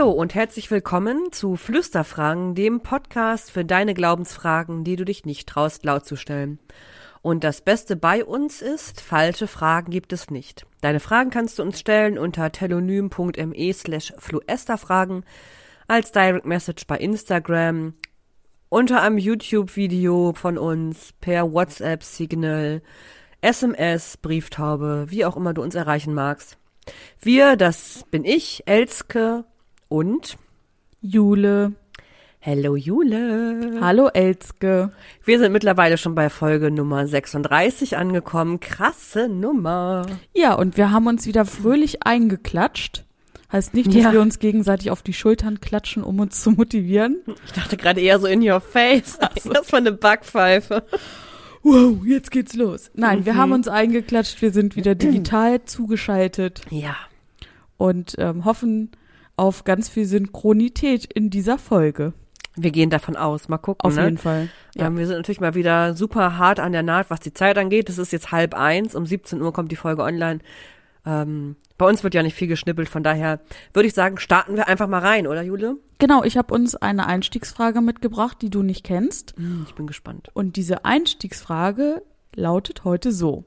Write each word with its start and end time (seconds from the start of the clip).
Hallo 0.00 0.12
und 0.12 0.34
herzlich 0.34 0.70
willkommen 0.70 1.30
zu 1.30 1.56
Flüsterfragen, 1.56 2.54
dem 2.54 2.80
Podcast 2.80 3.50
für 3.50 3.66
deine 3.66 3.92
Glaubensfragen, 3.92 4.82
die 4.82 4.96
du 4.96 5.04
dich 5.04 5.26
nicht 5.26 5.46
traust, 5.46 5.84
laut 5.84 6.06
zu 6.06 6.16
stellen. 6.16 6.58
Und 7.20 7.44
das 7.44 7.60
Beste 7.60 7.96
bei 7.96 8.24
uns 8.24 8.62
ist, 8.62 9.02
falsche 9.02 9.46
Fragen 9.46 9.90
gibt 9.90 10.14
es 10.14 10.30
nicht. 10.30 10.64
Deine 10.80 11.00
Fragen 11.00 11.28
kannst 11.28 11.58
du 11.58 11.62
uns 11.62 11.78
stellen 11.78 12.16
unter 12.16 12.50
telonym.me 12.50 13.74
slash 13.74 14.14
fluesterfragen, 14.16 15.22
als 15.86 16.12
Direct 16.12 16.46
Message 16.46 16.86
bei 16.86 16.96
Instagram, 16.96 17.92
unter 18.70 19.02
einem 19.02 19.18
YouTube-Video 19.18 20.32
von 20.34 20.56
uns, 20.56 21.12
per 21.20 21.52
WhatsApp-Signal, 21.52 22.80
SMS, 23.42 24.16
Brieftaube, 24.16 25.08
wie 25.10 25.26
auch 25.26 25.36
immer 25.36 25.52
du 25.52 25.60
uns 25.60 25.74
erreichen 25.74 26.14
magst. 26.14 26.56
Wir, 27.20 27.56
das 27.56 28.06
bin 28.10 28.24
ich, 28.24 28.62
Elske 28.64 29.44
und 29.90 30.38
Jule. 31.02 31.72
Hello 32.38 32.74
Jule. 32.74 33.78
Hallo 33.82 34.08
Elske. 34.08 34.92
Wir 35.24 35.38
sind 35.38 35.52
mittlerweile 35.52 35.98
schon 35.98 36.14
bei 36.14 36.30
Folge 36.30 36.70
Nummer 36.70 37.06
36 37.06 37.98
angekommen. 37.98 38.60
Krasse 38.60 39.28
Nummer. 39.28 40.06
Ja, 40.34 40.54
und 40.54 40.78
wir 40.78 40.90
haben 40.90 41.06
uns 41.06 41.26
wieder 41.26 41.44
fröhlich 41.44 42.06
eingeklatscht. 42.06 43.04
Heißt 43.52 43.74
nicht, 43.74 43.88
dass 43.88 43.94
Ja. 43.96 44.12
wir 44.12 44.20
uns 44.22 44.38
gegenseitig 44.38 44.90
auf 44.92 45.02
die 45.02 45.12
Schultern 45.12 45.60
klatschen, 45.60 46.02
um 46.04 46.20
uns 46.20 46.40
zu 46.42 46.52
motivieren. 46.52 47.18
Ich 47.44 47.52
dachte 47.52 47.76
gerade 47.76 48.00
eher 48.00 48.18
so 48.20 48.26
in 48.26 48.48
your 48.48 48.60
face. 48.60 49.18
Das 49.52 49.70
war 49.72 49.80
eine 49.80 49.92
Backpfeife. 49.92 50.84
Wow, 51.62 51.98
jetzt 52.06 52.30
geht's 52.30 52.54
los. 52.54 52.90
Nein, 52.94 53.26
wir 53.26 53.34
Mhm. 53.34 53.38
haben 53.38 53.52
uns 53.52 53.68
eingeklatscht, 53.68 54.40
wir 54.40 54.52
sind 54.52 54.76
wieder 54.76 54.94
digital 54.94 55.64
zugeschaltet 55.64 56.62
Ja. 56.70 56.96
und 57.76 58.14
ähm, 58.18 58.44
hoffen 58.46 58.92
auf 59.40 59.64
ganz 59.64 59.88
viel 59.88 60.04
Synchronität 60.04 61.06
in 61.06 61.30
dieser 61.30 61.56
Folge. 61.56 62.12
Wir 62.56 62.70
gehen 62.72 62.90
davon 62.90 63.16
aus. 63.16 63.48
Mal 63.48 63.56
gucken. 63.56 63.88
Auf 63.88 63.96
ne? 63.96 64.04
jeden 64.04 64.18
Fall. 64.18 64.50
Ja. 64.74 64.86
Ähm, 64.86 64.98
wir 64.98 65.06
sind 65.06 65.16
natürlich 65.16 65.40
mal 65.40 65.54
wieder 65.54 65.94
super 65.94 66.36
hart 66.36 66.60
an 66.60 66.72
der 66.72 66.82
Naht, 66.82 67.08
was 67.08 67.20
die 67.20 67.32
Zeit 67.32 67.56
angeht. 67.56 67.88
Es 67.88 67.96
ist 67.96 68.12
jetzt 68.12 68.32
halb 68.32 68.52
eins. 68.52 68.94
Um 68.94 69.06
17 69.06 69.40
Uhr 69.40 69.54
kommt 69.54 69.72
die 69.72 69.76
Folge 69.76 70.02
online. 70.02 70.40
Ähm, 71.06 71.56
bei 71.78 71.88
uns 71.88 72.04
wird 72.04 72.12
ja 72.12 72.22
nicht 72.22 72.34
viel 72.34 72.48
geschnippelt. 72.48 72.90
Von 72.90 73.02
daher 73.02 73.40
würde 73.72 73.86
ich 73.86 73.94
sagen, 73.94 74.18
starten 74.18 74.56
wir 74.56 74.68
einfach 74.68 74.88
mal 74.88 74.98
rein, 74.98 75.26
oder 75.26 75.40
Jule? 75.40 75.78
Genau, 75.98 76.22
ich 76.22 76.36
habe 76.36 76.52
uns 76.52 76.74
eine 76.74 77.06
Einstiegsfrage 77.06 77.80
mitgebracht, 77.80 78.42
die 78.42 78.50
du 78.50 78.62
nicht 78.62 78.84
kennst. 78.84 79.34
Ich 79.66 79.74
bin 79.74 79.86
gespannt. 79.86 80.28
Und 80.34 80.56
diese 80.56 80.84
Einstiegsfrage 80.84 82.02
lautet 82.36 82.84
heute 82.84 83.10
so. 83.10 83.44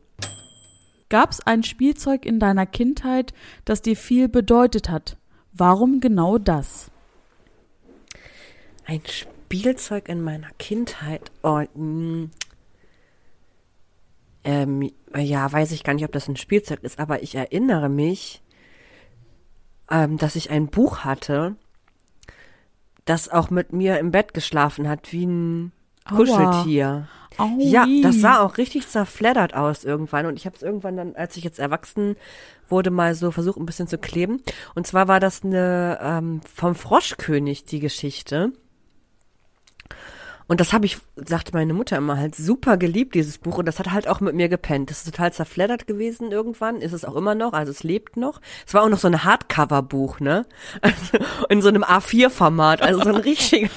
Gab 1.10 1.30
es 1.30 1.46
ein 1.46 1.62
Spielzeug 1.62 2.26
in 2.26 2.40
deiner 2.40 2.66
Kindheit, 2.66 3.36
das 3.64 3.84
dir 3.84 3.96
viel 3.96 4.28
bedeutet 4.28 4.90
hat? 4.90 5.18
Warum 5.54 6.00
genau 6.00 6.40
das? 6.40 6.90
Ein 8.86 9.02
Spielzeug 9.06 10.10
in 10.10 10.22
meiner 10.22 10.50
Kindheit. 10.58 11.32
Oh, 11.44 11.64
mh. 11.76 12.30
ähm, 14.44 14.92
ja, 15.16 15.52
weiß 15.52 15.72
ich 15.72 15.84
gar 15.84 15.94
nicht, 15.94 16.06
ob 16.06 16.12
das 16.12 16.28
ein 16.28 16.38
Spielzeug 16.38 16.84
ist, 16.84 17.00
aber 17.00 17.22
ich 17.22 17.36
erinnere 17.36 17.88
mich, 17.88 18.42
ähm, 19.92 20.18
dass 20.18 20.36
ich 20.36 20.50
ein 20.50 20.68
Buch 20.68 21.00
hatte, 21.00 21.56
das 23.06 23.30
auch 23.30 23.52
mit 23.52 23.74
mir 23.74 24.00
im 24.00 24.12
Bett 24.12 24.34
geschlafen 24.34 24.90
hat, 24.90 25.12
wie 25.14 25.28
ein. 25.28 25.72
Kuscheltier. 26.08 27.08
Aui. 27.38 27.64
Ja, 27.64 27.88
das 28.04 28.22
sah 28.22 28.42
auch 28.42 28.58
richtig 28.58 28.88
zerfleddert 28.88 29.56
aus 29.56 29.84
irgendwann. 29.84 30.26
Und 30.26 30.38
ich 30.38 30.46
habe 30.46 30.56
es 30.56 30.62
irgendwann 30.62 30.98
dann, 30.98 31.16
als 31.16 31.36
ich 31.36 31.44
jetzt 31.44 31.60
erwachsen 31.60 32.16
wurde, 32.70 32.92
mal 32.92 33.16
so 33.16 33.32
versucht, 33.32 33.58
ein 33.58 33.66
bisschen 33.66 33.88
zu 33.88 33.98
kleben. 33.98 34.42
Und 34.76 34.86
zwar 34.86 35.08
war 35.08 35.20
das 35.20 35.44
eine 35.44 36.00
ähm, 36.02 36.42
vom 36.54 36.76
Froschkönig, 36.76 37.66
die 37.66 37.80
Geschichte. 37.80 38.54
Und 40.48 40.60
das 40.60 40.74
habe 40.74 40.86
ich, 40.86 40.98
sagte 41.16 41.54
meine 41.54 41.74
Mutter 41.74 41.98
immer, 41.98 42.18
halt 42.18 42.36
super 42.36 42.78
geliebt, 42.78 43.16
dieses 43.16 43.38
Buch. 43.38 43.58
Und 43.58 43.66
das 43.66 43.80
hat 43.80 43.92
halt 43.92 44.08
auch 44.08 44.20
mit 44.20 44.36
mir 44.36 44.50
gepennt. 44.50 44.90
Das 44.90 45.00
ist 45.00 45.06
total 45.06 45.34
zerfleddert 45.34 45.88
gewesen 45.88 46.32
irgendwann. 46.32 46.82
Ist 46.82 46.94
es 46.94 47.06
auch 47.06 47.16
immer 47.16 47.36
noch. 47.36 47.54
Also 47.54 47.72
es 47.72 47.84
lebt 47.84 48.18
noch. 48.18 48.42
Es 48.66 48.74
war 48.74 48.84
auch 48.84 48.90
noch 48.90 49.00
so 49.00 49.08
ein 49.08 49.24
Hardcover-Buch, 49.24 50.20
ne? 50.20 50.46
Also 50.82 51.18
in 51.50 51.62
so 51.62 51.70
einem 51.70 51.84
A4-Format. 51.84 52.82
Also 52.82 53.02
so 53.04 53.10
ein 53.10 53.16
richtiger, 53.22 53.70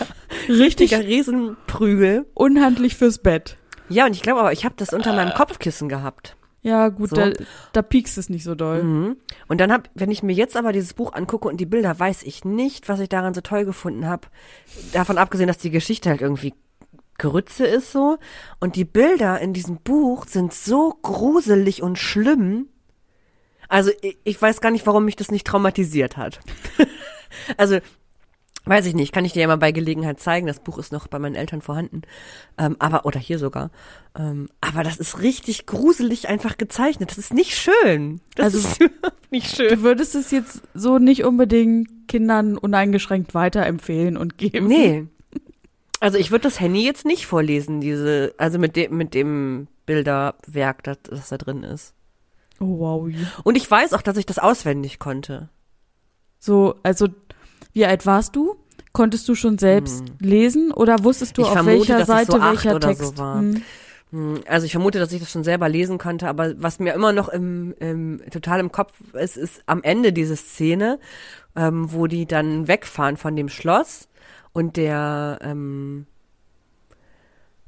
richtiger 0.49 1.01
Riesenprügel. 1.01 2.27
Unhandlich 2.35 2.97
fürs 2.97 3.19
Bett. 3.19 3.57
Ja, 3.89 4.07
und 4.07 4.13
ich 4.13 4.23
glaube 4.23 4.41
aber, 4.41 4.53
ich 4.53 4.65
habe 4.65 4.75
das 4.77 4.93
unter 4.93 5.13
meinem 5.13 5.33
Kopfkissen 5.35 5.89
gehabt. 5.89 6.37
Ja, 6.67 6.89
gut, 6.89 7.11
So. 7.11 7.17
da, 7.17 7.31
da 7.73 7.81
piekst 7.81 8.19
es 8.19 8.29
nicht 8.29 8.43
so 8.43 8.57
doll. 8.57 8.83
Mhm. 8.83 9.17
Und 9.47 9.61
dann 9.61 9.71
hab, 9.71 9.89
wenn 9.95 10.11
ich 10.11 10.25
mir 10.25 10.33
jetzt 10.33 10.57
aber 10.57 10.73
dieses 10.73 10.95
Buch 10.95 11.13
angucke 11.13 11.47
und 11.47 11.59
die 11.59 11.65
Bilder, 11.65 11.97
weiß 11.97 12.25
ich 12.25 12.45
nicht, 12.45 12.89
was 12.89 12.99
ich 12.99 13.09
daran 13.09 13.35
so 13.35 13.41
toll 13.41 13.65
gefunden 13.65 14.09
habe. 14.09 14.27
Davon 14.93 15.17
abgesehen, 15.17 15.47
dass 15.47 15.59
die 15.59 15.71
Geschichte 15.71 16.11
halt 16.11 16.23
irgendwie 16.23 16.55
Grütze 17.19 17.65
ist 17.65 17.93
so. 17.93 18.19
Und 18.59 18.75
die 18.75 18.85
Bilder 18.85 19.41
in 19.41 19.53
diesem 19.53 19.77
Buch 19.77 20.27
sind 20.27 20.53
so 20.53 20.99
gruselig 21.03 21.85
und 21.85 22.01
schlimm. 22.01 22.67
Also 23.69 23.93
ich, 24.03 24.19
ich 24.25 24.43
weiß 24.43 24.61
gar 24.61 24.73
nicht, 24.73 24.87
warum 24.89 25.05
mich 25.05 25.15
das 25.15 25.31
nicht 25.31 25.47
traumatisiert 25.47 26.17
hat. 26.17 26.41
also 27.57 27.79
Weiß 28.69 28.85
ich 28.87 28.95
nicht, 28.95 29.13
kann 29.13 29.25
ich 29.25 29.33
dir 29.33 29.43
ja 29.43 29.47
mal 29.47 29.57
bei 29.57 29.71
Gelegenheit 29.71 30.19
zeigen. 30.19 30.49
Das 30.49 30.59
Buch 30.59 30.77
ist 30.79 30.91
noch 30.93 31.07
bei 31.07 31.21
meinen 31.21 31.37
Eltern 31.37 31.63
vorhanden. 31.63 32.03
Ähm, 32.59 32.75
aber, 32.81 33.07
oder 33.07 33.21
hier 33.21 33.39
sogar. 33.39 33.71
Ähm, 34.19 34.49
aber 34.61 34.83
das 34.83 34.97
ist 34.97 35.21
richtig 35.21 35.67
gruselig 35.67 36.29
einfach 36.29 36.59
gezeichnet. 36.59 37.11
Das 37.13 37.19
ist 37.19 37.33
nicht 37.33 37.57
schön. 37.57 38.21
Das 38.35 38.55
Also- 38.55 38.59
ist 38.69 38.81
nicht 39.31 39.55
schön. 39.55 39.69
Du 39.69 39.83
würdest 39.83 40.17
es 40.17 40.33
jetzt 40.33 40.63
so 40.75 40.99
nicht 40.99 41.25
unbedingt 41.25 41.89
Kindern 42.09 42.59
uneingeschränkt 42.59 43.35
weiterempfehlen 43.35 44.17
und 44.17 44.37
geben. 44.37 44.67
Nee. 44.67 45.07
Also 46.01 46.19
ich 46.19 46.31
würde 46.33 46.43
das 46.43 46.61
Handy 46.61 46.85
jetzt 46.85 47.07
nicht 47.07 47.27
vorlesen, 47.27 47.81
diese, 47.81 48.35
also 48.37 48.59
mit 48.59 48.77
dem, 48.77 48.97
mit 48.97 49.15
dem 49.15 49.69
Bilderwerk, 49.87 50.83
das, 50.83 50.99
das 51.09 51.29
da 51.29 51.39
drin 51.39 51.63
ist. 51.63 51.95
Oh, 52.61 52.79
wow. 52.79 53.09
Und 53.45 53.57
ich 53.57 53.71
weiß 53.71 53.93
auch, 53.93 54.03
dass 54.03 54.17
ich 54.17 54.27
das 54.27 54.39
auswendig 54.39 54.99
konnte. 54.99 55.49
So, 56.39 56.75
also, 56.83 57.09
wie 57.73 57.87
alt 57.87 58.07
warst 58.07 58.37
du? 58.37 58.57
Konntest 58.93 59.29
du 59.29 59.35
schon 59.35 59.59
selbst 59.59 60.05
lesen 60.21 60.73
oder 60.73 61.05
wusstest 61.05 61.37
du, 61.37 61.43
Ich 61.43 61.49
auf 61.49 61.53
vermute, 61.53 61.79
welcher 61.89 62.07
Seite 62.07 62.33
so 62.33 62.39
acht 62.39 62.65
welcher 62.65 62.77
oder 62.77 62.89
Text? 62.89 63.05
so 63.05 63.19
war. 63.19 63.39
Hm. 63.41 63.63
Hm, 64.13 64.41
Also 64.49 64.65
ich 64.67 64.73
vermute, 64.73 64.99
dass 64.99 65.13
ich 65.13 65.21
das 65.21 65.31
schon 65.31 65.45
selber 65.45 65.69
lesen 65.69 65.99
konnte, 65.99 66.29
aber 66.29 66.55
was 66.63 66.79
mir 66.79 66.95
immer 66.95 67.13
noch 67.13 67.29
im, 67.29 67.75
im 67.81 68.23
total 68.31 68.61
im 68.61 68.73
Kopf 68.73 68.93
ist, 69.15 69.37
ist 69.37 69.63
am 69.67 69.83
Ende 69.83 70.13
diese 70.13 70.37
Szene, 70.37 70.99
ähm, 71.57 71.93
wo 71.93 72.07
die 72.07 72.25
dann 72.27 72.69
wegfahren 72.69 73.17
von 73.17 73.37
dem 73.37 73.49
Schloss 73.49 74.09
und 74.53 74.77
der 74.77 75.39
ähm, 75.43 76.07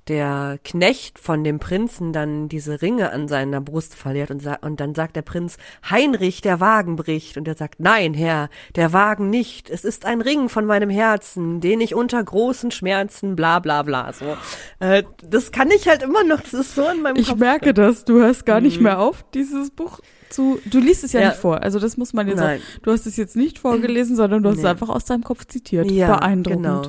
der 0.09 0.59
Knecht 0.65 1.19
von 1.19 1.45
dem 1.45 1.59
Prinzen 1.59 2.13
dann 2.13 2.49
diese 2.49 2.81
Ringe 2.83 3.13
an 3.13 3.29
seiner 3.29 3.61
Brust 3.61 3.95
verliert 3.95 4.31
und, 4.31 4.45
und 4.63 4.81
dann 4.81 4.95
sagt 4.95 5.17
der 5.17 5.23
Prinz, 5.23 5.57
Heinrich, 5.89 6.41
der 6.41 6.61
Wagen 6.61 6.97
bricht. 6.97 7.37
Und 7.37 7.47
er 7.47 7.55
sagt, 7.55 7.81
nein, 7.81 8.15
Herr, 8.15 8.49
der 8.77 8.93
Wagen 8.93 9.31
nicht. 9.31 9.71
Es 9.71 9.85
ist 9.85 10.05
ein 10.07 10.21
Ring 10.21 10.49
von 10.49 10.65
meinem 10.67 10.91
Herzen, 10.91 11.61
den 11.61 11.81
ich 11.81 11.95
unter 11.95 12.23
großen 12.23 12.71
Schmerzen, 12.71 13.37
bla 13.37 13.59
bla 13.59 13.83
bla. 13.83 14.13
So. 14.13 14.37
Äh, 14.81 15.03
das 15.29 15.53
kann 15.53 15.71
ich 15.71 15.89
halt 15.89 16.03
immer 16.03 16.25
noch, 16.25 16.41
das 16.41 16.55
ist 16.55 16.75
so 16.75 16.87
in 16.89 17.03
meinem 17.03 17.17
Ich 17.17 17.29
Kopf. 17.29 17.39
merke 17.39 17.75
das, 17.75 18.05
du 18.05 18.21
hörst 18.21 18.47
gar 18.47 18.61
nicht 18.61 18.79
Mhm. 18.79 18.83
mehr 18.85 18.99
auf, 19.01 19.25
dieses 19.35 19.71
Buch 19.71 20.01
zu. 20.31 20.59
Du 20.67 20.79
liest 20.81 21.05
es 21.05 21.13
ja, 21.13 21.21
Ja. 21.21 21.29
nicht 21.29 21.39
vor, 21.39 21.63
also 21.63 21.79
das 21.79 21.97
muss 21.97 22.13
man 22.13 22.29
jetzt 22.29 22.39
Nein. 22.39 22.61
sagen. 22.61 22.81
Du 22.83 22.93
hast 22.93 23.07
es 23.07 23.17
jetzt 23.17 23.37
nicht 23.37 23.59
vorgelesen, 23.59 24.17
sondern 24.17 24.43
du 24.43 24.49
hast 24.51 24.57
es 24.59 24.63
Nee. 24.63 24.69
einfach 24.71 24.89
aus 24.89 25.05
deinem 25.05 25.25
Kopf 25.25 25.47
zitiert. 25.47 25.91
ja, 25.91 26.17
Beeindruckend. 26.17 26.63
Genau. 26.65 26.83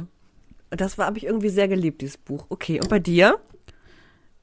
Und 0.71 0.81
das 0.81 0.97
war, 0.97 1.05
habe 1.07 1.17
ich 1.17 1.25
irgendwie 1.25 1.49
sehr 1.49 1.67
geliebt, 1.67 2.01
dieses 2.01 2.17
Buch. 2.17 2.45
Okay, 2.49 2.79
und 2.79 2.89
bei 2.89 2.99
dir? 2.99 3.39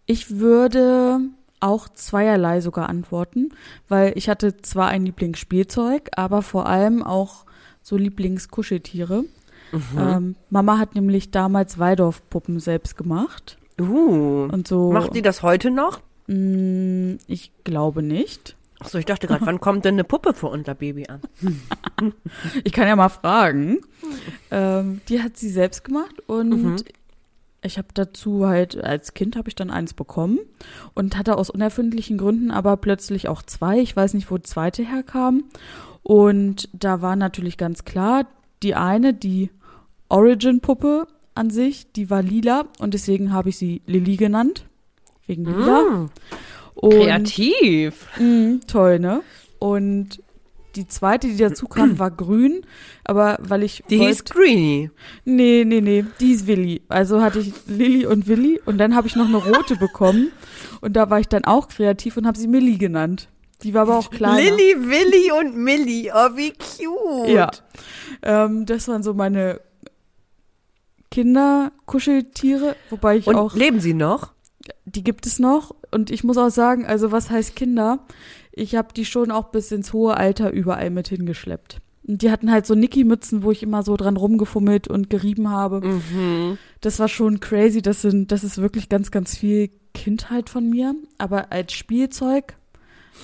Ich 0.06 0.38
würde 0.38 1.20
auch 1.60 1.88
zweierlei 1.88 2.60
sogar 2.60 2.88
antworten, 2.88 3.50
weil 3.88 4.12
ich 4.16 4.28
hatte 4.28 4.56
zwar 4.58 4.88
ein 4.88 5.04
Lieblingsspielzeug, 5.06 6.10
aber 6.16 6.42
vor 6.42 6.66
allem 6.66 7.02
auch 7.02 7.44
so 7.82 7.96
Lieblingskuscheltiere. 7.96 9.24
Mhm. 9.72 9.98
Ähm, 9.98 10.36
Mama 10.50 10.78
hat 10.78 10.94
nämlich 10.94 11.30
damals 11.30 11.78
Waldorfpuppen 11.78 12.60
selbst 12.60 12.96
gemacht 12.96 13.58
Uh, 13.78 14.48
und 14.50 14.66
so. 14.66 14.90
macht 14.90 15.14
die 15.14 15.20
das 15.22 15.42
heute 15.42 15.70
noch? 15.70 16.00
Mm, 16.28 17.16
ich 17.26 17.52
glaube 17.62 18.02
nicht. 18.02 18.56
Achso, 18.78 18.98
ich 18.98 19.04
dachte 19.06 19.26
gerade, 19.26 19.46
wann 19.46 19.60
kommt 19.60 19.84
denn 19.84 19.94
eine 19.94 20.04
Puppe 20.04 20.34
für 20.34 20.48
unser 20.48 20.74
Baby 20.74 21.06
an? 21.08 21.20
Ich 22.64 22.72
kann 22.72 22.86
ja 22.88 22.94
mal 22.96 23.08
fragen. 23.08 23.78
Ähm, 24.50 25.00
die 25.08 25.22
hat 25.22 25.36
sie 25.38 25.48
selbst 25.48 25.82
gemacht 25.84 26.14
und 26.26 26.50
Mhm. 26.50 26.76
ich 27.62 27.78
habe 27.78 27.88
dazu 27.94 28.46
halt, 28.46 28.76
als 28.82 29.14
Kind 29.14 29.34
habe 29.36 29.48
ich 29.48 29.54
dann 29.54 29.70
eins 29.70 29.94
bekommen 29.94 30.38
und 30.94 31.16
hatte 31.16 31.36
aus 31.38 31.48
unerfindlichen 31.48 32.18
Gründen 32.18 32.50
aber 32.50 32.76
plötzlich 32.76 33.28
auch 33.28 33.42
zwei. 33.42 33.78
Ich 33.80 33.96
weiß 33.96 34.12
nicht, 34.14 34.30
wo 34.30 34.36
die 34.36 34.42
zweite 34.42 34.82
herkam. 34.84 35.44
Und 36.02 36.68
da 36.72 37.00
war 37.02 37.16
natürlich 37.16 37.56
ganz 37.56 37.84
klar, 37.84 38.26
die 38.62 38.74
eine, 38.74 39.14
die 39.14 39.50
Origin-Puppe 40.10 41.06
an 41.34 41.50
sich, 41.50 41.90
die 41.92 42.10
war 42.10 42.22
lila 42.22 42.64
und 42.78 42.94
deswegen 42.94 43.32
habe 43.32 43.48
ich 43.48 43.58
sie 43.58 43.82
Lilly 43.86 44.16
genannt. 44.16 44.66
Wegen 45.26 45.44
lila. 45.44 45.82
Mm, 45.82 46.10
Und- 46.76 46.92
kreativ. 46.92 48.06
Mm, 48.18 48.56
toll, 48.66 48.98
ne? 49.00 49.22
Und 49.58 50.22
die 50.76 50.86
zweite, 50.86 51.26
die 51.26 51.38
dazu 51.38 51.66
kam, 51.68 51.98
war 51.98 52.10
grün, 52.10 52.60
aber 53.02 53.38
weil 53.40 53.62
ich 53.62 53.82
Die 53.88 53.98
wollt- 53.98 54.08
hieß 54.10 54.24
Greenie. 54.24 54.90
Nee, 55.24 55.64
nee, 55.66 55.80
nee, 55.80 56.04
die 56.20 56.32
ist 56.32 56.46
Willi. 56.46 56.82
Also 56.88 57.22
hatte 57.22 57.38
ich 57.38 57.52
Lilly 57.66 58.04
und 58.04 58.28
Willi 58.28 58.60
und 58.66 58.76
dann 58.76 58.94
habe 58.94 59.06
ich 59.08 59.16
noch 59.16 59.26
eine 59.26 59.38
rote 59.38 59.76
bekommen 59.76 60.32
und 60.82 60.92
da 60.94 61.08
war 61.08 61.18
ich 61.18 61.28
dann 61.28 61.44
auch 61.44 61.68
kreativ 61.68 62.18
und 62.18 62.26
habe 62.26 62.38
sie 62.38 62.46
Milli 62.46 62.76
genannt. 62.76 63.28
Die 63.62 63.72
war 63.72 63.82
aber 63.82 63.96
auch 63.96 64.10
kleiner. 64.10 64.36
Lilly, 64.38 64.76
Willi 64.86 65.32
und 65.40 65.56
Millie. 65.56 66.12
Oh, 66.14 66.36
wie 66.36 66.52
cute. 66.52 67.30
Ja. 67.30 67.50
Ähm, 68.22 68.66
das 68.66 68.86
waren 68.86 69.02
so 69.02 69.14
meine 69.14 69.60
Kinderkuscheltiere, 71.10 72.76
wobei 72.90 73.16
ich 73.16 73.26
Und 73.26 73.36
auch, 73.36 73.54
leben 73.54 73.80
sie 73.80 73.94
noch? 73.94 74.32
Die 74.84 75.04
gibt 75.04 75.26
es 75.26 75.38
noch 75.38 75.74
und 75.90 76.10
ich 76.10 76.24
muss 76.24 76.38
auch 76.38 76.50
sagen, 76.50 76.86
also 76.86 77.12
was 77.12 77.30
heißt 77.30 77.56
Kinder? 77.56 78.00
Ich 78.52 78.74
habe 78.74 78.88
die 78.94 79.04
schon 79.04 79.30
auch 79.30 79.50
bis 79.50 79.72
ins 79.72 79.92
hohe 79.92 80.16
Alter 80.16 80.50
überall 80.52 80.90
mit 80.90 81.08
hingeschleppt. 81.08 81.78
Und 82.06 82.22
die 82.22 82.30
hatten 82.30 82.50
halt 82.50 82.66
so 82.66 82.74
Niki-Mützen, 82.74 83.42
wo 83.42 83.50
ich 83.50 83.62
immer 83.62 83.82
so 83.82 83.96
dran 83.96 84.16
rumgefummelt 84.16 84.86
und 84.88 85.10
gerieben 85.10 85.50
habe. 85.50 85.80
Mhm. 85.80 86.58
Das 86.80 86.98
war 87.00 87.08
schon 87.08 87.40
crazy. 87.40 87.82
Das 87.82 88.00
sind, 88.00 88.30
das 88.30 88.44
ist 88.44 88.58
wirklich 88.58 88.88
ganz, 88.88 89.10
ganz 89.10 89.36
viel 89.36 89.70
Kindheit 89.92 90.48
von 90.48 90.70
mir. 90.70 90.94
Aber 91.18 91.50
als 91.50 91.72
Spielzeug, 91.72 92.54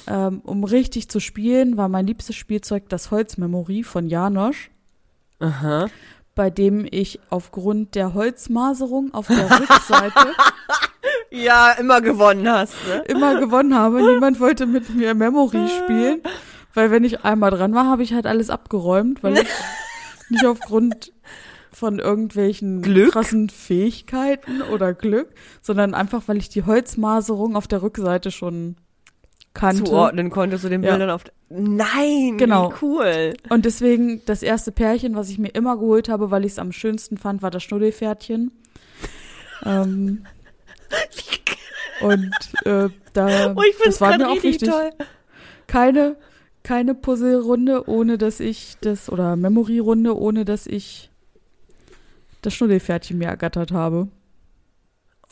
ähm, 0.09 0.41
um 0.43 0.65
richtig 0.65 1.09
zu 1.09 1.21
spielen, 1.21 1.77
war 1.77 1.89
mein 1.89 2.07
liebstes 2.07 2.35
Spielzeug 2.35 2.89
das 2.89 3.13
Holzmemory 3.13 3.85
von 3.85 4.09
Janosch, 4.09 4.73
Aha. 5.43 5.89
Bei 6.35 6.51
dem 6.51 6.87
ich 6.91 7.21
aufgrund 7.31 7.95
der 7.95 8.15
Holzmaserung 8.15 9.13
auf 9.15 9.27
der 9.27 9.51
Rückseite 9.51 10.35
Ja, 11.31 11.73
immer 11.73 12.01
gewonnen 12.03 12.47
hast, 12.49 12.75
ne? 12.87 13.03
immer 13.09 13.41
gewonnen 13.41 13.75
habe. 13.75 14.03
Niemand 14.03 14.39
wollte 14.39 14.67
mit 14.67 14.95
mir 14.95 15.15
Memory 15.15 15.67
spielen, 15.69 16.21
weil 16.75 16.91
wenn 16.91 17.05
ich 17.05 17.25
einmal 17.25 17.51
dran 17.51 17.75
war, 17.75 17.87
habe 17.87 18.03
ich 18.03 18.13
halt 18.13 18.27
alles 18.27 18.51
abgeräumt, 18.51 19.23
weil 19.23 19.39
ich 19.39 19.49
nicht 20.29 20.45
aufgrund 20.45 21.13
von 21.73 21.99
irgendwelchen 21.99 22.83
Glück? 22.83 23.13
krassen 23.13 23.49
Fähigkeiten 23.49 24.61
oder 24.61 24.93
Glück, 24.93 25.31
sondern 25.63 25.95
einfach, 25.95 26.23
weil 26.27 26.37
ich 26.37 26.51
die 26.51 26.65
Holzmaserung 26.65 27.57
auf 27.57 27.67
der 27.67 27.83
Rückseite 27.83 28.31
schon 28.31 28.77
kannte. 29.55 29.85
Zuordnen 29.85 30.31
konntest 30.31 30.65
du 30.65 30.69
den 30.69 30.83
Ja. 30.83 30.91
Bildern 30.91 31.11
auf. 31.11 31.25
Nein, 31.51 32.37
Genau. 32.39 32.71
wie 32.71 32.75
cool. 32.85 33.35
Und 33.51 33.65
deswegen 33.65 34.23
das 34.25 34.43
erste 34.43 34.73
Pärchen, 34.73 35.15
was 35.15 35.29
ich 35.31 35.39
mir 35.39 35.49
immer 35.51 35.77
geholt 35.77 36.09
habe, 36.09 36.31
weil 36.31 36.45
ich 36.45 36.53
es 36.53 36.59
am 36.59 36.73
schönsten 36.73 37.19
fand, 37.19 37.43
war 37.43 37.51
das 37.51 37.63
Schnuddelpferdchen. 37.63 38.51
ähm, 39.67 40.25
und 42.01 42.31
äh, 42.65 42.89
da, 43.13 43.55
Oh, 43.55 43.63
das 43.85 44.01
war 44.01 44.17
mir 44.19 44.29
auch 44.31 44.43
wichtig. 44.43 44.69
toll. 44.69 44.91
keine, 45.67 46.17
keine 46.63 46.95
Puzzle-Runde, 46.95 47.89
ohne 47.89 48.19
dass 48.19 48.41
ich 48.41 48.77
das, 48.81 49.11
oder 49.11 49.37
Memory-Runde, 49.37 50.17
ohne 50.17 50.45
dass 50.45 50.67
ich 50.67 51.11
das 52.43 52.55
Schnuddelpferdchen 52.55 53.19
mir 53.19 53.29
ergattert 53.29 53.73
habe. 53.73 54.09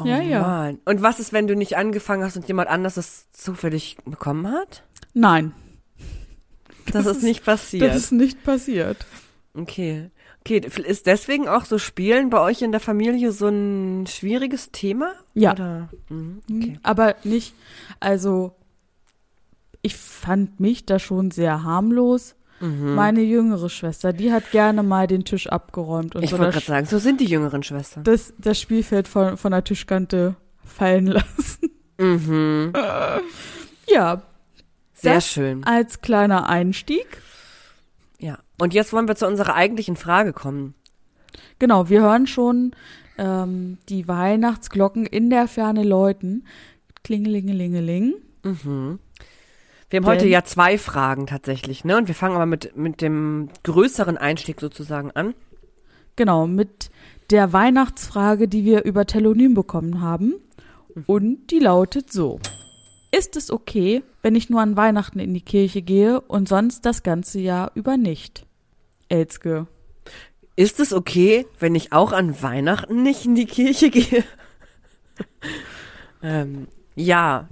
Oh, 0.02 0.06
Ja, 0.06 0.20
ja. 0.20 0.40
Mann. 0.40 0.78
Und 0.84 1.02
was 1.02 1.20
ist, 1.20 1.32
wenn 1.32 1.46
du 1.46 1.54
nicht 1.56 1.76
angefangen 1.76 2.22
hast 2.24 2.36
und 2.36 2.46
jemand 2.48 2.68
anders 2.68 2.96
es 2.96 3.30
zufällig 3.32 3.96
bekommen 4.04 4.50
hat? 4.50 4.82
Nein, 5.14 5.52
Das, 6.92 7.06
ist 7.06 7.22
nicht 7.22 7.44
passiert. 7.44 7.82
das 7.88 7.96
ist 7.96 8.12
nicht 8.12 8.42
passiert. 8.44 9.04
okay. 9.54 10.10
Okay, 10.42 10.62
ist 10.86 11.04
deswegen 11.06 11.48
auch 11.48 11.66
so 11.66 11.76
Spielen 11.76 12.30
bei 12.30 12.40
euch 12.40 12.62
in 12.62 12.72
der 12.72 12.80
Familie 12.80 13.30
so 13.30 13.48
ein 13.48 14.06
schwieriges 14.06 14.70
Thema? 14.72 15.12
Ja. 15.34 15.52
Oder? 15.52 15.88
Mhm, 16.08 16.40
okay. 16.50 16.78
Aber 16.82 17.14
nicht, 17.24 17.54
also 18.00 18.54
ich 19.82 19.96
fand 19.96 20.58
mich 20.58 20.86
da 20.86 20.98
schon 20.98 21.30
sehr 21.30 21.62
harmlos. 21.62 22.36
Mhm. 22.60 22.94
Meine 22.94 23.20
jüngere 23.22 23.68
Schwester, 23.70 24.12
die 24.12 24.32
hat 24.32 24.50
gerne 24.50 24.82
mal 24.82 25.06
den 25.06 25.24
Tisch 25.24 25.46
abgeräumt 25.48 26.14
und 26.14 26.22
Ich 26.22 26.30
so 26.30 26.38
wollte 26.38 26.52
gerade 26.52 26.66
sagen, 26.66 26.86
so 26.86 26.98
sind 26.98 27.20
die 27.20 27.24
jüngeren 27.26 27.62
Schwestern. 27.62 28.04
das, 28.04 28.34
das 28.38 28.60
Spielfeld 28.60 29.08
von, 29.08 29.36
von 29.38 29.50
der 29.52 29.64
Tischkante 29.64 30.36
fallen 30.64 31.06
lassen. 31.08 31.70
Mhm. 31.98 32.72
Ja, 33.88 34.22
Sehr 34.92 35.14
Das- 35.14 35.26
schön. 35.26 35.64
als 35.64 36.00
kleiner 36.02 36.48
Einstieg. 36.48 37.06
Ja. 38.18 38.38
Und 38.60 38.74
jetzt 38.74 38.92
wollen 38.92 39.08
wir 39.08 39.16
zu 39.16 39.26
unserer 39.26 39.54
eigentlichen 39.54 39.96
Frage 39.96 40.32
kommen. 40.34 40.74
Genau, 41.58 41.88
wir 41.88 42.02
hören 42.02 42.26
schon 42.26 42.72
ähm, 43.16 43.78
die 43.88 44.06
Weihnachtsglocken 44.06 45.06
in 45.06 45.30
der 45.30 45.48
Ferne 45.48 45.82
läuten. 45.82 46.44
Klingelingelingeling. 47.04 48.14
Mhm. 48.44 48.98
Wir 49.90 49.98
haben 49.98 50.06
heute 50.06 50.28
ja 50.28 50.44
zwei 50.44 50.78
Fragen 50.78 51.26
tatsächlich, 51.26 51.84
ne? 51.84 51.96
Und 51.96 52.06
wir 52.06 52.14
fangen 52.14 52.36
aber 52.36 52.46
mit, 52.46 52.76
mit 52.76 53.00
dem 53.00 53.48
größeren 53.64 54.16
Einstieg 54.16 54.60
sozusagen 54.60 55.10
an. 55.10 55.34
Genau, 56.14 56.46
mit 56.46 56.90
der 57.30 57.52
Weihnachtsfrage, 57.52 58.46
die 58.46 58.64
wir 58.64 58.84
über 58.84 59.04
Telonym 59.06 59.54
bekommen 59.54 60.00
haben. 60.00 60.34
Und 61.06 61.50
die 61.50 61.58
lautet 61.58 62.12
so. 62.12 62.40
Ist 63.10 63.36
es 63.36 63.50
okay, 63.50 64.02
wenn 64.22 64.36
ich 64.36 64.48
nur 64.48 64.60
an 64.60 64.76
Weihnachten 64.76 65.18
in 65.18 65.34
die 65.34 65.40
Kirche 65.40 65.82
gehe 65.82 66.20
und 66.20 66.48
sonst 66.48 66.86
das 66.86 67.02
ganze 67.02 67.40
Jahr 67.40 67.72
über 67.74 67.96
nicht? 67.96 68.46
Elske. 69.08 69.66
Ist 70.54 70.78
es 70.78 70.92
okay, 70.92 71.46
wenn 71.58 71.74
ich 71.74 71.92
auch 71.92 72.12
an 72.12 72.40
Weihnachten 72.42 73.02
nicht 73.02 73.24
in 73.24 73.34
die 73.34 73.46
Kirche 73.46 73.90
gehe? 73.90 74.22
ähm, 76.22 76.68
ja. 76.94 77.48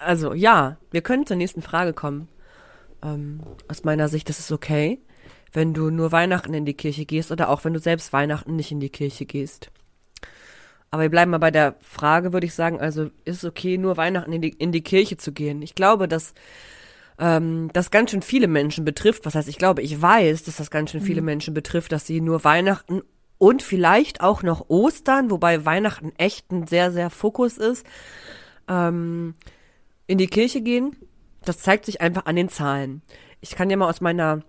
Also 0.00 0.34
ja, 0.34 0.76
wir 0.90 1.02
können 1.02 1.26
zur 1.26 1.36
nächsten 1.36 1.62
Frage 1.62 1.92
kommen. 1.92 2.28
Ähm, 3.02 3.40
aus 3.68 3.84
meiner 3.84 4.08
Sicht 4.08 4.28
ist 4.30 4.40
es 4.40 4.52
okay, 4.52 5.00
wenn 5.52 5.74
du 5.74 5.90
nur 5.90 6.12
Weihnachten 6.12 6.54
in 6.54 6.64
die 6.64 6.74
Kirche 6.74 7.06
gehst 7.06 7.30
oder 7.30 7.48
auch 7.48 7.64
wenn 7.64 7.74
du 7.74 7.80
selbst 7.80 8.12
Weihnachten 8.12 8.56
nicht 8.56 8.72
in 8.72 8.80
die 8.80 8.90
Kirche 8.90 9.26
gehst. 9.26 9.70
Aber 10.90 11.02
wir 11.02 11.10
bleiben 11.10 11.30
mal 11.30 11.38
bei 11.38 11.50
der 11.50 11.74
Frage, 11.80 12.32
würde 12.32 12.46
ich 12.46 12.54
sagen, 12.54 12.80
also 12.80 13.10
ist 13.24 13.38
es 13.38 13.44
okay, 13.44 13.76
nur 13.76 13.96
Weihnachten 13.96 14.32
in 14.32 14.42
die, 14.42 14.50
in 14.50 14.72
die 14.72 14.82
Kirche 14.82 15.16
zu 15.16 15.32
gehen? 15.32 15.60
Ich 15.62 15.74
glaube, 15.74 16.08
dass 16.08 16.34
ähm, 17.18 17.70
das 17.72 17.90
ganz 17.90 18.10
schön 18.10 18.22
viele 18.22 18.48
Menschen 18.48 18.84
betrifft. 18.84 19.26
Was 19.26 19.34
heißt, 19.34 19.48
ich 19.48 19.58
glaube, 19.58 19.82
ich 19.82 20.00
weiß, 20.00 20.44
dass 20.44 20.56
das 20.56 20.70
ganz 20.70 20.90
schön 20.90 21.00
viele 21.00 21.22
Menschen 21.22 21.54
betrifft, 21.54 21.92
dass 21.92 22.06
sie 22.06 22.20
nur 22.20 22.44
Weihnachten 22.44 23.02
und 23.38 23.62
vielleicht 23.62 24.20
auch 24.20 24.42
noch 24.42 24.68
Ostern, 24.68 25.30
wobei 25.30 25.64
Weihnachten 25.64 26.12
echt 26.18 26.50
ein 26.52 26.66
sehr, 26.66 26.92
sehr 26.92 27.10
Fokus 27.10 27.58
ist, 27.58 27.86
ähm, 28.68 29.34
in 30.06 30.18
die 30.18 30.26
Kirche 30.26 30.60
gehen. 30.60 30.96
Das 31.44 31.58
zeigt 31.58 31.86
sich 31.86 32.00
einfach 32.00 32.26
an 32.26 32.36
den 32.36 32.48
Zahlen. 32.48 33.02
Ich 33.40 33.54
kann 33.54 33.68
dir 33.68 33.76
mal 33.76 33.88
aus 33.88 34.00
meiner 34.00 34.42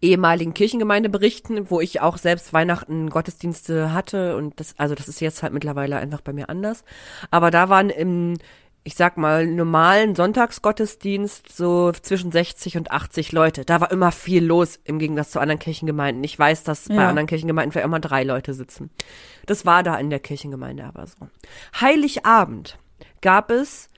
ehemaligen 0.00 0.54
Kirchengemeinde 0.54 1.08
berichten, 1.08 1.70
wo 1.70 1.80
ich 1.80 2.00
auch 2.00 2.18
selbst 2.18 2.52
Weihnachten 2.52 3.10
Gottesdienste 3.10 3.92
hatte 3.92 4.36
und 4.36 4.58
das, 4.60 4.74
also 4.78 4.94
das 4.94 5.08
ist 5.08 5.20
jetzt 5.20 5.42
halt 5.42 5.52
mittlerweile 5.52 5.96
einfach 5.96 6.20
bei 6.20 6.32
mir 6.32 6.48
anders. 6.48 6.84
Aber 7.32 7.50
da 7.50 7.68
waren 7.68 7.90
im, 7.90 8.34
ich 8.84 8.94
sag 8.94 9.16
mal, 9.16 9.46
normalen 9.46 10.14
Sonntagsgottesdienst 10.14 11.50
so 11.54 11.90
zwischen 11.92 12.30
60 12.30 12.76
und 12.76 12.92
80 12.92 13.32
Leute. 13.32 13.64
Da 13.64 13.80
war 13.80 13.90
immer 13.90 14.12
viel 14.12 14.44
los 14.44 14.78
im 14.84 15.00
Gegensatz 15.00 15.32
zu 15.32 15.40
anderen 15.40 15.58
Kirchengemeinden. 15.58 16.22
Ich 16.22 16.38
weiß, 16.38 16.62
dass 16.62 16.88
bei 16.88 16.94
Ja. 16.94 17.08
anderen 17.08 17.26
Kirchengemeinden 17.26 17.72
vielleicht 17.72 17.86
immer 17.86 18.00
drei 18.00 18.22
Leute 18.22 18.54
sitzen. 18.54 18.90
Das 19.46 19.66
war 19.66 19.82
da 19.82 19.96
in 19.96 20.10
der 20.10 20.20
Kirchengemeinde 20.20 20.84
aber 20.84 21.06
so. 21.08 21.26
Heiligabend 21.80 22.78
gab 23.20 23.50
es 23.50 23.88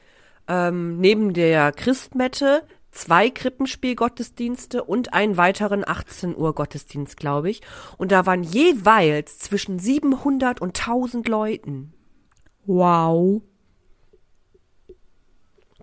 ähm, 0.51 0.99
neben 0.99 1.33
der 1.33 1.73
Christmette 1.73 2.65
zwei 2.91 3.31
Krippenspielgottesdienste 3.31 4.83
und 4.83 5.15
einen 5.15 5.37
weiteren 5.37 5.87
18 5.87 6.37
Uhr 6.37 6.55
Gottesdienst, 6.55 7.17
glaube 7.17 7.49
ich. 7.49 7.63
Und 7.97 8.11
da 8.11 8.27
waren 8.27 8.43
jeweils 8.43 9.39
zwischen 9.39 9.79
700 9.79 10.61
und 10.61 10.79
1000 10.79 11.29
Leuten. 11.29 11.95
Wow. 12.67 13.43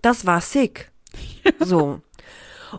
Das 0.02 0.26
war 0.26 0.42
sick. 0.42 0.92
So. 1.60 2.02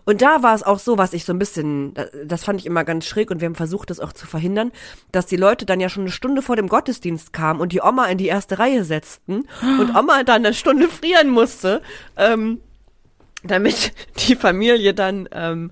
Und 0.04 0.22
da 0.22 0.42
war 0.42 0.54
es 0.54 0.62
auch 0.62 0.78
so, 0.78 0.98
was 0.98 1.12
ich 1.12 1.24
so 1.24 1.32
ein 1.32 1.38
bisschen, 1.38 1.94
das 2.24 2.44
fand 2.44 2.60
ich 2.60 2.66
immer 2.66 2.84
ganz 2.84 3.06
schräg 3.06 3.30
und 3.30 3.40
wir 3.40 3.46
haben 3.46 3.54
versucht, 3.54 3.90
das 3.90 4.00
auch 4.00 4.12
zu 4.12 4.26
verhindern, 4.26 4.72
dass 5.12 5.26
die 5.26 5.36
Leute 5.36 5.66
dann 5.66 5.80
ja 5.80 5.88
schon 5.88 6.04
eine 6.04 6.12
Stunde 6.12 6.42
vor 6.42 6.56
dem 6.56 6.68
Gottesdienst 6.68 7.32
kamen 7.32 7.60
und 7.60 7.72
die 7.72 7.80
Oma 7.82 8.06
in 8.06 8.18
die 8.18 8.26
erste 8.26 8.58
Reihe 8.58 8.84
setzten 8.84 9.46
und 9.78 9.94
Oma 9.96 10.24
dann 10.24 10.44
eine 10.44 10.54
Stunde 10.54 10.88
frieren 10.88 11.28
musste, 11.28 11.82
ähm, 12.16 12.60
damit 13.42 13.92
die 14.28 14.36
Familie 14.36 14.94
dann 14.94 15.28
ähm, 15.32 15.70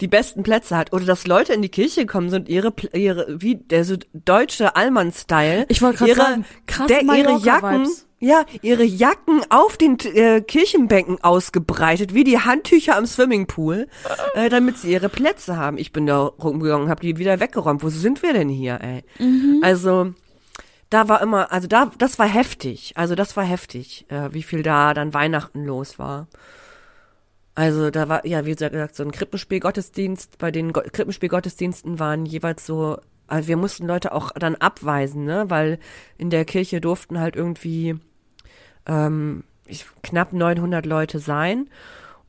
die 0.00 0.08
besten 0.08 0.42
Plätze 0.42 0.76
hat. 0.76 0.92
Oder 0.92 1.04
dass 1.04 1.26
Leute 1.26 1.52
in 1.52 1.62
die 1.62 1.68
Kirche 1.68 2.06
kommen 2.06 2.30
sind, 2.30 2.48
ihre, 2.48 2.72
ihre 2.92 3.26
wie 3.40 3.56
der 3.56 3.84
so 3.84 3.96
deutsche 4.12 4.76
Allmann-Style. 4.76 5.66
Ich 5.68 5.82
wollte 5.82 5.98
gerade 5.98 6.10
ihre- 6.10 6.20
sagen, 6.20 6.44
krass 6.66 6.86
der, 6.88 7.02
ihre 7.02 7.38
Jacken, 7.38 7.88
ja, 8.18 8.44
ihre 8.62 8.84
Jacken 8.84 9.40
auf 9.48 9.76
den 9.78 9.98
äh, 10.00 10.40
Kirchenbänken 10.42 11.22
ausgebreitet, 11.22 12.12
wie 12.12 12.24
die 12.24 12.38
Handtücher 12.38 12.96
am 12.96 13.06
Swimmingpool, 13.06 13.88
äh, 14.34 14.48
damit 14.50 14.76
sie 14.78 14.92
ihre 14.92 15.08
Plätze 15.08 15.56
haben. 15.56 15.78
Ich 15.78 15.92
bin 15.92 16.06
da 16.06 16.18
rumgegangen, 16.24 16.88
habe 16.90 17.00
die 17.00 17.16
wieder 17.16 17.40
weggeräumt. 17.40 17.82
Wo 17.82 17.88
sind 17.88 18.22
wir 18.22 18.32
denn 18.34 18.48
hier, 18.50 18.78
ey? 18.82 19.04
Also 19.62 20.12
da 20.90 21.08
war 21.08 21.22
immer, 21.22 21.52
also 21.52 21.66
da, 21.68 21.90
das 21.98 22.18
war 22.18 22.26
heftig. 22.26 22.92
Also 22.96 23.14
das 23.14 23.36
war 23.36 23.44
heftig, 23.44 24.04
äh, 24.08 24.28
wie 24.32 24.42
viel 24.42 24.62
da 24.62 24.92
dann 24.92 25.14
Weihnachten 25.14 25.64
los 25.64 25.98
war. 25.98 26.26
Also 27.54 27.90
da 27.90 28.08
war, 28.08 28.26
ja, 28.26 28.46
wie 28.46 28.54
gesagt, 28.54 28.96
so 28.96 29.02
ein 29.02 29.12
Krippenspielgottesdienst. 29.12 30.38
Bei 30.38 30.50
den 30.50 30.72
Go 30.72 30.80
Krippenspielgottesdiensten 30.80 31.98
waren 31.98 32.24
jeweils 32.26 32.64
so, 32.64 32.98
also 33.26 33.48
wir 33.48 33.56
mussten 33.56 33.86
Leute 33.86 34.12
auch 34.12 34.30
dann 34.32 34.54
abweisen, 34.56 35.24
ne? 35.24 35.46
Weil 35.48 35.78
in 36.16 36.30
der 36.30 36.44
Kirche 36.44 36.80
durften 36.80 37.18
halt 37.18 37.36
irgendwie 37.36 37.96
ähm, 38.86 39.44
ich, 39.66 39.86
knapp 40.02 40.32
900 40.32 40.86
Leute 40.86 41.18
sein. 41.18 41.68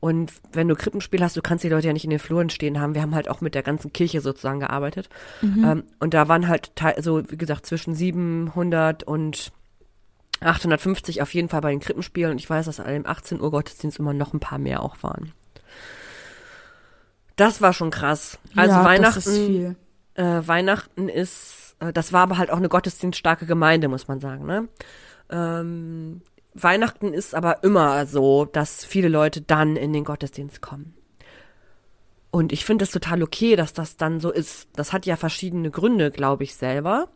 Und 0.00 0.32
wenn 0.52 0.66
du 0.66 0.74
Krippenspiel 0.74 1.22
hast, 1.22 1.36
du 1.36 1.42
kannst 1.42 1.62
die 1.62 1.68
Leute 1.68 1.86
ja 1.86 1.92
nicht 1.92 2.04
in 2.04 2.10
den 2.10 2.18
Fluren 2.18 2.50
stehen 2.50 2.80
haben. 2.80 2.94
Wir 2.96 3.02
haben 3.02 3.14
halt 3.14 3.30
auch 3.30 3.40
mit 3.40 3.54
der 3.54 3.62
ganzen 3.62 3.92
Kirche 3.92 4.20
sozusagen 4.20 4.58
gearbeitet. 4.58 5.08
Mhm. 5.42 5.64
Ähm, 5.64 5.84
und 6.00 6.12
da 6.12 6.26
waren 6.26 6.48
halt, 6.48 6.72
so 6.98 7.22
wie 7.30 7.36
gesagt, 7.36 7.66
zwischen 7.66 7.94
700 7.94 9.04
und 9.04 9.52
850 10.44 11.22
auf 11.22 11.32
jeden 11.34 11.48
Fall 11.48 11.60
bei 11.60 11.70
den 11.70 11.80
Krippenspielen. 11.80 12.32
Und 12.32 12.38
ich 12.38 12.48
weiß, 12.48 12.66
dass 12.66 12.80
an 12.80 12.92
dem 12.92 13.06
18 13.06 13.40
Uhr 13.40 13.50
Gottesdienst 13.50 13.98
immer 13.98 14.12
noch 14.12 14.32
ein 14.32 14.40
paar 14.40 14.58
mehr 14.58 14.82
auch 14.82 15.02
waren. 15.02 15.32
Das 17.36 17.60
war 17.60 17.72
schon 17.72 17.90
krass. 17.90 18.38
Also 18.54 18.74
ja, 18.74 18.84
Weihnachten, 18.84 19.18
ist 19.18 19.76
äh, 20.14 20.46
Weihnachten 20.46 21.08
ist, 21.08 21.76
äh, 21.80 21.92
das 21.92 22.12
war 22.12 22.22
aber 22.22 22.38
halt 22.38 22.50
auch 22.50 22.58
eine 22.58 22.68
gottesdienststarke 22.68 23.46
Gemeinde, 23.46 23.88
muss 23.88 24.08
man 24.08 24.20
sagen. 24.20 24.46
Ne? 24.46 24.68
Ähm, 25.30 26.22
Weihnachten 26.54 27.14
ist 27.14 27.34
aber 27.34 27.64
immer 27.64 28.06
so, 28.06 28.44
dass 28.44 28.84
viele 28.84 29.08
Leute 29.08 29.40
dann 29.40 29.76
in 29.76 29.92
den 29.92 30.04
Gottesdienst 30.04 30.60
kommen. 30.60 30.94
Und 32.30 32.52
ich 32.52 32.64
finde 32.64 32.84
es 32.84 32.90
total 32.90 33.22
okay, 33.22 33.56
dass 33.56 33.72
das 33.72 33.96
dann 33.96 34.20
so 34.20 34.30
ist. 34.30 34.68
Das 34.74 34.92
hat 34.92 35.04
ja 35.06 35.16
verschiedene 35.16 35.70
Gründe, 35.70 36.10
glaube 36.10 36.44
ich 36.44 36.54
selber. 36.54 37.08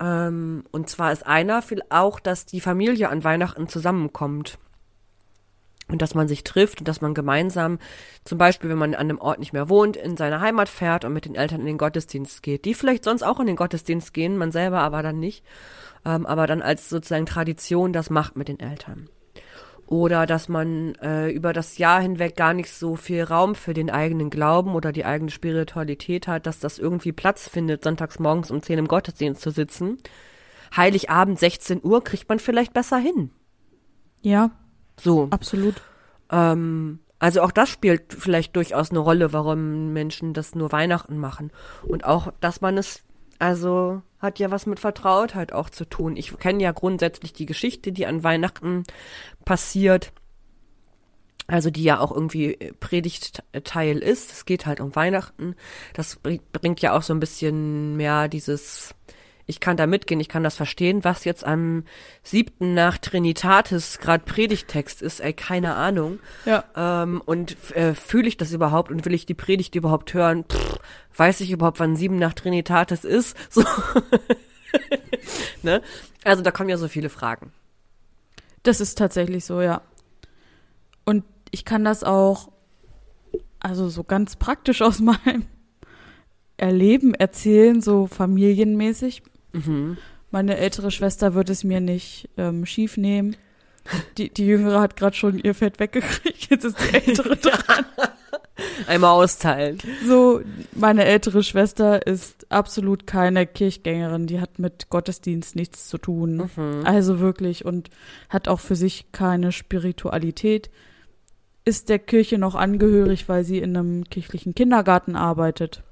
Ähm, 0.00 0.64
und 0.70 0.88
zwar 0.88 1.12
ist 1.12 1.26
einer 1.26 1.62
auch, 1.90 2.20
dass 2.20 2.46
die 2.46 2.60
Familie 2.60 3.08
an 3.08 3.24
Weihnachten 3.24 3.68
zusammenkommt. 3.68 4.58
Und 5.90 6.02
dass 6.02 6.14
man 6.14 6.28
sich 6.28 6.44
trifft 6.44 6.80
und 6.80 6.88
dass 6.88 7.00
man 7.00 7.14
gemeinsam, 7.14 7.78
zum 8.22 8.36
Beispiel, 8.36 8.68
wenn 8.68 8.76
man 8.76 8.94
an 8.94 9.00
einem 9.00 9.18
Ort 9.18 9.38
nicht 9.38 9.54
mehr 9.54 9.70
wohnt, 9.70 9.96
in 9.96 10.18
seine 10.18 10.40
Heimat 10.40 10.68
fährt 10.68 11.06
und 11.06 11.14
mit 11.14 11.24
den 11.24 11.34
Eltern 11.34 11.60
in 11.60 11.66
den 11.66 11.78
Gottesdienst 11.78 12.42
geht. 12.42 12.66
Die 12.66 12.74
vielleicht 12.74 13.04
sonst 13.04 13.22
auch 13.22 13.40
in 13.40 13.46
den 13.46 13.56
Gottesdienst 13.56 14.12
gehen, 14.12 14.36
man 14.36 14.52
selber 14.52 14.80
aber 14.80 15.02
dann 15.02 15.18
nicht 15.18 15.42
ähm, 16.04 16.26
aber 16.26 16.46
dann 16.46 16.62
als 16.62 16.88
sozusagen 16.88 17.26
Tradition 17.26 17.92
das 17.92 18.10
macht 18.10 18.36
mit 18.36 18.48
den 18.48 18.60
Eltern. 18.60 19.08
Oder 19.88 20.26
dass 20.26 20.50
man 20.50 20.96
äh, 20.96 21.30
über 21.30 21.54
das 21.54 21.78
Jahr 21.78 22.02
hinweg 22.02 22.36
gar 22.36 22.52
nicht 22.52 22.70
so 22.70 22.94
viel 22.94 23.22
Raum 23.22 23.54
für 23.54 23.72
den 23.72 23.88
eigenen 23.88 24.28
Glauben 24.28 24.74
oder 24.74 24.92
die 24.92 25.06
eigene 25.06 25.30
Spiritualität 25.30 26.28
hat, 26.28 26.44
dass 26.44 26.60
das 26.60 26.78
irgendwie 26.78 27.12
Platz 27.12 27.48
findet, 27.48 27.84
sonntags 27.84 28.18
morgens 28.18 28.50
um 28.50 28.60
10 28.60 28.80
im 28.80 28.86
Gottesdienst 28.86 29.40
zu 29.40 29.50
sitzen. 29.50 29.96
Heiligabend 30.76 31.38
16 31.38 31.80
Uhr 31.82 32.04
kriegt 32.04 32.28
man 32.28 32.38
vielleicht 32.38 32.74
besser 32.74 32.98
hin. 32.98 33.30
Ja. 34.20 34.50
So. 35.00 35.28
Absolut. 35.30 35.76
Ähm, 36.30 36.98
also 37.18 37.40
auch 37.40 37.50
das 37.50 37.70
spielt 37.70 38.12
vielleicht 38.12 38.56
durchaus 38.56 38.90
eine 38.90 38.98
Rolle, 38.98 39.32
warum 39.32 39.94
Menschen 39.94 40.34
das 40.34 40.54
nur 40.54 40.70
Weihnachten 40.70 41.16
machen. 41.16 41.50
Und 41.82 42.04
auch, 42.04 42.30
dass 42.42 42.60
man 42.60 42.76
es 42.76 43.04
also 43.38 44.02
hat 44.18 44.38
ja 44.38 44.50
was 44.50 44.66
mit 44.66 44.80
Vertrautheit 44.80 45.52
auch 45.52 45.70
zu 45.70 45.84
tun. 45.84 46.16
Ich 46.16 46.36
kenne 46.38 46.62
ja 46.62 46.72
grundsätzlich 46.72 47.32
die 47.32 47.46
Geschichte, 47.46 47.92
die 47.92 48.06
an 48.06 48.24
Weihnachten 48.24 48.84
passiert. 49.44 50.12
Also 51.46 51.70
die 51.70 51.82
ja 51.82 51.98
auch 52.00 52.12
irgendwie 52.12 52.56
Predigtteil 52.78 53.98
ist. 53.98 54.32
Es 54.32 54.44
geht 54.44 54.66
halt 54.66 54.80
um 54.80 54.94
Weihnachten. 54.94 55.54
Das 55.94 56.16
bringt 56.52 56.82
ja 56.82 56.94
auch 56.94 57.02
so 57.02 57.14
ein 57.14 57.20
bisschen 57.20 57.96
mehr 57.96 58.28
dieses 58.28 58.94
ich 59.48 59.60
kann 59.60 59.78
da 59.78 59.86
mitgehen, 59.86 60.20
ich 60.20 60.28
kann 60.28 60.44
das 60.44 60.56
verstehen, 60.56 61.04
was 61.04 61.24
jetzt 61.24 61.42
am 61.42 61.84
siebten 62.22 62.74
nach 62.74 62.98
Trinitatis 62.98 63.98
gerade 63.98 64.22
Predigtext 64.22 65.00
ist, 65.00 65.20
ey, 65.20 65.32
keine 65.32 65.74
Ahnung. 65.74 66.20
Ja. 66.44 66.64
Ähm, 66.76 67.22
und 67.24 67.56
äh, 67.74 67.94
fühle 67.94 68.28
ich 68.28 68.36
das 68.36 68.52
überhaupt 68.52 68.90
und 68.90 69.06
will 69.06 69.14
ich 69.14 69.24
die 69.24 69.32
Predigt 69.32 69.74
überhaupt 69.74 70.12
hören? 70.12 70.44
Pff, 70.44 70.78
weiß 71.16 71.40
ich 71.40 71.50
überhaupt, 71.50 71.80
wann 71.80 71.96
sieben 71.96 72.18
nach 72.18 72.34
Trinitatis 72.34 73.04
ist? 73.04 73.36
So. 73.50 73.64
ne? 75.62 75.80
Also 76.24 76.42
da 76.42 76.50
kommen 76.50 76.68
ja 76.68 76.76
so 76.76 76.88
viele 76.88 77.08
Fragen. 77.08 77.52
Das 78.64 78.82
ist 78.82 78.98
tatsächlich 78.98 79.46
so, 79.46 79.62
ja. 79.62 79.80
Und 81.06 81.24
ich 81.50 81.64
kann 81.64 81.84
das 81.84 82.04
auch, 82.04 82.52
also 83.60 83.88
so 83.88 84.04
ganz 84.04 84.36
praktisch 84.36 84.82
aus 84.82 85.00
meinem 85.00 85.46
Erleben 86.58 87.14
erzählen, 87.14 87.80
so 87.80 88.06
familienmäßig. 88.06 89.22
Mhm. 89.52 89.96
Meine 90.30 90.58
ältere 90.58 90.90
Schwester 90.90 91.34
wird 91.34 91.50
es 91.50 91.64
mir 91.64 91.80
nicht 91.80 92.28
ähm, 92.36 92.66
schief 92.66 92.96
nehmen. 92.96 93.36
Die, 94.18 94.28
die 94.28 94.46
Jüngere 94.46 94.80
hat 94.80 94.96
gerade 94.96 95.16
schon 95.16 95.38
ihr 95.38 95.54
Fett 95.54 95.80
weggekriegt, 95.80 96.50
jetzt 96.50 96.64
ist 96.64 96.76
die 96.78 96.94
Ältere 97.06 97.36
dran. 97.36 97.86
Einmal 98.86 99.12
austeilen. 99.12 99.78
So, 100.06 100.40
meine 100.72 101.04
ältere 101.04 101.42
Schwester 101.42 102.06
ist 102.06 102.50
absolut 102.50 103.06
keine 103.06 103.46
Kirchgängerin, 103.46 104.26
die 104.26 104.40
hat 104.40 104.58
mit 104.58 104.90
Gottesdienst 104.90 105.56
nichts 105.56 105.88
zu 105.88 105.96
tun. 105.98 106.50
Mhm. 106.56 106.82
Also 106.84 107.20
wirklich 107.20 107.64
und 107.64 107.90
hat 108.28 108.48
auch 108.48 108.60
für 108.60 108.76
sich 108.76 109.12
keine 109.12 109.52
Spiritualität. 109.52 110.70
Ist 111.64 111.88
der 111.88 111.98
Kirche 111.98 112.38
noch 112.38 112.54
angehörig, 112.54 113.28
weil 113.28 113.44
sie 113.44 113.58
in 113.58 113.76
einem 113.76 114.04
kirchlichen 114.04 114.54
Kindergarten 114.54 115.16
arbeitet. 115.16 115.82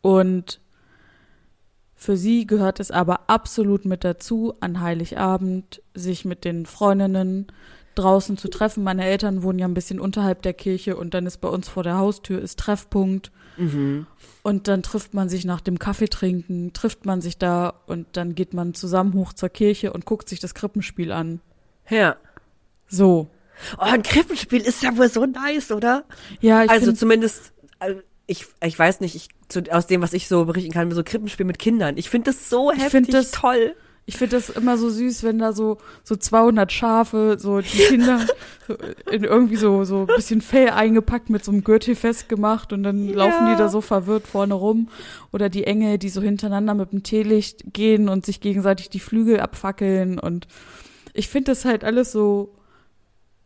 Und 0.00 0.60
für 2.00 2.16
sie 2.16 2.46
gehört 2.46 2.80
es 2.80 2.90
aber 2.90 3.28
absolut 3.28 3.84
mit 3.84 4.04
dazu, 4.04 4.54
an 4.60 4.80
Heiligabend 4.80 5.82
sich 5.92 6.24
mit 6.24 6.46
den 6.46 6.64
Freundinnen 6.64 7.48
draußen 7.94 8.38
zu 8.38 8.48
treffen. 8.48 8.82
Meine 8.82 9.04
Eltern 9.04 9.42
wohnen 9.42 9.58
ja 9.58 9.68
ein 9.68 9.74
bisschen 9.74 10.00
unterhalb 10.00 10.40
der 10.40 10.54
Kirche 10.54 10.96
und 10.96 11.12
dann 11.12 11.26
ist 11.26 11.42
bei 11.42 11.48
uns 11.48 11.68
vor 11.68 11.82
der 11.82 11.98
Haustür 11.98 12.40
ist 12.40 12.58
Treffpunkt. 12.58 13.30
Mhm. 13.58 14.06
Und 14.40 14.66
dann 14.66 14.82
trifft 14.82 15.12
man 15.12 15.28
sich 15.28 15.44
nach 15.44 15.60
dem 15.60 15.78
Kaffee 15.78 16.08
trinken, 16.08 16.72
trifft 16.72 17.04
man 17.04 17.20
sich 17.20 17.36
da 17.36 17.74
und 17.86 18.06
dann 18.12 18.34
geht 18.34 18.54
man 18.54 18.72
zusammen 18.72 19.12
hoch 19.12 19.34
zur 19.34 19.50
Kirche 19.50 19.92
und 19.92 20.06
guckt 20.06 20.30
sich 20.30 20.40
das 20.40 20.54
Krippenspiel 20.54 21.12
an. 21.12 21.40
Ja. 21.90 22.16
So. 22.88 23.28
Oh, 23.76 23.82
ein 23.82 24.02
Krippenspiel 24.02 24.62
ist 24.62 24.82
ja 24.82 24.96
wohl 24.96 25.10
so 25.10 25.26
nice, 25.26 25.70
oder? 25.70 26.04
Ja, 26.40 26.64
ich 26.64 26.70
Also 26.70 26.92
zumindest, 26.92 27.52
äh, 27.80 27.96
ich, 28.30 28.46
ich 28.64 28.78
weiß 28.78 29.00
nicht, 29.00 29.16
ich 29.16 29.28
zu, 29.48 29.60
aus 29.72 29.88
dem, 29.88 30.02
was 30.02 30.12
ich 30.12 30.28
so 30.28 30.44
berichten 30.44 30.70
kann, 30.70 30.92
so 30.92 31.02
Krippenspiel 31.02 31.44
mit 31.44 31.58
Kindern. 31.58 31.96
Ich 31.96 32.08
finde 32.08 32.30
das 32.30 32.48
so 32.48 32.70
heftig 32.70 33.08
ich 33.08 33.12
das, 33.12 33.32
toll. 33.32 33.74
Ich 34.06 34.16
finde 34.18 34.36
das 34.36 34.50
immer 34.50 34.78
so 34.78 34.88
süß, 34.88 35.24
wenn 35.24 35.40
da 35.40 35.52
so 35.52 35.78
so 36.04 36.14
200 36.14 36.70
Schafe, 36.70 37.38
so 37.40 37.60
die 37.60 37.66
Kinder 37.88 38.20
so 38.68 38.76
in 39.10 39.24
irgendwie 39.24 39.56
so 39.56 39.82
so 39.82 40.02
ein 40.02 40.14
bisschen 40.14 40.42
Fell 40.42 40.70
eingepackt 40.70 41.28
mit 41.28 41.44
so 41.44 41.50
einem 41.50 41.64
Gürtel 41.64 41.96
festgemacht 41.96 42.72
und 42.72 42.84
dann 42.84 43.08
ja. 43.08 43.16
laufen 43.16 43.46
die 43.50 43.56
da 43.56 43.68
so 43.68 43.80
verwirrt 43.80 44.28
vorne 44.28 44.54
rum 44.54 44.88
oder 45.32 45.48
die 45.48 45.64
Engel, 45.64 45.98
die 45.98 46.08
so 46.08 46.22
hintereinander 46.22 46.74
mit 46.74 46.92
dem 46.92 47.02
Teelicht 47.02 47.72
gehen 47.72 48.08
und 48.08 48.24
sich 48.24 48.40
gegenseitig 48.40 48.90
die 48.90 49.00
Flügel 49.00 49.40
abfackeln 49.40 50.20
und 50.20 50.46
ich 51.14 51.28
finde 51.28 51.50
das 51.50 51.64
halt 51.64 51.82
alles 51.82 52.12
so 52.12 52.54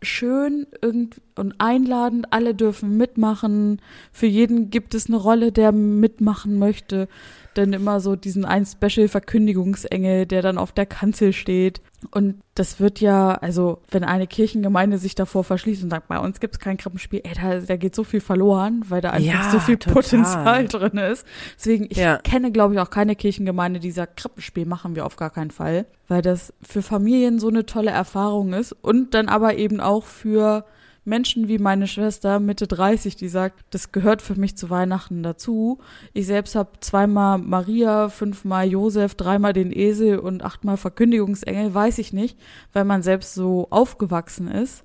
schön 0.04 0.66
und 0.82 1.54
einladend. 1.58 2.32
Alle 2.32 2.54
dürfen 2.54 2.96
mitmachen. 2.96 3.80
Für 4.12 4.26
jeden 4.26 4.70
gibt 4.70 4.94
es 4.94 5.08
eine 5.08 5.16
Rolle, 5.16 5.52
der 5.52 5.73
mitmachen 5.73 6.58
möchte 6.58 7.08
dann 7.54 7.73
immer 7.73 8.00
so 8.00 8.16
diesen 8.16 8.44
ein 8.44 8.66
Special-Verkündigungsengel, 8.66 10.26
der 10.26 10.42
dann 10.42 10.58
auf 10.58 10.73
der 10.73 10.87
Kanzel 10.87 11.32
steht. 11.32 11.80
Und 12.11 12.40
das 12.54 12.80
wird 12.80 13.00
ja, 13.00 13.32
also 13.32 13.80
wenn 13.90 14.04
eine 14.04 14.26
Kirchengemeinde 14.26 14.99
sich 14.99 15.14
davor 15.14 15.42
verschließt 15.42 15.82
und 15.82 15.90
sagt, 15.90 16.08
bei 16.08 16.18
uns 16.18 16.38
gibt 16.40 16.54
es 16.54 16.61
kein 16.61 16.76
Krippenspiel, 16.76 17.23
ey, 17.25 17.32
da, 17.34 17.61
da 17.61 17.76
geht 17.76 17.94
so 17.94 18.04
viel 18.04 18.20
verloren, 18.20 18.84
weil 18.88 19.00
da 19.00 19.11
einfach 19.11 19.44
ja, 19.44 19.50
so 19.50 19.58
viel 19.58 19.78
total. 19.78 19.94
Potenzial 19.94 20.68
drin 20.68 20.99
ist. 20.99 21.26
Deswegen, 21.56 21.87
ich 21.88 21.96
ja. 21.96 22.18
kenne, 22.18 22.52
glaube 22.52 22.75
ich, 22.75 22.80
auch 22.80 22.90
keine 22.90 23.16
Kirchengemeinde, 23.16 23.80
die 23.80 23.90
sagt, 23.90 24.18
Krippenspiel 24.18 24.66
machen 24.66 24.94
wir 24.96 25.06
auf 25.06 25.16
gar 25.16 25.30
keinen 25.30 25.50
Fall, 25.50 25.87
weil 26.08 26.20
das 26.20 26.52
für 26.62 26.82
Familien 26.82 27.38
so 27.38 27.49
eine 27.49 27.64
tolle 27.64 27.90
Erfahrung 27.90 28.52
ist 28.52 28.73
und 28.73 29.14
dann 29.14 29.28
aber 29.28 29.56
eben 29.56 29.80
auch 29.80 30.04
für 30.04 30.64
Menschen 31.04 31.49
wie 31.49 31.58
meine 31.58 31.87
Schwester 31.87 32.40
Mitte 32.40 32.66
30, 32.66 33.16
die 33.16 33.28
sagt, 33.28 33.64
das 33.70 33.92
gehört 33.92 34.23
für 34.23 34.34
mich 34.37 34.56
zu 34.56 34.70
Weihnachten 34.70 35.23
dazu. 35.23 35.78
Ich 36.12 36.26
selbst 36.26 36.54
habe 36.54 36.70
zweimal 36.80 37.38
Maria, 37.38 38.08
fünfmal 38.08 38.66
Josef, 38.66 39.14
dreimal 39.14 39.52
den 39.52 39.70
Esel 39.70 40.18
und 40.18 40.42
achtmal 40.42 40.76
Verkündigungsengel, 40.76 41.75
weiß 41.75 41.99
ich 41.99 42.12
nicht, 42.12 42.38
weil 42.73 42.84
man 42.84 43.02
selbst 43.02 43.34
so 43.34 43.68
aufgewachsen 43.70 44.49
ist. 44.49 44.84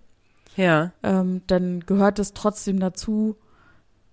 Ja. 0.55 0.91
Ähm, 1.03 1.41
dann 1.47 1.81
gehört 1.81 2.19
es 2.19 2.33
trotzdem 2.33 2.79
dazu, 2.79 3.37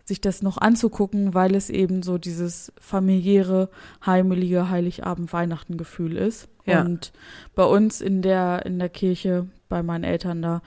sich 0.05 0.21
das 0.21 0.41
noch 0.41 0.59
anzugucken, 0.59 1.35
weil 1.35 1.57
es 1.57 1.69
eben 1.69 2.05
so 2.05 2.17
dieses 2.17 2.73
familiäre, 2.81 3.69
heimelige 4.05 4.71
Heiligabend 4.71 5.33
Weihnachten 5.33 5.77
Gefühl 5.77 6.17
ist. 6.17 6.49
Ja. 6.65 6.83
Und 6.83 7.13
bei 7.57 7.65
uns 7.65 8.01
in 8.01 8.23
der 8.23 8.65
in 8.65 8.79
der 8.79 8.89
Kirche 8.89 9.49
bei 9.69 9.83
meinen 9.83 10.05
Eltern 10.05 10.43
da 10.43 10.63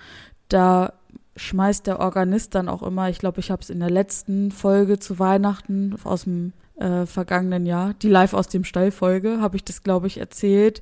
da 0.49 0.98
schmeißt 1.39 1.87
der 1.87 1.99
Organist 1.99 2.53
dann 2.55 2.69
auch 2.69 2.83
immer, 2.83 3.09
ich 3.09 3.19
glaube, 3.19 3.39
ich 3.39 3.49
habe 3.51 3.61
es 3.61 3.69
in 3.69 3.79
der 3.79 3.89
letzten 3.89 4.51
Folge 4.51 4.99
zu 4.99 5.19
Weihnachten 5.19 5.95
aus 6.03 6.23
dem 6.23 6.53
äh, 6.77 7.05
vergangenen 7.05 7.65
Jahr, 7.65 7.93
die 7.93 8.09
live 8.09 8.33
aus 8.33 8.47
dem 8.47 8.63
Stall 8.63 8.91
Folge, 8.91 9.39
habe 9.41 9.55
ich 9.55 9.63
das, 9.63 9.83
glaube 9.83 10.07
ich, 10.07 10.19
erzählt, 10.19 10.81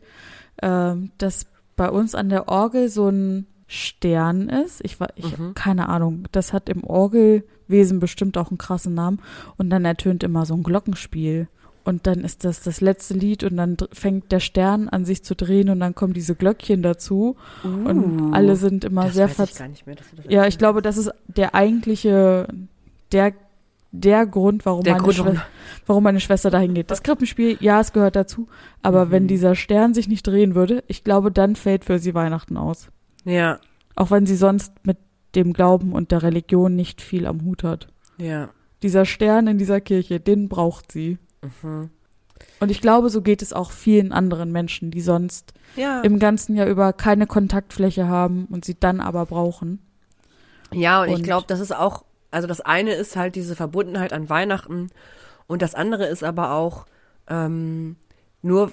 äh, 0.58 0.96
dass 1.18 1.46
bei 1.76 1.90
uns 1.90 2.16
an 2.16 2.30
der 2.30 2.48
Orgel 2.48 2.90
so 2.90 3.08
ein 3.10 3.46
Stern 3.68 4.50
ist. 4.50 4.80
Ich 4.84 5.00
war, 5.00 5.10
ich 5.16 5.38
Mhm. 5.38 5.54
keine 5.54 5.90
Ahnung. 5.90 6.24
Das 6.32 6.54
hat 6.54 6.70
im 6.70 6.84
Orgelwesen 6.84 8.00
bestimmt 8.00 8.38
auch 8.38 8.50
einen 8.50 8.58
krassen 8.58 8.94
Namen. 8.94 9.20
Und 9.58 9.70
dann 9.70 9.84
ertönt 9.86 10.24
immer 10.24 10.46
so 10.46 10.54
ein 10.56 10.64
Glockenspiel. 10.64 11.50
Und 11.88 12.06
dann 12.06 12.20
ist 12.26 12.44
das 12.44 12.62
das 12.64 12.82
letzte 12.82 13.14
Lied 13.14 13.44
und 13.46 13.56
dann 13.56 13.78
fängt 13.94 14.32
der 14.34 14.42
Stern 14.42 14.90
an 14.90 15.06
sich 15.06 15.24
zu 15.24 15.36
drehen 15.36 15.70
und 15.70 15.80
dann 15.80 15.96
kommen 15.96 16.12
diese 16.14 16.36
Glöckchen 16.36 16.82
dazu 16.84 17.38
und 17.64 18.34
alle 18.34 18.56
sind 18.58 18.84
immer 18.84 19.04
Uh, 19.04 19.06
das 19.06 19.14
sehr 19.16 19.26
weiß 19.26 19.32
ich 19.32 19.36
verzweifelt. 19.38 19.60
gar 19.60 19.68
nicht 19.70 19.88
mehr. 19.88 19.96
dass 19.96 20.10
du 20.10 20.16
das 20.18 20.26
Ja, 20.30 20.46
ich 20.48 20.58
glaube, 20.58 20.82
das 20.82 20.98
ist 20.98 21.12
der 21.28 21.56
eigentliche, 21.56 22.48
der, 23.14 23.34
der 23.94 24.26
Grund, 24.26 24.66
warum, 24.66 24.84
Der 24.84 24.94
meine, 24.94 25.04
Grund, 25.04 25.16
Schwester, 25.16 25.44
warum 25.86 26.04
meine 26.04 26.20
Schwester 26.20 26.50
dahin 26.50 26.74
geht. 26.74 26.92
Das 26.92 27.04
Krippenspiel, 27.04 27.58
ja, 27.62 27.80
es 27.80 27.94
gehört 27.94 28.18
dazu. 28.18 28.48
Aber 28.84 29.06
Mhm. 29.06 29.12
wenn 29.12 29.28
dieser 29.28 29.56
Stern 29.56 29.94
sich 29.94 30.10
nicht 30.10 30.28
drehen 30.28 30.56
würde, 30.56 30.84
ich 30.88 31.06
glaube, 31.06 31.32
dann 31.32 31.56
fällt 31.56 31.86
für 31.86 32.00
sie 32.00 32.14
Weihnachten 32.14 32.58
aus. 32.58 32.90
Ja, 33.24 33.60
Auch 33.96 34.12
wenn 34.12 34.26
sie 34.26 34.36
sonst 34.36 34.74
mit 34.84 34.98
dem 35.36 35.54
Glauben 35.54 35.94
und 35.94 36.12
der 36.12 36.22
Religion 36.22 36.76
nicht 36.76 37.02
viel 37.02 37.26
am 37.26 37.44
Hut 37.46 37.64
hat. 37.64 37.88
ja. 38.18 38.50
Dieser 38.84 39.06
Stern 39.06 39.48
in 39.48 39.58
dieser 39.58 39.82
Kirche, 39.82 40.20
den 40.20 40.50
braucht 40.50 40.92
sie. 40.92 41.18
Mhm. 41.42 41.90
Und 42.60 42.70
ich 42.70 42.82
glaube, 42.82 43.10
so 43.10 43.22
geht 43.22 43.42
es 43.42 43.52
auch 43.54 43.72
vielen 43.72 44.12
anderen 44.12 44.52
Menschen, 44.52 44.92
die 44.92 45.02
sonst 45.02 45.54
Ja. 45.76 46.02
im 46.02 46.20
ganzen 46.20 46.56
Jahr 46.56 46.68
über 46.68 46.94
keine 46.94 47.26
Kontaktfläche 47.26 48.08
haben 48.08 48.46
und 48.52 48.64
sie 48.66 48.80
dann 48.80 49.00
aber 49.00 49.26
brauchen. 49.26 49.80
Ja, 50.74 51.02
und, 51.02 51.10
ich 51.10 51.16
Und- 51.16 51.24
glaube, 51.24 51.46
das 51.48 51.60
ist 51.60 51.76
auch, 51.76 52.04
also 52.30 52.48
das 52.48 52.62
eine 52.62 52.94
ist 52.94 53.16
halt 53.16 53.36
diese 53.36 53.56
Verbundenheit 53.56 54.14
an 54.14 54.30
Weihnachten 54.30 54.90
und 55.48 55.62
das 55.62 55.74
andere 55.76 56.06
ist 56.08 56.24
aber 56.24 56.52
auch 56.52 56.86
ähm, 57.30 57.96
nur, 58.42 58.72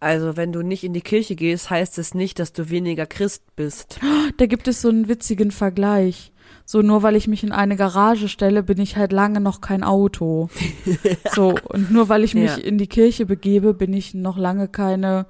also 0.00 0.36
wenn 0.36 0.52
du 0.52 0.62
nicht 0.62 0.84
in 0.84 0.92
die 0.92 1.00
Kirche 1.00 1.36
gehst, 1.36 1.70
heißt 1.70 1.98
es 1.98 2.14
nicht, 2.14 2.38
dass 2.38 2.52
du 2.52 2.68
weniger 2.68 3.06
Christ 3.06 3.42
bist. 3.56 3.98
Da 4.36 4.46
gibt 4.46 4.66
es 4.68 4.82
so 4.82 4.88
einen 4.88 5.08
witzigen 5.08 5.50
Vergleich. 5.52 6.32
So, 6.66 6.80
nur 6.82 7.02
weil 7.02 7.16
ich 7.16 7.28
mich 7.28 7.42
in 7.44 7.52
eine 7.52 7.76
Garage 7.76 8.28
stelle, 8.28 8.62
bin 8.62 8.80
ich 8.80 8.96
halt 8.96 9.12
lange 9.12 9.40
noch 9.40 9.60
kein 9.60 9.82
Auto. 9.84 10.48
So, 11.34 11.54
und 11.68 11.90
nur 11.90 12.08
weil 12.08 12.24
ich 12.24 12.34
mich 12.34 12.56
Ja. 12.56 12.62
in 12.62 12.78
die 12.78 12.86
Kirche 12.86 13.26
begebe, 13.26 13.74
bin 13.74 13.92
ich 13.92 14.14
noch 14.14 14.36
lange 14.38 14.68
keine 14.68 15.26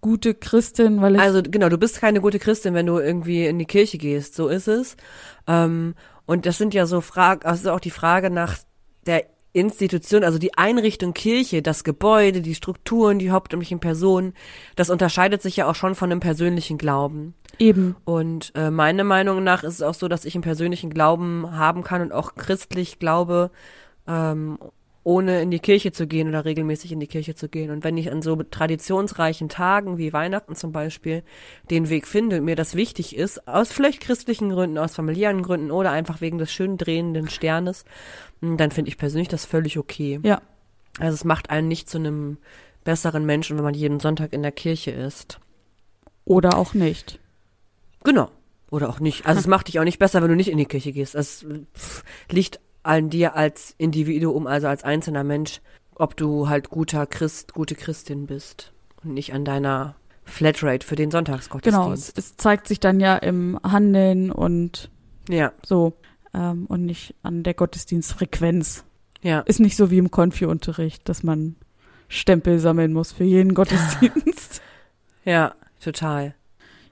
gute 0.00 0.34
Christin, 0.34 1.00
weil 1.00 1.16
ich. 1.16 1.20
Also 1.20 1.42
genau, 1.42 1.68
du 1.68 1.78
bist 1.78 2.00
keine 2.00 2.20
gute 2.20 2.38
Christin, 2.38 2.74
wenn 2.74 2.86
du 2.86 2.98
irgendwie 2.98 3.46
in 3.46 3.58
die 3.58 3.64
Kirche 3.66 3.98
gehst. 3.98 4.34
So 4.34 4.48
ist 4.48 4.68
es. 4.68 4.96
Ähm, 5.46 5.94
und 6.26 6.46
das 6.46 6.58
sind 6.58 6.74
ja 6.74 6.86
so 6.86 7.00
Fragen, 7.00 7.44
also 7.46 7.72
auch 7.72 7.80
die 7.80 7.90
Frage 7.90 8.30
nach 8.30 8.56
der 9.06 9.24
Institution, 9.52 10.24
also 10.24 10.38
die 10.38 10.54
Einrichtung 10.54 11.14
Kirche, 11.14 11.62
das 11.62 11.84
Gebäude, 11.84 12.42
die 12.42 12.54
Strukturen, 12.54 13.18
die 13.18 13.30
hauptamtlichen 13.30 13.80
Personen, 13.80 14.34
das 14.76 14.90
unterscheidet 14.90 15.42
sich 15.42 15.56
ja 15.56 15.68
auch 15.68 15.74
schon 15.74 15.94
von 15.94 16.10
einem 16.10 16.20
persönlichen 16.20 16.78
Glauben. 16.78 17.34
eben. 17.58 17.96
Und 18.04 18.52
äh, 18.54 18.70
meiner 18.70 19.04
Meinung 19.04 19.42
nach 19.42 19.64
ist 19.64 19.74
es 19.74 19.82
auch 19.82 19.94
so, 19.94 20.08
dass 20.08 20.24
ich 20.24 20.34
einen 20.34 20.42
persönlichen 20.42 20.90
Glauben 20.90 21.56
haben 21.56 21.82
kann 21.82 22.02
und 22.02 22.12
auch 22.12 22.34
christlich 22.34 22.98
glaube, 22.98 23.50
ähm, 24.06 24.58
ohne 25.08 25.40
in 25.40 25.50
die 25.50 25.58
Kirche 25.58 25.90
zu 25.90 26.06
gehen 26.06 26.28
oder 26.28 26.44
regelmäßig 26.44 26.92
in 26.92 27.00
die 27.00 27.06
Kirche 27.06 27.34
zu 27.34 27.48
gehen. 27.48 27.70
Und 27.70 27.82
wenn 27.82 27.96
ich 27.96 28.12
an 28.12 28.20
so 28.20 28.36
traditionsreichen 28.36 29.48
Tagen 29.48 29.96
wie 29.96 30.12
Weihnachten 30.12 30.54
zum 30.54 30.70
Beispiel 30.70 31.22
den 31.70 31.88
Weg 31.88 32.06
finde 32.06 32.36
und 32.36 32.44
mir 32.44 32.56
das 32.56 32.74
wichtig 32.74 33.16
ist, 33.16 33.48
aus 33.48 33.72
vielleicht 33.72 34.02
christlichen 34.02 34.50
Gründen, 34.50 34.76
aus 34.76 34.94
familiären 34.94 35.40
Gründen 35.40 35.70
oder 35.70 35.92
einfach 35.92 36.20
wegen 36.20 36.36
des 36.36 36.52
schön 36.52 36.76
drehenden 36.76 37.30
Sternes, 37.30 37.86
mh, 38.42 38.56
dann 38.56 38.70
finde 38.70 38.90
ich 38.90 38.98
persönlich 38.98 39.28
das 39.28 39.46
völlig 39.46 39.78
okay. 39.78 40.20
Ja. 40.24 40.42
Also 40.98 41.14
es 41.14 41.24
macht 41.24 41.48
einen 41.48 41.68
nicht 41.68 41.88
zu 41.88 41.96
einem 41.96 42.36
besseren 42.84 43.24
Menschen, 43.24 43.56
wenn 43.56 43.64
man 43.64 43.72
jeden 43.72 44.00
Sonntag 44.00 44.34
in 44.34 44.42
der 44.42 44.52
Kirche 44.52 44.90
ist. 44.90 45.40
Oder 46.26 46.58
auch 46.58 46.74
nicht. 46.74 47.18
Genau. 48.04 48.30
Oder 48.70 48.90
auch 48.90 49.00
nicht. 49.00 49.24
Also 49.24 49.40
es 49.40 49.46
macht 49.54 49.68
dich 49.68 49.80
auch 49.80 49.84
nicht 49.84 49.98
besser, 49.98 50.20
wenn 50.20 50.28
du 50.28 50.36
nicht 50.36 50.50
in 50.50 50.58
die 50.58 50.66
Kirche 50.66 50.92
gehst. 50.92 51.14
Es 51.14 51.46
pff, 51.74 52.04
liegt 52.30 52.60
an 52.88 53.10
dir 53.10 53.36
als 53.36 53.74
Individuum, 53.78 54.46
also 54.46 54.66
als 54.66 54.82
einzelner 54.82 55.22
Mensch, 55.24 55.60
ob 55.94 56.16
du 56.16 56.48
halt 56.48 56.70
guter 56.70 57.06
Christ, 57.06 57.52
gute 57.54 57.74
Christin 57.74 58.26
bist 58.26 58.72
und 59.04 59.14
nicht 59.14 59.34
an 59.34 59.44
deiner 59.44 59.94
Flatrate 60.24 60.86
für 60.86 60.96
den 60.96 61.10
Genau, 61.10 61.20
es, 61.20 61.26
Sonntagsgottesdienst. 61.26 62.18
es 62.18 62.36
zeigt 62.36 62.66
sich 62.68 62.80
dann 62.80 63.00
ja 63.00 63.16
im 63.16 63.58
Handeln 63.62 64.30
und 64.30 64.90
ja, 65.28 65.52
so. 65.64 65.92
Ähm, 66.34 66.66
und 66.66 66.84
nicht 66.84 67.14
an 67.22 67.42
der 67.42 67.54
Gottesdienstfrequenz. 67.54 68.84
ja. 69.22 69.40
Ist 69.40 69.60
nicht 69.60 69.76
so 69.76 69.90
wie 69.90 69.98
im 69.98 70.10
Konfi-Unterricht, 70.10 71.08
dass 71.08 71.22
man 71.22 71.56
Stempel 72.08 72.58
sammeln 72.58 72.92
muss 72.92 73.12
für 73.12 73.24
jeden 73.24 73.54
Gottesdienst. 73.54 74.62
Ja, 75.24 75.52
total. 75.82 76.34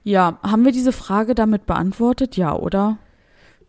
ja, 0.03 0.37
haben 0.43 0.63
wir 0.63 0.71
diese 0.71 0.91
Frage 0.91 1.33
damit 1.33 1.65
beantwortet? 1.65 2.37
Ja, 2.37 2.55
oder? 2.55 2.97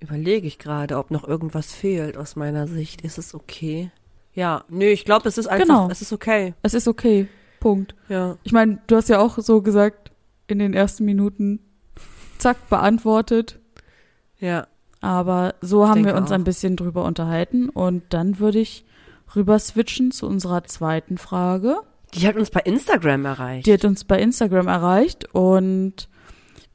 Überlege 0.01 0.47
ich 0.47 0.59
gerade, 0.59 0.97
ob 0.97 1.11
noch 1.11 1.27
irgendwas 1.27 1.73
fehlt 1.73 2.17
aus 2.17 2.37
meiner 2.37 2.67
Sicht. 2.69 3.01
Ist 3.03 3.19
es 3.19 3.35
okay? 3.35 3.91
Ja, 4.33 4.65
nö, 4.69 4.85
ich 4.87 5.05
glaube, 5.05 5.29
es 5.29 5.39
ist 5.39 5.49
einfach, 5.49 5.67
Genau. 5.67 5.89
es 5.91 6.01
ist 6.03 6.13
okay. 6.13 6.55
Es 6.63 6.75
ist 6.75 6.87
okay. 6.87 7.27
Punkt. 7.59 7.95
Ja. 8.09 8.37
Ich 8.45 8.53
meine, 8.53 8.79
du 8.87 8.95
hast 8.97 9.09
ja 9.09 9.19
auch 9.19 9.39
so 9.39 9.61
gesagt, 9.63 10.13
in 10.47 10.61
den 10.61 10.73
ersten 10.75 11.05
Minuten, 11.05 11.59
zack, 12.39 12.69
beantwortet. 12.71 13.59
Ja. 14.39 14.69
Aber 15.01 15.55
so 15.61 15.87
haben 15.89 15.97
Denke 15.97 16.11
wir 16.11 16.17
uns 16.17 16.31
auch. 16.31 16.35
ein 16.37 16.45
bisschen 16.45 16.77
drüber 16.77 17.05
unterhalten. 17.05 17.69
Und 17.69 18.03
dann 18.11 18.39
würde 18.39 18.61
ich 18.61 18.85
rüber 19.35 19.59
switchen 19.59 20.13
zu 20.13 20.27
unserer 20.27 20.63
zweiten 20.65 21.19
Frage. 21.19 21.77
Die 22.15 22.27
hat 22.27 22.37
uns 22.37 22.51
bei 22.51 22.61
Instagram 22.61 23.25
erreicht. 23.25 23.67
Die 23.67 23.73
hat 23.73 23.85
uns 23.85 24.05
bei 24.05 24.21
Instagram 24.21 24.69
erreicht 24.69 25.35
und 25.35 26.09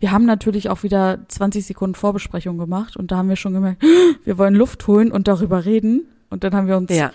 wir 0.04 0.12
haben 0.12 0.26
natürlich 0.26 0.68
auch 0.68 0.84
wieder 0.84 1.20
20 1.30 1.66
Sekunden 1.66 1.96
Vorbesprechung 1.96 2.58
gemacht 2.58 2.98
und 2.98 3.10
da 3.10 3.16
haben 3.16 3.30
wir 3.30 3.38
schon 3.38 3.54
gemerkt, 3.54 3.82
wir 4.26 4.38
wollen 4.38 4.54
Luft 4.54 4.86
holen 4.86 5.14
und 5.14 5.30
darüber 5.30 5.64
reden. 5.64 6.08
Und 6.30 6.44
dann 6.44 6.54
haben 6.54 6.68
wir 6.68 6.76
uns 6.76 6.94
ja. 6.94 7.14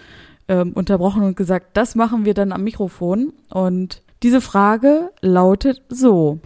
ähm, 0.49 0.73
unterbrochen 0.73 1.23
und 1.23 1.37
gesagt, 1.37 1.77
das 1.77 1.97
machen 1.97 2.25
wir 2.25 2.33
dann 2.33 2.51
am 2.51 2.65
Mikrofon. 2.65 3.35
Und 3.51 4.01
diese 4.23 4.41
Frage 4.41 5.11
lautet 5.21 5.83
so. 5.91 6.39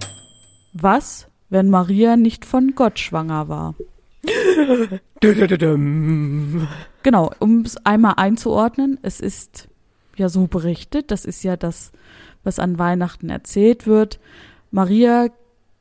Was, 0.72 1.28
wenn 1.48 1.70
Maria 1.70 2.16
nicht 2.16 2.44
von 2.44 2.74
Gott 2.74 2.98
schwanger 2.98 3.48
war? 3.48 3.76
Genau, 7.04 7.30
um 7.38 7.60
es 7.60 7.76
einmal 7.86 8.14
einzuordnen, 8.16 8.98
es 9.02 9.20
ist 9.20 9.68
ja 10.16 10.28
so 10.28 10.48
berichtet, 10.48 11.12
das 11.12 11.24
ist 11.24 11.44
ja 11.44 11.56
das, 11.56 11.92
was 12.42 12.58
an 12.58 12.80
Weihnachten 12.80 13.30
erzählt 13.30 13.86
wird. 13.86 14.18
Maria 14.72 15.28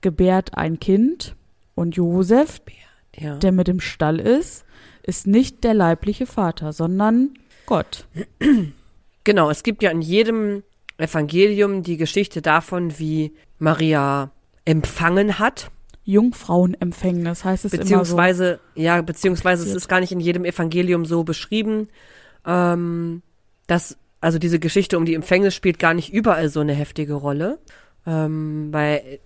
gebärt 0.02 0.58
ein 0.58 0.80
Kind 0.80 1.36
und 1.76 1.96
Josef, 1.96 2.62
Ja. 3.18 3.38
der 3.38 3.52
mit 3.52 3.70
im 3.70 3.80
Stall 3.80 4.20
ist, 4.20 4.66
ist 5.04 5.28
nicht 5.28 5.64
der 5.64 5.74
leibliche 5.74 6.26
Vater, 6.26 6.74
sondern 6.74 7.32
Gott. 7.66 8.06
Genau, 9.24 9.52
es 9.52 9.62
gibt 9.62 9.84
ja 9.84 9.92
in 9.92 10.02
jedem 10.02 10.64
Evangelium 10.98 11.84
die 11.84 11.98
Geschichte 11.98 12.42
davon, 12.42 12.98
wie 12.98 13.34
Maria 13.60 14.32
empfangen 14.66 15.38
hat, 15.38 15.70
Jungfrauenempfängnis 16.04 17.46
heißt 17.46 17.66
es 17.66 17.74
immer 17.74 17.84
so. 17.84 17.88
beziehungsweise, 17.88 18.60
ja, 18.76 19.02
beziehungsweise 19.02 19.64
es 19.68 19.76
ist 19.76 19.88
gar 19.88 20.00
nicht 20.00 20.12
in 20.12 20.20
jedem 20.20 20.46
Evangelium 20.46 21.06
so 21.06 21.24
beschrieben, 21.24 21.88
ähm, 22.46 23.22
dass, 23.68 23.98
also 24.20 24.40
diese 24.40 24.60
Geschichte 24.60 24.98
um 24.98 25.06
die 25.06 25.14
Empfängnis 25.14 25.54
spielt 25.54 25.78
gar 25.80 25.94
nicht 25.94 26.12
überall 26.12 26.50
so 26.50 26.60
eine 26.60 26.74
heftige 26.74 27.14
Rolle, 27.14 27.60
ähm, 28.08 28.70
weil 28.72 29.20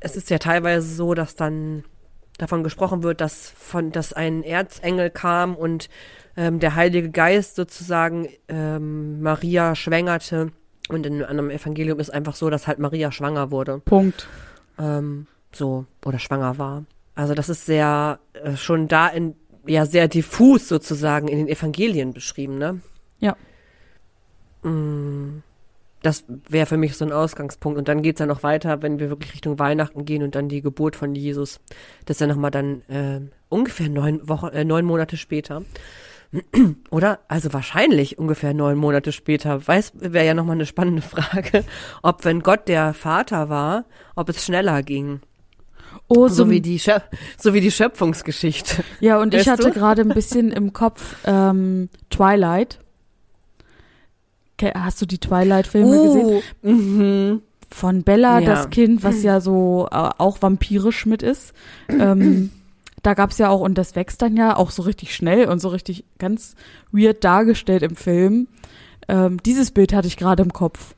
es 0.00 0.16
ist 0.16 0.30
ja 0.30 0.38
teilweise 0.38 0.94
so, 0.94 1.14
dass 1.14 1.36
dann 1.36 1.84
davon 2.38 2.62
gesprochen 2.62 3.02
wird, 3.02 3.20
dass 3.20 3.50
von, 3.50 3.92
dass 3.92 4.12
ein 4.12 4.42
Erzengel 4.42 5.10
kam 5.10 5.56
und 5.56 5.88
ähm, 6.36 6.60
der 6.60 6.74
Heilige 6.74 7.10
Geist 7.10 7.56
sozusagen 7.56 8.28
ähm, 8.48 9.22
Maria 9.22 9.74
schwängerte. 9.74 10.52
Und 10.88 11.06
in 11.06 11.24
einem 11.24 11.50
Evangelium 11.50 11.98
ist 11.98 12.10
einfach 12.10 12.36
so, 12.36 12.50
dass 12.50 12.66
halt 12.66 12.78
Maria 12.78 13.10
schwanger 13.10 13.50
wurde. 13.50 13.80
Punkt. 13.84 14.28
Ähm, 14.78 15.26
so, 15.52 15.86
oder 16.04 16.18
schwanger 16.18 16.58
war. 16.58 16.84
Also 17.14 17.34
das 17.34 17.48
ist 17.48 17.66
sehr, 17.66 18.20
äh, 18.34 18.56
schon 18.56 18.86
da 18.88 19.08
in, 19.08 19.34
ja, 19.66 19.86
sehr 19.86 20.06
diffus 20.06 20.68
sozusagen 20.68 21.28
in 21.28 21.38
den 21.38 21.48
Evangelien 21.48 22.12
beschrieben, 22.12 22.58
ne? 22.58 22.80
Ja. 23.18 23.36
Mm, 24.62 25.42
Das 26.06 26.24
wäre 26.48 26.66
für 26.66 26.76
mich 26.76 26.96
so 26.96 27.04
ein 27.04 27.10
Ausgangspunkt. 27.10 27.76
Und 27.76 27.88
dann 27.88 28.00
geht's 28.00 28.20
ja 28.20 28.26
noch 28.26 28.44
weiter, 28.44 28.80
wenn 28.80 29.00
wir 29.00 29.10
wirklich 29.10 29.32
Richtung 29.32 29.58
Weihnachten 29.58 30.04
gehen 30.04 30.22
und 30.22 30.36
dann 30.36 30.48
die 30.48 30.62
Geburt 30.62 30.94
von 30.94 31.16
Jesus. 31.16 31.58
Das 32.04 32.18
ist 32.18 32.20
ja 32.20 32.28
nochmal 32.28 32.52
dann 32.52 32.82
äh, 32.82 33.22
ungefähr 33.48 33.88
neun 33.88 34.28
Wochen, 34.28 34.46
äh, 34.50 34.64
neun 34.64 34.84
Monate 34.84 35.16
später. 35.16 35.62
Oder? 36.90 37.18
Also 37.26 37.52
wahrscheinlich 37.52 38.18
ungefähr 38.18 38.54
neun 38.54 38.78
Monate 38.78 39.10
später. 39.10 39.66
Weiß, 39.66 39.94
wäre 39.96 40.24
ja 40.24 40.34
nochmal 40.34 40.54
eine 40.54 40.66
spannende 40.66 41.02
Frage, 41.14 41.64
ob 42.02 42.24
wenn 42.24 42.40
Gott 42.40 42.68
der 42.68 42.94
Vater 42.94 43.48
war, 43.48 43.84
ob 44.14 44.28
es 44.28 44.44
schneller 44.44 44.84
ging. 44.84 45.22
Oh, 46.06 46.28
So 46.28 46.44
so, 46.44 46.50
wie 46.50 46.60
die, 46.60 46.78
Schöp 46.78 47.02
so 47.36 47.52
wie 47.52 47.60
die 47.60 47.72
Schöpfungsgeschichte. 47.72 48.84
ja, 49.00 49.20
und 49.20 49.34
ich 49.34 49.40
Weißt 49.40 49.48
hatte 49.48 49.68
du? 49.70 49.72
gerade 49.72 50.02
ein 50.02 50.10
bisschen 50.10 50.52
im 50.52 50.72
Kopf 50.72 51.16
ähm, 51.24 51.88
Twilight. 52.10 52.78
Hast 54.74 55.00
du 55.02 55.06
die 55.06 55.18
Twilight-Filme 55.18 56.02
gesehen? 56.02 56.42
Mhm. 56.62 57.42
von 57.68 58.02
Bella, 58.04 58.38
Ja. 58.38 58.46
das 58.54 58.70
Kind, 58.70 59.02
was 59.02 59.22
ja 59.22 59.40
so 59.40 59.88
äh, 59.90 60.10
auch 60.18 60.40
vampirisch 60.40 61.04
mit 61.06 61.22
ist. 61.22 61.52
Ähm, 61.88 62.50
da 63.02 63.14
gab's 63.14 63.38
ja 63.38 63.48
auch, 63.50 63.60
und 63.60 63.76
das 63.76 63.94
wächst 63.96 64.22
dann 64.22 64.36
ja 64.36 64.56
auch 64.56 64.70
so 64.70 64.82
richtig 64.82 65.14
schnell 65.14 65.46
und 65.48 65.58
so 65.60 65.68
richtig 65.68 66.04
ganz 66.18 66.54
weird 66.92 67.22
dargestellt 67.24 67.82
im 67.82 67.96
Film. 67.96 68.48
Ähm, 69.08 69.42
dieses 69.44 69.72
Bild 69.72 69.92
hatte 69.92 70.08
ich 70.08 70.16
gerade 70.16 70.42
im 70.42 70.52
Kopf. 70.52 70.94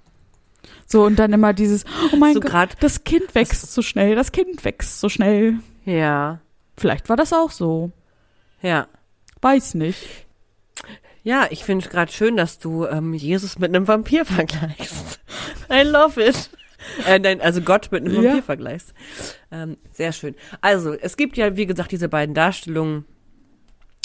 So, 0.87 1.05
und 1.05 1.19
dann 1.19 1.33
immer 1.33 1.53
dieses, 1.53 1.85
oh 2.13 2.17
mein 2.17 2.35
So 2.35 2.41
Gott, 2.41 2.71
das 2.81 3.05
Kind 3.05 3.35
wächst 3.35 3.73
so 3.73 3.83
schnell, 3.83 4.15
das 4.15 4.33
Kind 4.33 4.65
wächst 4.65 5.01
so 5.01 5.09
schnell. 5.09 5.55
Ja, 5.85 6.41
Vielleicht 6.77 7.09
war 7.09 7.17
das 7.17 7.33
auch 7.33 7.51
so. 7.51 7.91
ja. 8.63 8.87
Weiß 9.41 9.75
nicht. 9.75 10.27
Ja, 11.25 11.47
ich 11.51 11.65
finde 11.65 11.85
es 11.85 11.91
gerade 11.91 12.13
schön, 12.13 12.37
dass 12.37 12.59
du 12.59 12.87
ähm, 12.87 13.13
Jesus 13.13 13.59
mit 13.59 13.75
einem 13.75 13.87
Vampir 13.89 14.25
vergleichst. 14.25 15.21
I 15.71 15.83
love 15.83 16.23
it. 16.23 16.51
Äh, 17.07 17.19
nein, 17.19 17.41
also 17.41 17.61
Gott 17.61 17.89
mit 17.91 18.05
einem 18.05 18.15
Ja. 18.15 18.23
Vampir 18.31 18.43
vergleichst. 18.43 18.95
Ähm, 19.51 19.77
sehr 19.93 20.13
schön. 20.13 20.35
Also, 20.61 20.95
es 20.95 21.17
gibt 21.17 21.37
ja, 21.37 21.57
wie 21.57 21.67
gesagt, 21.67 21.93
diese 21.93 22.09
beiden 22.09 22.35
Darstellungen 22.35 23.05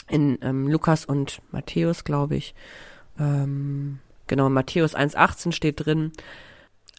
in 0.10 0.38
ähm, 0.42 0.68
Lukas 0.68 1.06
und 1.06 1.42
Matthäus, 1.52 2.04
glaube 2.04 2.36
ich. 2.36 2.54
Ähm, 3.20 4.00
genau, 4.28 4.50
Matthäus 4.50 4.96
1,18 4.96 5.52
steht 5.52 5.86
drin, 5.86 6.12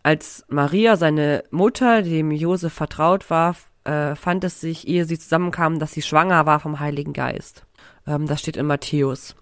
als 0.03 0.45
Maria, 0.49 0.97
seine 0.97 1.45
Mutter, 1.51 2.03
dem 2.03 2.31
Josef 2.31 2.73
vertraut 2.73 3.31
war, 3.31 3.57
äh, 3.85 4.15
fand 4.15 4.45
es 4.45 4.61
sich, 4.61 4.87
ehe 4.87 5.07
sie 5.07 5.19
zusammenkamen, 5.19 5.79
dass 5.79 5.93
sie 5.93 6.03
schwanger 6.03 6.47
war 6.47 6.61
vom 6.61 6.79
Heiligen 6.79 7.13
Geist. 7.15 7.65
Ähm, 8.07 8.27
das 8.27 8.41
steht 8.41 8.57
in 8.57 8.67
Matthäus. 8.67 9.35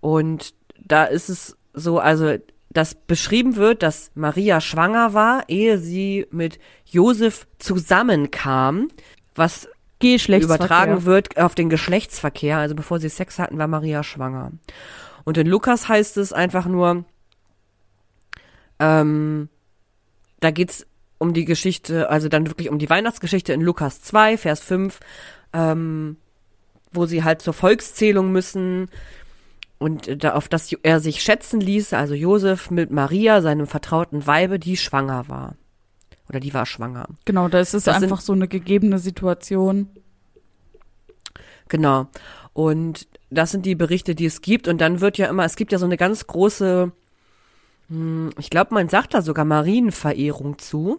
Und 0.00 0.54
da 0.78 1.04
ist 1.04 1.28
es 1.28 1.56
so, 1.72 1.98
also, 1.98 2.36
dass 2.70 2.94
beschrieben 2.94 3.56
wird, 3.56 3.82
dass 3.82 4.10
Maria 4.14 4.60
schwanger 4.60 5.14
war, 5.14 5.44
ehe 5.48 5.78
sie 5.78 6.26
mit 6.30 6.58
Josef 6.84 7.46
zusammenkam, 7.58 8.88
was 9.34 9.68
übertragen 10.02 11.04
wird 11.04 11.36
auf 11.38 11.54
den 11.54 11.70
Geschlechtsverkehr. 11.70 12.58
Also 12.58 12.74
bevor 12.74 13.00
sie 13.00 13.08
Sex 13.08 13.38
hatten, 13.38 13.58
war 13.58 13.66
Maria 13.66 14.02
schwanger. 14.02 14.52
Und 15.24 15.36
in 15.38 15.46
Lukas 15.46 15.88
heißt 15.88 16.16
es 16.18 16.32
einfach 16.32 16.66
nur, 16.66 17.04
ähm, 18.78 19.48
da 20.40 20.50
geht's 20.50 20.86
um 21.18 21.34
die 21.34 21.44
Geschichte, 21.44 22.08
also 22.10 22.28
dann 22.28 22.46
wirklich 22.46 22.70
um 22.70 22.78
die 22.78 22.88
Weihnachtsgeschichte 22.88 23.52
in 23.52 23.60
Lukas 23.60 24.02
2, 24.02 24.38
Vers 24.38 24.60
5, 24.60 25.00
ähm, 25.52 26.16
wo 26.92 27.06
sie 27.06 27.24
halt 27.24 27.42
zur 27.42 27.54
Volkszählung 27.54 28.30
müssen 28.30 28.88
und 29.78 30.22
da 30.24 30.34
auf 30.34 30.48
das 30.48 30.72
er 30.82 31.00
sich 31.00 31.22
schätzen 31.22 31.60
ließ, 31.60 31.92
also 31.92 32.14
Josef 32.14 32.70
mit 32.70 32.90
Maria, 32.90 33.40
seinem 33.42 33.66
vertrauten 33.66 34.26
Weibe, 34.26 34.58
die 34.58 34.76
schwanger 34.76 35.28
war. 35.28 35.54
Oder 36.28 36.40
die 36.40 36.52
war 36.52 36.66
schwanger. 36.66 37.06
Genau, 37.24 37.48
da 37.48 37.60
ist 37.60 37.74
es 37.74 37.84
Das 37.84 37.94
sind- 37.96 38.04
einfach 38.04 38.20
so 38.20 38.32
eine 38.32 38.48
gegebene 38.48 38.98
Situation. 38.98 39.88
Genau. 41.68 42.08
Und 42.52 43.06
das 43.30 43.50
sind 43.50 43.64
die 43.66 43.74
Berichte, 43.74 44.14
die 44.14 44.26
es 44.26 44.40
gibt. 44.40 44.68
Und 44.68 44.80
dann 44.80 45.00
wird 45.00 45.16
ja 45.18 45.26
immer, 45.28 45.44
es 45.44 45.56
gibt 45.56 45.72
ja 45.72 45.78
so 45.78 45.86
eine 45.86 45.96
ganz 45.96 46.26
große, 46.26 46.90
hm, 47.88 48.30
ich 48.38 48.50
glaube, 48.50 48.74
man 48.74 48.88
sagt 48.88 49.14
da 49.14 49.22
sogar 49.22 49.44
Marienverehrung 49.44 50.58
zu. 50.58 50.98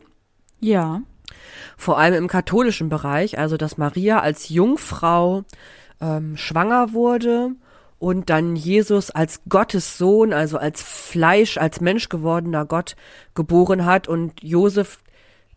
Ja. 0.60 1.02
Vor 1.78 1.98
allem 2.00 2.16
im 2.16 2.28
katholischen 2.28 2.90
Bereich. 2.90 3.38
Also, 3.38 3.58
dass 3.58 3.78
Maria 3.78 4.20
als 4.22 4.50
Jungfrau 4.50 5.44
ähm, 6.02 6.38
schwanger 6.38 6.94
wurde 6.94 7.52
und 8.00 8.30
dann 8.30 8.56
Jesus 8.56 9.12
als 9.12 9.42
Gottes 9.50 9.98
Sohn, 9.98 10.34
also 10.34 10.58
als 10.58 10.82
Fleisch, 10.82 11.58
als 11.58 11.82
Mensch 11.82 12.10
gewordener 12.10 12.66
Gott 12.66 12.96
geboren 13.36 13.86
hat 13.86 14.08
und 14.08 14.42
Josef 14.42 15.00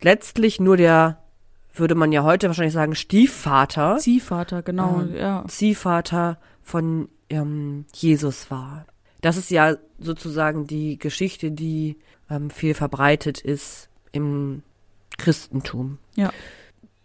letztlich 0.01 0.61
nur 0.61 0.77
der, 0.77 1.19
würde 1.73 1.95
man 1.95 2.13
ja 2.13 2.25
heute 2.25 2.49
wahrscheinlich 2.49 2.75
sagen, 2.75 2.95
Stiefvater. 2.95 3.97
Ziehvater, 3.99 4.63
genau, 4.63 5.01
Ähm, 5.01 5.15
ja. 5.15 5.45
Ziehvater 5.47 6.39
von 6.61 7.09
ähm, 7.31 7.87
Jesus 7.95 8.51
war. 8.51 8.87
Das 9.21 9.37
ist 9.37 9.51
ja 9.51 9.77
sozusagen 10.01 10.67
die 10.67 10.99
Geschichte, 10.99 11.53
die 11.53 11.97
ähm, 12.29 12.51
viel 12.51 12.75
verbreitet 12.75 13.41
ist 13.41 13.89
im 14.11 14.63
Christentum. 15.17 15.99
Ja. 16.17 16.33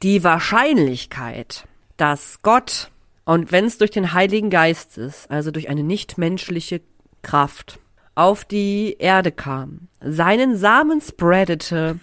Die 0.02 0.24
Wahrscheinlichkeit, 0.24 1.68
dass 1.96 2.40
Gott, 2.42 2.92
und 3.28 3.52
wenn 3.52 3.66
es 3.66 3.78
durch 3.78 3.92
den 3.92 4.14
Heiligen 4.14 4.50
Geist 4.50 4.98
ist, 4.98 5.30
also 5.30 5.52
durch 5.52 5.68
eine 5.68 5.84
nichtmenschliche 5.84 6.80
Kraft, 7.24 7.78
auf 8.16 8.46
die 8.46 8.96
Erde 9.00 9.34
kam, 9.34 9.90
seinen 10.00 10.56
Samen 10.56 11.02
spreadete 11.02 12.00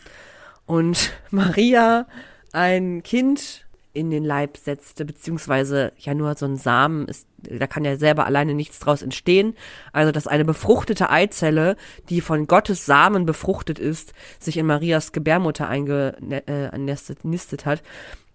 und 0.67 1.15
Maria 1.31 2.07
ein 2.53 3.03
Kind 3.03 3.65
in 3.95 4.11
den 4.11 4.23
Leib 4.23 4.59
setzte, 4.59 5.07
beziehungsweise 5.07 5.93
ja 5.97 6.13
nur 6.13 6.35
so 6.35 6.45
ein 6.45 6.59
Samen 6.59 7.09
ist, 7.09 7.27
da 7.39 7.67
kann 7.67 7.87
ja 7.87 7.97
selber 7.97 8.27
alleine 8.27 8.53
nichts 8.53 8.79
draus 8.79 9.01
entstehen. 9.01 9.57
Also, 9.95 10.13
dass 10.13 10.27
eine 10.27 10.45
befruchtete 10.45 11.09
Eizelle, 11.09 11.77
die 12.11 12.21
von 12.21 12.47
Gottes 12.47 12.85
Samen 12.85 13.25
befruchtet 13.25 13.79
ist, 13.79 14.13
sich 14.39 14.59
in 14.59 14.67
Marias 14.67 15.13
Gebärmutter 15.13 15.69
eingenistet 15.71 17.25
nistet 17.25 17.65
hat, 17.65 17.83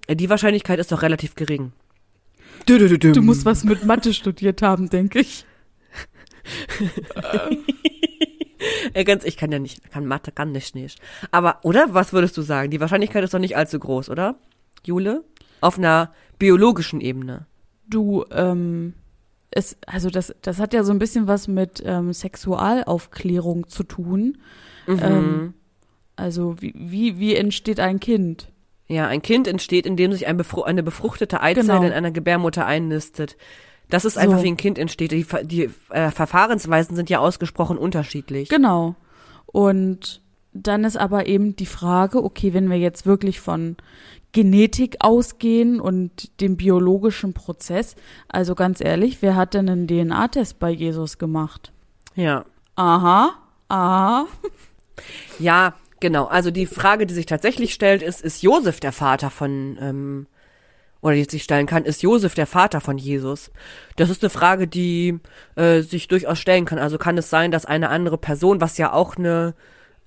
äh, 0.08 0.15
die 0.15 0.32
Wahrscheinlichkeit 0.32 0.80
ist 0.80 0.91
doch 0.91 1.04
relativ 1.04 1.36
gering. 1.36 1.71
Du 3.13 3.21
musst 3.21 3.45
was 3.45 3.63
mit 3.63 3.85
Mathe 3.85 4.13
studiert 4.13 4.61
haben, 4.61 4.89
denke 4.89 5.19
ich. 5.19 5.45
Äh, 8.93 9.03
ganz, 9.05 9.23
ich 9.23 9.37
kann 9.37 9.51
ja 9.51 9.59
nicht, 9.59 9.89
kann 9.89 10.05
Mathe, 10.05 10.31
kann 10.31 10.51
nicht, 10.51 10.75
nicht. 10.75 10.99
Aber, 11.31 11.59
oder? 11.63 11.93
Was 11.93 12.11
würdest 12.11 12.35
du 12.37 12.41
sagen? 12.41 12.71
Die 12.71 12.81
Wahrscheinlichkeit 12.81 13.23
ist 13.23 13.33
doch 13.33 13.39
nicht 13.39 13.55
allzu 13.55 13.79
groß, 13.79 14.09
oder? 14.09 14.35
Jule? 14.85 15.23
Auf 15.61 15.77
einer 15.77 16.13
biologischen 16.39 17.01
Ebene. 17.01 17.45
Du, 17.87 18.25
ähm, 18.31 18.93
es, 19.51 19.77
also 19.87 20.09
das, 20.09 20.35
das 20.41 20.59
hat 20.59 20.73
ja 20.73 20.83
so 20.83 20.91
ein 20.91 20.99
bisschen 20.99 21.27
was 21.27 21.47
mit 21.47 21.81
ähm, 21.85 22.13
Sexualaufklärung 22.13 23.67
zu 23.67 23.83
tun. 23.83 24.37
Mhm. 24.87 24.99
Ähm, 25.01 25.53
also 26.15 26.61
wie, 26.61 26.73
wie, 26.75 27.17
wie 27.17 27.35
entsteht 27.35 27.79
ein 27.79 27.99
Kind? 27.99 28.51
Ja, 28.89 29.08
ein 29.08 29.21
Kind 29.21 29.47
entsteht, 29.47 29.86
indem 29.86 30.12
sich 30.12 30.25
ein 30.28 30.36
befru 30.38 30.63
eine 30.63 30.82
befruchtete 30.84 31.41
Eizelle 31.41 31.67
Genau. 31.67 31.84
in 31.84 31.93
einer 31.93 32.12
Gebärmutter 32.12 32.65
einnistet. 32.65 33.38
Das 33.89 34.04
ist 34.04 34.15
So. 34.15 34.19
einfach, 34.19 34.43
wie 34.43 34.47
ein 34.47 34.58
Kind 34.58 34.78
entsteht. 34.80 35.12
Die, 35.12 35.25
die 35.43 35.69
äh, 35.89 36.12
Verfahrensweisen 36.12 36.95
sind 36.95 37.10
ja 37.10 37.19
ausgesprochen 37.19 37.78
unterschiedlich. 37.78 38.49
Genau. 38.49 38.95
Und 39.45 40.21
dann 40.54 40.84
ist 40.84 40.97
aber 40.97 41.28
eben 41.28 41.56
die 41.56 41.65
Frage, 41.67 42.23
okay, 42.23 42.54
wenn 42.54 42.69
wir 42.69 42.78
jetzt 42.78 43.06
wirklich 43.06 43.39
von 43.39 43.78
Genetik 44.32 44.97
ausgehen 44.99 45.80
und 45.80 46.39
dem 46.41 46.58
biologischen 46.58 47.34
Prozess, 47.34 47.95
also 48.28 48.54
ganz 48.56 48.82
ehrlich, 48.82 49.21
wer 49.21 49.36
hat 49.36 49.54
denn 49.54 49.69
einen 49.69 49.88
DNA-Test 49.88 50.60
bei 50.60 50.69
Jesus 50.71 51.17
gemacht? 51.19 51.71
Ja. 52.15 52.45
Aha, 52.75 53.32
aha. 53.69 54.25
Ja, 55.39 55.73
genau. 55.99 56.25
Also 56.25 56.51
die 56.51 56.65
Frage, 56.65 57.05
die 57.05 57.13
sich 57.13 57.25
tatsächlich 57.25 57.73
stellt, 57.73 58.01
ist, 58.01 58.21
ist 58.21 58.41
Josef 58.41 58.79
der 58.79 58.91
Vater 58.91 59.29
von, 59.29 59.77
ähm, 59.81 60.27
oder 61.01 61.15
die 61.15 61.23
sich 61.23 61.43
stellen 61.43 61.65
kann, 61.65 61.85
ist 61.85 62.03
Josef 62.03 62.35
der 62.35 62.47
Vater 62.47 62.81
von 62.81 62.97
Jesus? 62.97 63.51
Das 63.95 64.09
ist 64.09 64.23
eine 64.23 64.29
Frage, 64.29 64.67
die 64.67 65.19
äh, 65.55 65.81
sich 65.81 66.07
durchaus 66.07 66.39
stellen 66.39 66.65
kann. 66.65 66.79
Also 66.79 66.97
kann 66.97 67.17
es 67.17 67.29
sein, 67.29 67.51
dass 67.51 67.65
eine 67.65 67.89
andere 67.89 68.17
Person, 68.17 68.62
was 68.62 68.77
ja 68.77 68.93
auch 68.93 69.17
eine 69.17 69.55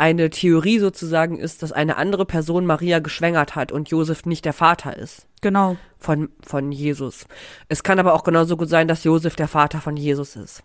eine 0.02 0.30
Theorie 0.30 0.80
sozusagen 0.80 1.38
ist, 1.38 1.62
dass 1.62 1.70
eine 1.70 1.96
andere 1.96 2.26
Person 2.26 2.66
Maria 2.66 2.98
geschwängert 2.98 3.54
hat 3.54 3.70
und 3.70 3.88
Josef 3.90 4.26
nicht 4.26 4.44
der 4.44 4.52
Vater 4.52 4.96
ist 4.96 5.28
Genau. 5.42 5.76
von, 5.96 6.30
von 6.44 6.72
Jesus. 6.72 7.26
Es 7.68 7.84
kann 7.84 8.00
aber 8.00 8.14
auch 8.14 8.24
genauso 8.24 8.56
gut 8.56 8.68
sein, 8.68 8.88
dass 8.88 9.04
Josef 9.04 9.36
der 9.36 9.46
Vater 9.46 9.80
von 9.80 9.96
Jesus 9.96 10.34
ist. 10.34 10.64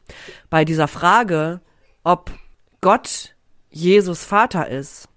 Bei 0.49 0.65
dieser 0.65 0.87
Frage, 0.87 1.61
ob 2.03 2.31
Gott 2.81 3.35
Jesus 3.69 4.23
Vater 4.23 4.67
ist, 4.69 5.07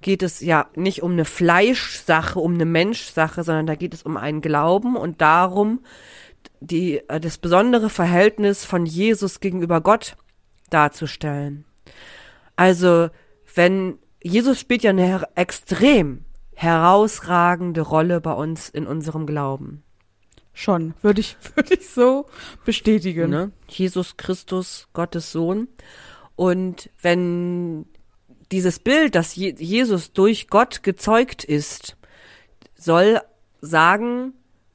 geht 0.00 0.22
es 0.22 0.40
ja 0.40 0.68
nicht 0.74 1.02
um 1.02 1.12
eine 1.12 1.24
Fleischsache, 1.24 2.38
um 2.38 2.54
eine 2.54 2.64
Menschsache, 2.64 3.42
sondern 3.42 3.66
da 3.66 3.74
geht 3.74 3.94
es 3.94 4.02
um 4.02 4.16
einen 4.16 4.40
Glauben 4.40 4.96
und 4.96 5.20
darum, 5.20 5.80
die, 6.60 6.98
äh, 7.08 7.20
das 7.20 7.38
besondere 7.38 7.90
Verhältnis 7.90 8.64
von 8.64 8.86
Jesus 8.86 9.40
gegenüber 9.40 9.80
Gott 9.80 10.16
darzustellen. 10.70 11.64
Also, 12.56 13.08
wenn 13.54 13.98
Jesus 14.22 14.58
spielt 14.58 14.82
ja 14.82 14.90
eine 14.90 15.04
her 15.04 15.28
extrem 15.34 16.24
herausragende 16.54 17.82
Rolle 17.82 18.20
bei 18.20 18.32
uns 18.32 18.68
in 18.68 18.86
unserem 18.86 19.26
Glauben. 19.26 19.82
Schon. 20.52 20.94
Würde 21.02 21.20
ich, 21.20 21.36
würde 21.54 21.74
ich 21.74 21.88
so 21.88 22.26
bestätigen. 22.64 23.30
Ne? 23.30 23.52
Jesus 23.68 24.16
Christus, 24.16 24.88
Gottes 24.94 25.30
Sohn. 25.30 25.68
Und 26.34 26.90
wenn 27.00 27.86
dieses 28.52 28.78
Bild, 28.78 29.14
dass 29.14 29.34
Je 29.34 29.54
Jesus 29.58 30.12
durch 30.12 30.48
Gott 30.48 30.82
gezeugt 30.82 31.44
ist, 31.44 31.96
soll 32.74 33.20
sagen, 33.60 34.34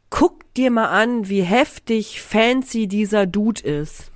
guck 0.10 0.54
dir 0.54 0.72
mal 0.72 0.90
an, 0.90 1.30
wie 1.30 1.42
heftig 1.42 2.22
fancy 2.22 2.88
dieser 2.88 3.26
Dude 3.26 3.62
ist. 3.62 4.12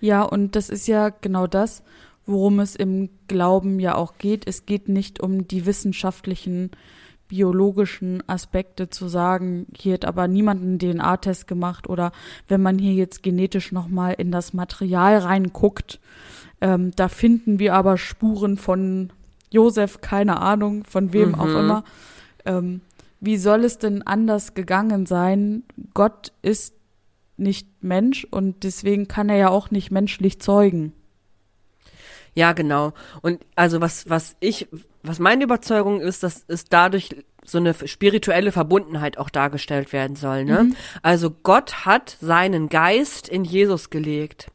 Ja, 0.00 0.22
und 0.22 0.56
das 0.56 0.68
ist 0.68 0.86
ja 0.88 1.10
genau 1.10 1.46
das, 1.46 1.82
worum 2.26 2.60
es 2.60 2.76
im 2.76 3.08
Glauben 3.28 3.80
ja 3.80 3.94
auch 3.94 4.18
geht. 4.18 4.46
Es 4.46 4.66
geht 4.66 4.88
nicht 4.88 5.20
um 5.20 5.46
die 5.46 5.64
wissenschaftlichen, 5.64 6.70
biologischen 7.28 8.22
Aspekte 8.28 8.90
zu 8.90 9.08
sagen, 9.08 9.66
hier 9.74 9.94
hat 9.94 10.04
aber 10.04 10.28
niemand 10.28 10.60
einen 10.60 10.78
DNA-Test 10.78 11.46
gemacht 11.46 11.88
oder 11.88 12.12
wenn 12.46 12.60
man 12.60 12.78
hier 12.78 12.92
jetzt 12.92 13.22
genetisch 13.22 13.72
nochmal 13.72 14.12
in 14.18 14.30
das 14.30 14.52
Material 14.52 15.16
reinguckt, 15.16 15.98
ähm, 16.62 16.92
da 16.96 17.08
finden 17.08 17.58
wir 17.58 17.74
aber 17.74 17.98
Spuren 17.98 18.56
von 18.56 19.10
Josef, 19.50 20.00
keine 20.00 20.40
Ahnung, 20.40 20.84
von 20.88 21.12
wem 21.12 21.30
Mhm. 21.30 21.34
auch 21.34 21.48
immer. 21.48 21.84
Ähm, 22.46 22.80
wie 23.20 23.36
soll 23.36 23.64
es 23.64 23.78
denn 23.78 24.02
anders 24.02 24.54
gegangen 24.54 25.04
sein? 25.04 25.64
Gott 25.92 26.32
ist 26.40 26.74
nicht 27.36 27.66
Mensch 27.82 28.24
und 28.30 28.62
deswegen 28.62 29.08
kann 29.08 29.28
er 29.28 29.36
ja 29.36 29.48
auch 29.50 29.70
nicht 29.70 29.90
menschlich 29.90 30.40
zeugen. 30.40 30.92
Ja, 32.34 32.52
genau. 32.52 32.92
Und 33.20 33.40
also 33.56 33.80
was, 33.80 34.08
was 34.08 34.36
ich, 34.40 34.68
was 35.02 35.18
meine 35.18 35.44
Überzeugung 35.44 36.00
ist, 36.00 36.22
dass 36.22 36.44
es 36.48 36.64
dadurch 36.64 37.10
so 37.44 37.58
eine 37.58 37.74
spirituelle 37.74 38.52
Verbundenheit 38.52 39.18
auch 39.18 39.28
dargestellt 39.28 39.92
werden 39.92 40.16
soll. 40.16 40.44
Ne? 40.44 40.70
Also 41.02 41.30
Gott 41.30 41.84
hat 41.84 42.16
seinen 42.20 42.68
Geist 42.68 43.28
in 43.28 43.44
Jesus 43.44 43.90
gelegt. 43.90 44.46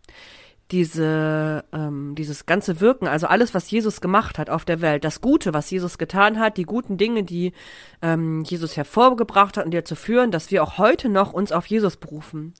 Diese, 0.71 1.63
ähm, 1.71 2.13
dieses 2.15 2.45
ganze 2.45 2.81
Wirken, 2.81 3.07
also 3.07 3.27
alles, 3.27 3.53
was 3.53 3.71
Jesus 3.71 4.01
gemacht 4.01 4.37
hat 4.37 4.49
auf 4.49 4.65
der 4.65 4.81
Welt, 4.81 5.05
das 5.05 5.21
Gute, 5.21 5.53
was 5.53 5.69
Jesus 5.71 5.97
getan 5.97 6.39
hat, 6.39 6.57
die 6.57 6.63
guten 6.63 6.97
Dinge, 6.97 7.23
die 7.23 7.53
ähm, 8.01 8.43
Jesus 8.43 8.75
hervorgebracht 8.75 9.55
hat 9.55 9.63
und 9.63 9.71
die 9.71 9.77
dazu 9.77 9.95
führen, 9.95 10.29
dass 10.29 10.51
wir 10.51 10.61
auch 10.63 10.77
heute 10.77 11.07
noch 11.07 11.31
uns 11.31 11.53
auf 11.53 11.67
Jesus 11.67 11.95
berufen, 11.95 12.53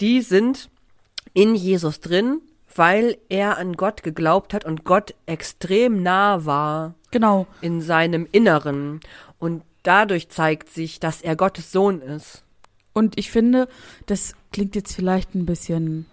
die 0.00 0.22
sind 0.22 0.70
in 1.34 1.56
Jesus 1.56 1.98
drin, 2.00 2.40
weil 2.74 3.16
er 3.28 3.58
an 3.58 3.72
Gott 3.72 4.02
geglaubt 4.02 4.54
hat 4.54 4.64
und 4.64 4.84
Gott 4.84 5.14
extrem 5.26 6.02
nah 6.02 6.44
war 6.44 6.94
Genau. 7.10 7.46
in 7.60 7.80
seinem 7.80 8.28
Inneren. 8.30 9.00
Und 9.38 9.62
dadurch 9.82 10.28
zeigt 10.28 10.68
sich, 10.68 11.00
dass 11.00 11.22
er 11.22 11.36
Gottes 11.36 11.72
Sohn 11.72 12.00
ist. 12.02 12.44
Und 12.92 13.18
ich 13.18 13.30
finde, 13.30 13.68
das 14.06 14.34
klingt 14.52 14.74
jetzt 14.76 14.94
vielleicht 14.94 15.34
ein 15.34 15.46
bisschen 15.46 16.06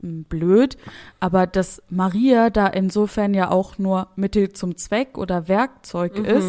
blöd, 0.00 0.76
aber 1.20 1.46
dass 1.46 1.82
Maria 1.88 2.50
da 2.50 2.66
insofern 2.66 3.34
ja 3.34 3.50
auch 3.50 3.78
nur 3.78 4.08
Mittel 4.16 4.52
zum 4.52 4.76
Zweck 4.76 5.18
oder 5.18 5.48
Werkzeug 5.48 6.16
ist, 6.18 6.46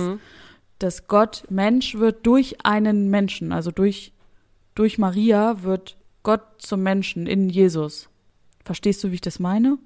dass 0.80 1.08
Gott 1.08 1.44
Mensch 1.50 1.96
wird 1.96 2.26
durch 2.26 2.66
einen 2.66 3.10
Menschen, 3.10 3.52
also 3.52 3.72
durch, 3.72 4.14
durch 4.76 4.98
Maria 4.98 5.64
wird 5.64 5.98
Gott 6.24 6.44
zum 6.60 6.84
Menschen 6.84 7.26
in 7.26 7.50
Jesus. 7.50 8.10
Verstehst 8.64 9.04
du, 9.04 9.12
wie 9.12 9.16
ich 9.16 9.22
das 9.22 9.40
meine? 9.40 9.78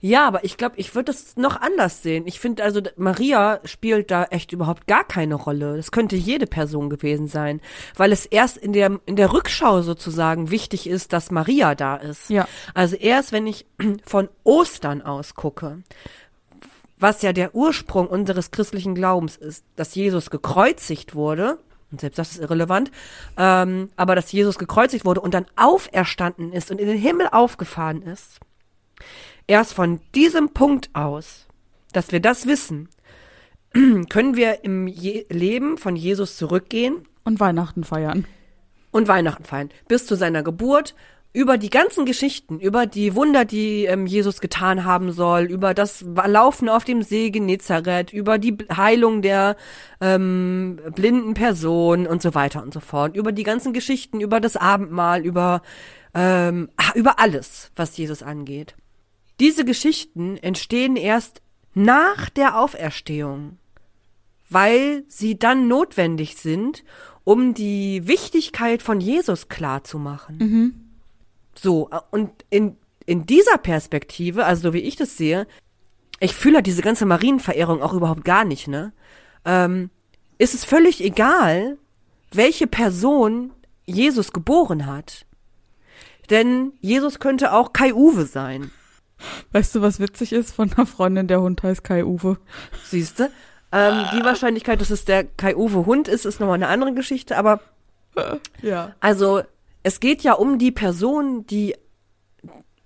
Ja, 0.00 0.26
aber 0.26 0.44
ich 0.44 0.56
glaube, 0.56 0.76
ich 0.78 0.94
würde 0.94 1.12
das 1.12 1.36
noch 1.36 1.60
anders 1.60 2.02
sehen. 2.02 2.26
Ich 2.26 2.40
finde 2.40 2.64
also, 2.64 2.80
Maria 2.96 3.60
spielt 3.64 4.10
da 4.10 4.24
echt 4.24 4.52
überhaupt 4.52 4.86
gar 4.86 5.04
keine 5.04 5.36
Rolle. 5.36 5.76
Das 5.76 5.92
könnte 5.92 6.16
jede 6.16 6.46
Person 6.46 6.90
gewesen 6.90 7.28
sein, 7.28 7.60
weil 7.96 8.12
es 8.12 8.26
erst 8.26 8.56
in 8.56 8.72
der, 8.72 8.98
in 9.06 9.16
der 9.16 9.32
Rückschau 9.32 9.82
sozusagen 9.82 10.50
wichtig 10.50 10.88
ist, 10.88 11.12
dass 11.12 11.30
Maria 11.30 11.74
da 11.74 11.96
ist. 11.96 12.30
Ja. 12.30 12.48
Also 12.74 12.96
erst, 12.96 13.32
wenn 13.32 13.46
ich 13.46 13.66
von 14.04 14.28
Ostern 14.42 15.02
aus 15.02 15.34
gucke, 15.34 15.78
was 16.98 17.22
ja 17.22 17.32
der 17.32 17.54
Ursprung 17.54 18.08
unseres 18.08 18.50
christlichen 18.50 18.94
Glaubens 18.94 19.36
ist, 19.36 19.64
dass 19.76 19.94
Jesus 19.94 20.30
gekreuzigt 20.30 21.14
wurde, 21.14 21.58
und 21.92 22.00
selbst 22.00 22.18
das 22.18 22.32
ist 22.32 22.40
irrelevant, 22.40 22.90
ähm, 23.36 23.90
aber 23.96 24.14
dass 24.14 24.30
Jesus 24.30 24.58
gekreuzigt 24.58 25.04
wurde 25.04 25.20
und 25.20 25.34
dann 25.34 25.46
auferstanden 25.56 26.52
ist 26.52 26.70
und 26.70 26.80
in 26.80 26.86
den 26.86 26.98
Himmel 26.98 27.28
aufgefahren 27.32 28.02
ist. 28.02 28.38
Erst 29.50 29.74
von 29.74 29.98
diesem 30.14 30.50
Punkt 30.50 30.90
aus, 30.92 31.48
dass 31.92 32.12
wir 32.12 32.20
das 32.20 32.46
wissen, 32.46 32.88
können 34.08 34.36
wir 34.36 34.62
im 34.62 34.86
Je 34.86 35.26
Leben 35.28 35.76
von 35.76 35.96
Jesus 35.96 36.36
zurückgehen 36.36 37.08
Und 37.24 37.40
Weihnachten 37.40 37.82
feiern. 37.82 38.26
und 38.92 39.08
Weihnachten 39.08 39.42
feiern. 39.42 39.70
Bis 39.88 40.06
zu 40.06 40.14
seiner 40.14 40.44
Geburt, 40.44 40.94
über 41.32 41.58
die 41.58 41.68
ganzen 41.68 42.06
Geschichten, 42.06 42.60
über 42.60 42.86
die 42.86 43.16
Wunder, 43.16 43.44
die 43.44 43.86
ähm, 43.86 44.06
Jesus 44.06 44.40
getan 44.40 44.84
haben 44.84 45.10
soll, 45.10 45.46
über 45.46 45.74
das 45.74 46.04
Laufen 46.04 46.68
auf 46.68 46.84
dem 46.84 47.02
See 47.02 47.30
Genezareth, 47.30 48.12
über 48.12 48.38
die 48.38 48.56
Heilung 48.76 49.20
der 49.20 49.56
ähm, 50.00 50.78
blinden 50.94 51.34
Person 51.34 52.06
und 52.06 52.22
so 52.22 52.36
weiter 52.36 52.62
und 52.62 52.72
so 52.72 52.78
fort, 52.78 53.16
über 53.16 53.32
die 53.32 53.42
ganzen 53.42 53.72
Geschichten, 53.72 54.20
über 54.20 54.38
das 54.38 54.56
Abendmahl, 54.56 55.26
über, 55.26 55.62
ähm, 56.14 56.68
ah, 56.76 56.92
über 56.94 57.18
alles, 57.18 57.72
was 57.74 57.96
Jesus 57.96 58.22
angeht. 58.22 58.76
Diese 59.40 59.64
Geschichten 59.64 60.36
entstehen 60.36 60.96
erst 60.96 61.42
nach 61.74 62.28
der 62.30 62.58
Auferstehung 62.58 63.58
weil 64.50 65.04
sie 65.06 65.38
dann 65.38 65.68
notwendig 65.68 66.36
sind, 66.36 66.84
um 67.24 67.54
die 67.54 68.06
Wichtigkeit 68.06 68.82
von 68.82 69.00
Jesus 69.00 69.48
klar 69.48 69.84
zu 69.84 69.98
machen. 69.98 70.38
So, 71.54 71.88
äh, 71.90 72.00
und 72.10 72.30
in, 72.50 72.76
in 73.06 73.24
dieser 73.24 73.58
Perspektive, 73.58 74.44
also 74.44 74.68
so 74.68 74.74
wie 74.74 74.80
ich 74.80 74.96
das 74.96 75.16
sehe, 75.16 75.46
ich 76.18 76.34
fühle 76.34 76.56
halt 76.56 76.66
diese 76.66 76.82
ganze 76.82 77.06
Marienverehrung 77.06 77.80
auch 77.80 77.94
überhaupt 77.94 78.24
gar 78.24 78.44
nicht, 78.44 78.68
ne? 78.68 78.92
Ähm, 79.44 79.88
ist 80.36 80.54
es 80.54 80.64
völlig 80.64 81.02
egal, 81.02 81.78
welche 82.32 82.66
Person 82.66 83.52
Jesus 83.86 84.32
geboren 84.32 84.86
hat. 84.86 85.26
Denn 86.28 86.72
Jesus 86.80 87.20
könnte 87.20 87.52
auch 87.52 87.72
Kai 87.72 87.94
Uwe 87.94 88.26
sein. 88.26 88.70
Weißt 89.52 89.74
du, 89.74 89.82
was 89.82 90.00
witzig 90.00 90.32
ist 90.32 90.52
von 90.52 90.72
einer 90.72 90.86
Freundin, 90.86 91.26
der 91.26 91.40
Hund 91.40 91.62
heißt 91.62 91.84
Kai 91.84 92.04
Uwe? 92.04 92.38
Siehste? 92.84 93.30
Ähm, 93.72 94.04
die 94.12 94.24
Wahrscheinlichkeit, 94.24 94.80
dass 94.80 94.90
es 94.90 95.04
der 95.04 95.22
Kai-Uwe 95.24 95.86
Hund 95.86 96.08
ist, 96.08 96.24
ist 96.26 96.40
nochmal 96.40 96.56
eine 96.56 96.66
andere 96.66 96.92
Geschichte. 96.92 97.36
Aber 97.36 97.60
Ja. 98.62 98.94
also 98.98 99.42
es 99.84 100.00
geht 100.00 100.22
ja 100.22 100.32
um 100.32 100.58
die 100.58 100.72
Person, 100.72 101.46
die 101.46 101.76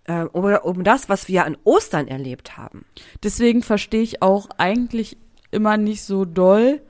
äh, 0.05 0.25
oder 0.25 0.67
um 0.67 0.85
das, 0.85 1.09
was 1.09 1.29
wir 1.29 1.47
an 1.47 1.57
Ostern 1.65 2.07
erlebt 2.07 2.59
haben. 2.59 2.85
Deswegen 3.23 3.63
verstehe 3.63 4.03
ich 4.03 4.21
auch 4.21 4.49
eigentlich 4.59 5.17
immer 5.51 5.79
nicht 5.79 6.03
so 6.03 6.27
doll, 6.27 6.83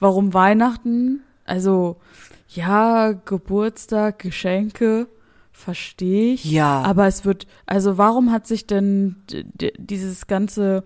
warum 0.00 0.32
Weihnachten, 0.32 1.22
also 1.44 2.00
ja, 2.48 3.12
Geburtstag, 3.12 4.18
Geschenke, 4.20 5.08
verstehe 5.52 6.32
ich. 6.34 6.44
Ja. 6.44 6.82
Aber 6.82 7.06
es 7.06 7.24
wird, 7.24 7.46
also 7.66 7.98
warum 7.98 8.32
hat 8.32 8.46
sich 8.46 8.66
denn 8.66 9.16
dieses 9.78 10.26
ganze 10.26 10.84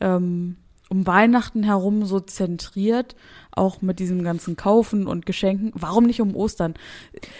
ähm, 0.00 0.56
um 0.88 1.06
Weihnachten 1.06 1.62
herum 1.64 2.04
so 2.06 2.20
zentriert, 2.20 3.16
auch 3.50 3.82
mit 3.82 3.98
diesem 3.98 4.22
ganzen 4.22 4.56
Kaufen 4.56 5.06
und 5.06 5.26
Geschenken? 5.26 5.72
Warum 5.74 6.04
nicht 6.04 6.20
um 6.20 6.34
Ostern? 6.36 6.74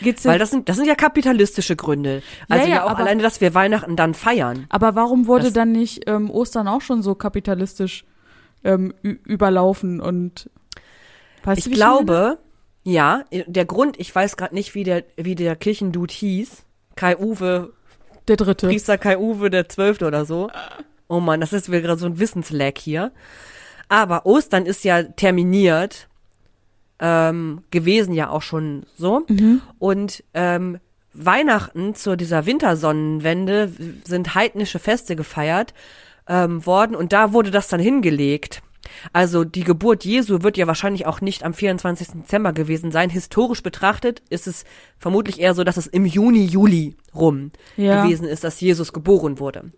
Geht's 0.03 0.25
Weil 0.25 0.39
das 0.39 0.51
sind, 0.51 0.69
das 0.69 0.77
sind 0.77 0.87
ja 0.87 0.95
kapitalistische 0.97 1.77
Gründe. 1.77 2.23
Also 2.49 2.67
ja, 2.69 2.77
ja, 2.77 2.85
auch 2.85 2.91
aber- 2.91 3.01
alleine, 3.01 3.23
dass 3.23 3.41
wir 3.41 3.55
Weihnachten 3.55 3.97
dann 3.97 4.15
feiern. 4.15 4.67
aber 4.69 4.95
warum 4.95 5.27
wurde 5.27 5.45
das- 5.45 5.53
dann 5.53 5.73
nicht 5.73 6.09
ähm, 6.09 6.31
Ostern 6.31 6.67
auch 6.69 6.81
schon 6.81 7.03
so 7.03 7.15
kapitalistisch 7.15 8.05
ähm, 8.65 8.93
überlaufen 9.03 10.01
und 10.01 10.51
weißt 11.45 11.59
Ich 11.59 11.65
du, 11.67 11.71
wie 11.71 11.75
glaube, 11.75 12.39
ja, 12.83 13.25
der 13.47 13.65
Grund, 13.65 13.99
ich 14.01 14.13
weiß 14.15 14.37
gerade 14.37 14.55
nicht, 14.55 14.75
wie 14.75 14.83
der, 14.85 15.05
wie 15.17 15.35
der 15.37 15.55
Kirchendude 15.57 16.13
hieß. 16.13 16.65
Kai 16.97 17.17
Uwe, 17.17 17.73
der 18.27 18.37
dritte. 18.37 18.67
Priester 18.67 18.99
Kai 18.99 19.19
Uwe, 19.19 19.51
der 19.51 19.69
Zwölfte 19.69 20.07
oder 20.07 20.25
so. 20.25 20.51
Oh 21.09 21.21
Mann, 21.21 21.41
das 21.41 21.53
ist 21.53 21.69
wieder 21.69 21.83
gerade 21.83 22.01
so 22.01 22.07
ein 22.07 22.19
Wissenslack 22.19 22.79
hier. 22.79 23.13
Aber 23.89 24.27
Ostern 24.27 24.67
ist 24.67 24.85
ja 24.85 25.03
terminiert 25.05 26.09
ähm, 26.99 27.63
gewesen 27.71 28.15
ja 28.15 28.31
auch 28.31 28.43
schon 28.43 28.85
so. 28.99 29.25
Und 29.79 30.25
ähm, 30.35 30.79
Weihnachten 31.13 31.95
zu 31.95 32.17
dieser 32.17 32.47
Wintersonnenwende 32.47 33.71
sind 34.05 34.35
heidnische 34.35 34.79
Feste 34.79 35.17
gefeiert 35.17 35.75
ähm, 36.29 36.65
worden 36.67 36.97
und 36.97 37.13
da 37.13 37.33
wurde 37.33 37.51
das 37.51 37.69
dann 37.69 37.81
hingelegt. 37.81 38.63
Also 39.13 39.45
die 39.45 39.65
Geburt 39.65 40.05
Jesu 40.05 40.43
wird 40.43 40.57
ja 40.57 40.67
wahrscheinlich 40.67 41.07
auch 41.07 41.21
nicht 41.21 41.45
am 41.45 41.55
24. 41.55 42.09
Dezember 42.23 42.53
gewesen 42.53 42.91
sein. 42.93 43.11
Historisch 43.11 43.63
betrachtet 43.63 44.23
ist 44.31 44.47
es 44.47 44.65
vermutlich 44.99 45.41
eher 45.41 45.55
so, 45.55 45.65
dass 45.65 45.77
es 45.77 45.87
im 45.87 46.05
Juni, 46.07 46.45
Juli 46.45 46.97
rum 47.15 47.51
Ja. 47.77 48.03
gewesen 48.03 48.27
ist, 48.27 48.45
dass 48.45 48.61
Jesus 48.61 48.93
geboren 48.93 49.39
wurde. 49.39 49.71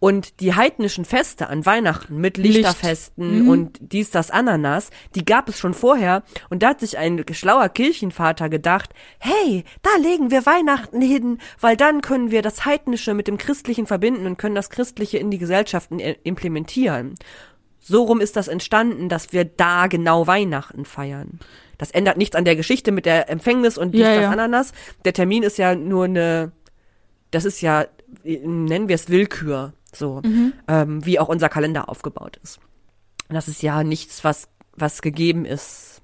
Und 0.00 0.40
die 0.40 0.54
heidnischen 0.54 1.06
Feste 1.06 1.48
an 1.48 1.64
Weihnachten 1.64 2.18
mit 2.18 2.36
Lichterfesten 2.36 3.48
und 3.48 3.78
dies, 3.80 4.10
das, 4.10 4.30
Ananas, 4.30 4.90
die 5.14 5.24
gab 5.24 5.48
es 5.48 5.58
schon 5.58 5.72
vorher. 5.72 6.24
Und 6.50 6.62
da 6.62 6.70
hat 6.70 6.80
sich 6.80 6.98
ein 6.98 7.24
schlauer 7.32 7.70
Kirchenvater 7.70 8.50
gedacht, 8.50 8.90
hey, 9.18 9.64
da 9.80 9.90
legen 10.02 10.30
wir 10.30 10.44
Weihnachten 10.44 11.00
hin, 11.00 11.38
weil 11.58 11.76
dann 11.76 12.02
können 12.02 12.30
wir 12.30 12.42
das 12.42 12.66
Heidnische 12.66 13.14
mit 13.14 13.28
dem 13.28 13.38
Christlichen 13.38 13.86
verbinden 13.86 14.26
und 14.26 14.36
können 14.36 14.56
das 14.56 14.68
Christliche 14.68 15.16
in 15.18 15.30
die 15.30 15.38
Gesellschaften 15.38 15.98
implementieren. 16.00 17.14
So 17.86 18.04
rum 18.04 18.22
ist 18.22 18.36
das 18.36 18.48
entstanden, 18.48 19.10
dass 19.10 19.34
wir 19.34 19.44
da 19.44 19.88
genau 19.88 20.26
Weihnachten 20.26 20.86
feiern. 20.86 21.38
Das 21.76 21.90
ändert 21.90 22.16
nichts 22.16 22.34
an 22.34 22.46
der 22.46 22.56
Geschichte 22.56 22.92
mit 22.92 23.04
der 23.04 23.28
Empfängnis 23.28 23.76
und 23.76 23.92
dies, 23.92 24.00
Ja, 24.00 24.14
das, 24.14 24.22
ja. 24.22 24.30
Ananas. 24.30 24.72
Der 25.04 25.12
Termin 25.12 25.42
ist 25.42 25.58
ja 25.58 25.74
nur 25.74 26.06
eine, 26.06 26.52
das 27.30 27.44
ist 27.44 27.60
ja, 27.60 27.84
nennen 28.22 28.88
wir 28.88 28.94
es 28.94 29.10
Willkür. 29.10 29.74
So, 29.92 30.22
ähm, 30.66 31.04
wie 31.04 31.20
auch 31.20 31.28
unser 31.28 31.50
Kalender 31.50 31.88
aufgebaut 31.90 32.40
ist. 32.42 32.58
Das 33.28 33.48
ist 33.48 33.62
ja 33.62 33.84
nichts, 33.84 34.24
was, 34.24 34.48
was 34.72 35.02
gegeben 35.02 35.44
ist. 35.44 36.00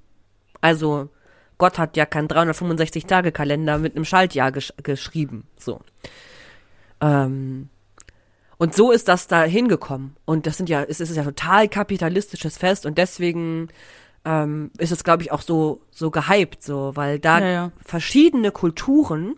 Also, 0.61 1.09
Gott 1.57 1.79
hat 1.79 1.97
ja 1.97 2.05
keinen 2.05 2.29
365-Tage-Kalender 2.29 3.79
mit 3.79 3.97
einem 3.97 4.05
Schaltjahr 4.05 4.53
gesch 4.53 4.75
geschrieben. 4.83 5.47
So. 5.59 5.81
Ähm, 7.01 7.71
und 8.61 8.75
so 8.75 8.92
ist 8.92 9.09
das 9.09 9.27
da 9.27 9.42
hingekommen. 9.42 10.16
Und 10.27 10.46
das 10.46 10.59
sind 10.59 10.68
ja, 10.68 10.83
es 10.83 11.01
ist 11.01 11.16
ja 11.16 11.25
total 11.25 11.66
kapitalistisches 11.68 12.59
Fest 12.59 12.85
und 12.85 12.99
deswegen 12.99 13.68
ähm, 14.27 14.70
ist 14.77 14.92
es, 14.92 15.03
glaube 15.03 15.23
ich, 15.23 15.33
auch 15.33 15.40
so, 15.40 15.81
so 15.90 16.11
gehypt, 16.11 16.62
so, 16.62 16.92
weil 16.94 17.18
da 17.18 17.40
Ja, 17.40 17.46
ja. 17.49 17.73
verschiedene 17.83 18.53
Kulturen, 18.53 19.37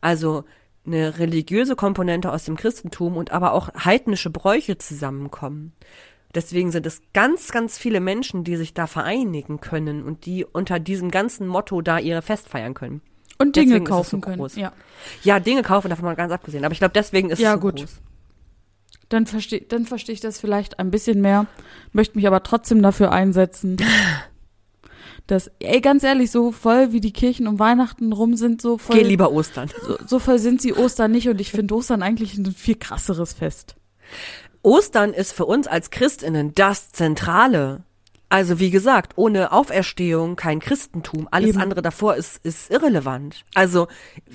also 0.00 0.44
eine 0.86 1.18
religiöse 1.18 1.74
Komponente 1.74 2.30
aus 2.32 2.44
dem 2.44 2.56
Christentum 2.56 3.16
und 3.16 3.32
aber 3.32 3.52
auch 3.52 3.68
heidnische 3.84 4.30
Bräuche 4.30 4.78
zusammenkommen. 4.78 5.72
Deswegen 6.34 6.70
sind 6.70 6.86
es 6.86 7.02
ganz, 7.12 7.50
ganz 7.50 7.78
viele 7.78 7.98
Menschen, 8.00 8.44
die 8.44 8.56
sich 8.56 8.74
da 8.74 8.86
vereinigen 8.86 9.60
können 9.60 10.04
und 10.04 10.24
die 10.24 10.44
unter 10.44 10.78
diesem 10.78 11.10
ganzen 11.10 11.48
Motto 11.48 11.82
da 11.82 11.98
ihre 11.98 12.22
Fest 12.22 12.48
feiern 12.48 12.74
können. 12.74 13.02
Und 13.38 13.56
Dinge 13.56 13.66
Deswegen 13.72 13.84
kaufen 13.86 14.20
so 14.22 14.26
können. 14.26 14.48
Ja. 14.54 14.72
Ja, 15.24 15.40
Dinge 15.40 15.62
kaufen, 15.62 15.88
davon 15.90 16.04
mal 16.04 16.14
ganz 16.14 16.32
abgesehen. 16.32 16.64
Aber 16.64 16.72
ich 16.72 16.78
glaube, 16.78 16.94
deswegen 16.94 17.30
ist 17.30 17.40
Ja, 17.40 17.50
es 17.50 17.54
so 17.54 17.60
gut. 17.60 17.76
groß. 17.80 18.00
Dann 19.12 19.26
verstehe 19.26 19.60
dann 19.60 19.84
versteh 19.84 20.12
ich 20.12 20.20
das 20.20 20.40
vielleicht 20.40 20.78
ein 20.78 20.90
bisschen 20.90 21.20
mehr, 21.20 21.46
möchte 21.92 22.16
mich 22.16 22.26
aber 22.26 22.42
trotzdem 22.42 22.80
dafür 22.80 23.12
einsetzen. 23.12 23.76
dass, 25.26 25.50
ey, 25.58 25.82
ganz 25.82 26.02
ehrlich, 26.02 26.30
so 26.30 26.50
voll 26.50 26.92
wie 26.92 27.00
die 27.00 27.12
Kirchen 27.12 27.46
um 27.46 27.58
Weihnachten 27.58 28.12
rum 28.12 28.36
sind, 28.36 28.62
so 28.62 28.78
voll, 28.78 28.96
Geh 28.96 29.02
lieber 29.02 29.30
Ostern. 29.30 29.70
so, 29.86 29.98
so 30.06 30.18
voll 30.18 30.38
sind 30.38 30.62
sie 30.62 30.72
Ostern 30.72 31.10
nicht 31.10 31.28
und 31.28 31.40
ich 31.42 31.50
finde 31.50 31.74
Ostern 31.74 32.02
eigentlich 32.02 32.38
ein 32.38 32.46
viel 32.46 32.76
krasseres 32.76 33.34
Fest. 33.34 33.76
Ostern 34.62 35.12
ist 35.12 35.32
für 35.32 35.44
uns 35.44 35.66
als 35.66 35.90
Christinnen 35.90 36.54
das 36.54 36.90
Zentrale. 36.92 37.84
Also 38.30 38.58
wie 38.58 38.70
gesagt, 38.70 39.12
ohne 39.16 39.52
Auferstehung 39.52 40.36
kein 40.36 40.58
Christentum. 40.58 41.28
Alles 41.30 41.50
Eben. 41.50 41.60
andere 41.60 41.82
davor 41.82 42.16
ist, 42.16 42.42
ist 42.46 42.70
irrelevant. 42.70 43.44
Also 43.52 43.88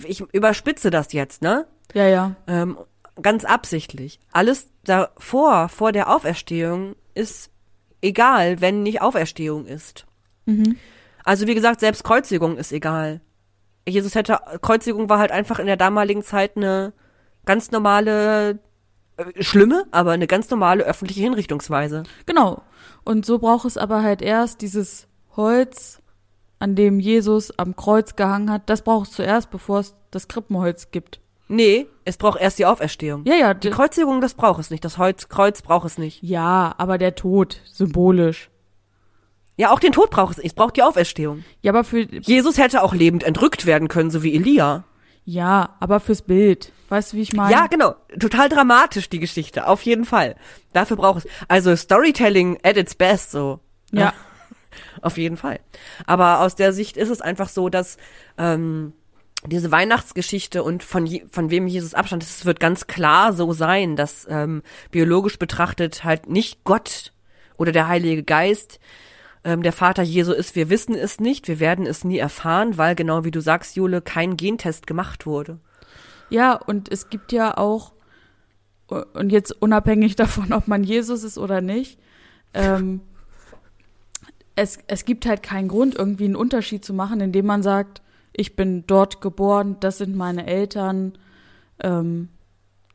ich 0.05 0.21
überspitze 0.33 0.91
das 0.91 1.13
jetzt, 1.13 1.41
ne? 1.41 1.65
Ja, 1.95 2.07
ja. 2.07 2.35
Ähm, 2.45 2.77
ganz 3.21 3.45
absichtlich. 3.45 4.19
Alles 4.31 4.69
davor, 4.83 5.69
vor 5.69 5.91
der 5.91 6.13
Auferstehung, 6.13 6.95
ist 7.13 7.51
egal, 8.01 8.61
wenn 8.61 8.83
nicht 8.83 9.01
Auferstehung 9.01 9.65
ist. 9.65 10.05
Also 11.23 11.47
wie 11.47 11.55
gesagt, 11.55 11.79
selbst 11.79 12.03
Kreuzigung 12.03 12.57
ist 12.57 12.71
egal. 12.71 13.21
Jesus 13.87 14.15
hätte, 14.15 14.39
Kreuzigung 14.61 15.09
war 15.09 15.19
halt 15.19 15.31
einfach 15.31 15.59
in 15.59 15.65
der 15.65 15.77
damaligen 15.77 16.23
Zeit 16.23 16.57
eine 16.57 16.93
ganz 17.45 17.71
normale, 17.71 18.59
äh, 19.17 19.43
schlimme, 19.43 19.85
aber 19.91 20.11
eine 20.11 20.27
ganz 20.27 20.49
normale 20.49 20.83
öffentliche 20.83 21.21
Hinrichtungsweise. 21.21 22.03
Genau. 22.25 22.63
Und 23.03 23.25
so 23.25 23.39
braucht 23.39 23.65
es 23.65 23.77
aber 23.77 24.03
halt 24.03 24.21
erst 24.21 24.61
dieses 24.61 25.07
Holz, 25.35 26.01
an 26.59 26.75
dem 26.75 26.99
Jesus 26.99 27.57
am 27.57 27.75
Kreuz 27.75 28.15
gehangen 28.15 28.51
hat. 28.51 28.69
Das 28.69 28.81
braucht 28.81 29.09
es 29.09 29.15
zuerst, 29.15 29.49
bevor 29.51 29.79
es 29.79 29.95
das 30.11 30.27
Krippenholz 30.27 30.91
gibt. 30.91 31.21
Nee, 31.49 31.87
es 32.03 32.17
braucht 32.17 32.39
erst 32.39 32.59
die 32.59 32.65
Auferstehung. 32.65 33.23
Ja, 33.25 33.35
ja. 33.35 33.53
Die 33.53 33.69
Kreuzigung, 33.69 34.19
das 34.21 34.33
braucht 34.33 34.59
es 34.59 34.69
nicht. 34.69 34.83
Das 34.83 34.97
Holz, 34.97 35.29
Kreuz 35.29 35.61
braucht 35.61 35.85
es 35.85 35.97
nicht. 35.97 36.21
Ja, 36.21 36.75
aber 36.77 36.97
der 36.97 37.15
Tod, 37.15 37.61
symbolisch. 37.65 38.49
Ja, 39.55 39.71
auch 39.71 39.79
den 39.79 39.91
Tod 39.91 40.09
braucht 40.11 40.31
es 40.31 40.37
nicht. 40.37 40.47
Es 40.47 40.53
braucht 40.53 40.75
die 40.77 40.83
Auferstehung. 40.83 41.43
Ja, 41.61 41.71
aber 41.71 41.83
für, 41.83 42.01
Jesus 42.01 42.57
hätte 42.57 42.83
auch 42.83 42.93
lebend 42.93 43.23
entrückt 43.23 43.65
werden 43.65 43.87
können, 43.87 44.11
so 44.11 44.21
wie 44.23 44.35
Elia. 44.35 44.83
ja, 45.25 45.75
aber 45.79 45.99
fürs 45.99 46.21
Bild. 46.21 46.71
Weißt 46.89 47.11
du, 47.13 47.17
wie 47.17 47.21
ich 47.21 47.33
meine? 47.33 47.51
Ja, 47.51 47.67
genau. 47.67 47.95
Total 48.19 48.47
dramatisch, 48.49 49.09
die 49.09 49.19
Geschichte. 49.19 49.67
Auf 49.67 49.81
jeden 49.81 50.05
Fall. 50.05 50.35
Dafür 50.73 50.95
braucht 50.95 51.25
es. 51.25 51.31
Also 51.47 51.75
Storytelling 51.75 52.59
at 52.63 52.77
its 52.77 52.95
best, 52.95 53.31
so. 53.31 53.59
Ja. 53.91 54.13
Auf 55.01 55.17
jeden 55.17 55.37
Fall. 55.37 55.59
Aber 56.05 56.41
aus 56.41 56.55
der 56.55 56.71
Sicht 56.71 56.97
ist 56.97 57.09
es 57.09 57.19
einfach 57.19 57.49
so, 57.49 57.67
dass 57.67 57.97
ähm, 58.37 58.93
diese 59.49 59.71
Weihnachtsgeschichte 59.71 60.63
und 60.63 60.83
von, 60.83 61.05
je, 61.05 61.23
von 61.29 61.49
wem 61.49 61.67
Jesus 61.67 61.93
abstand, 61.93 62.23
es 62.23 62.45
wird 62.45 62.59
ganz 62.59 62.87
klar 62.87 63.33
so 63.33 63.53
sein, 63.53 63.95
dass 63.95 64.27
ähm, 64.29 64.63
biologisch 64.91 65.39
betrachtet 65.39 66.03
halt 66.03 66.29
nicht 66.29 66.63
Gott 66.63 67.13
oder 67.57 67.71
der 67.71 67.87
Heilige 67.87 68.23
Geist 68.23 68.79
ähm, 69.43 69.63
der 69.63 69.73
Vater 69.73 70.03
Jesu 70.03 70.33
ist. 70.33 70.55
Wir 70.55 70.69
wissen 70.69 70.95
es 70.95 71.19
nicht, 71.19 71.47
wir 71.47 71.59
werden 71.59 71.85
es 71.85 72.03
nie 72.03 72.17
erfahren, 72.17 72.77
weil 72.77 72.95
genau 72.95 73.23
wie 73.23 73.31
du 73.31 73.41
sagst, 73.41 73.75
Jule, 73.75 74.01
kein 74.01 74.37
Gentest 74.37 74.87
gemacht 74.87 75.25
wurde. 75.25 75.59
Ja, 76.29 76.53
und 76.53 76.91
es 76.91 77.09
gibt 77.09 77.31
ja 77.31 77.57
auch, 77.57 77.93
und 78.87 79.31
jetzt 79.31 79.51
unabhängig 79.61 80.15
davon, 80.17 80.53
ob 80.53 80.67
man 80.67 80.83
Jesus 80.83 81.23
ist 81.23 81.37
oder 81.37 81.61
nicht, 81.61 81.99
ähm, 82.53 83.01
es, 84.55 84.79
es 84.87 85.05
gibt 85.05 85.25
halt 85.25 85.43
keinen 85.43 85.67
Grund, 85.67 85.95
irgendwie 85.95 86.25
einen 86.25 86.35
Unterschied 86.35 86.83
zu 86.83 86.93
machen, 86.93 87.21
indem 87.21 87.45
man 87.45 87.61
sagt, 87.61 88.01
ich 88.37 88.55
bin 88.55 88.85
dort 88.87 89.19
geboren, 89.19 89.75
das 89.81 89.97
sind 89.97 90.15
meine 90.15 90.47
Eltern. 90.47 91.17
Ähm, 91.81 92.29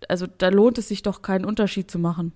also 0.09 0.27
da 0.27 0.49
lohnt 0.49 0.79
es 0.79 0.89
sich 0.89 1.03
doch 1.03 1.21
keinen 1.21 1.45
Unterschied 1.45 1.91
zu 1.91 1.99
machen. 1.99 2.33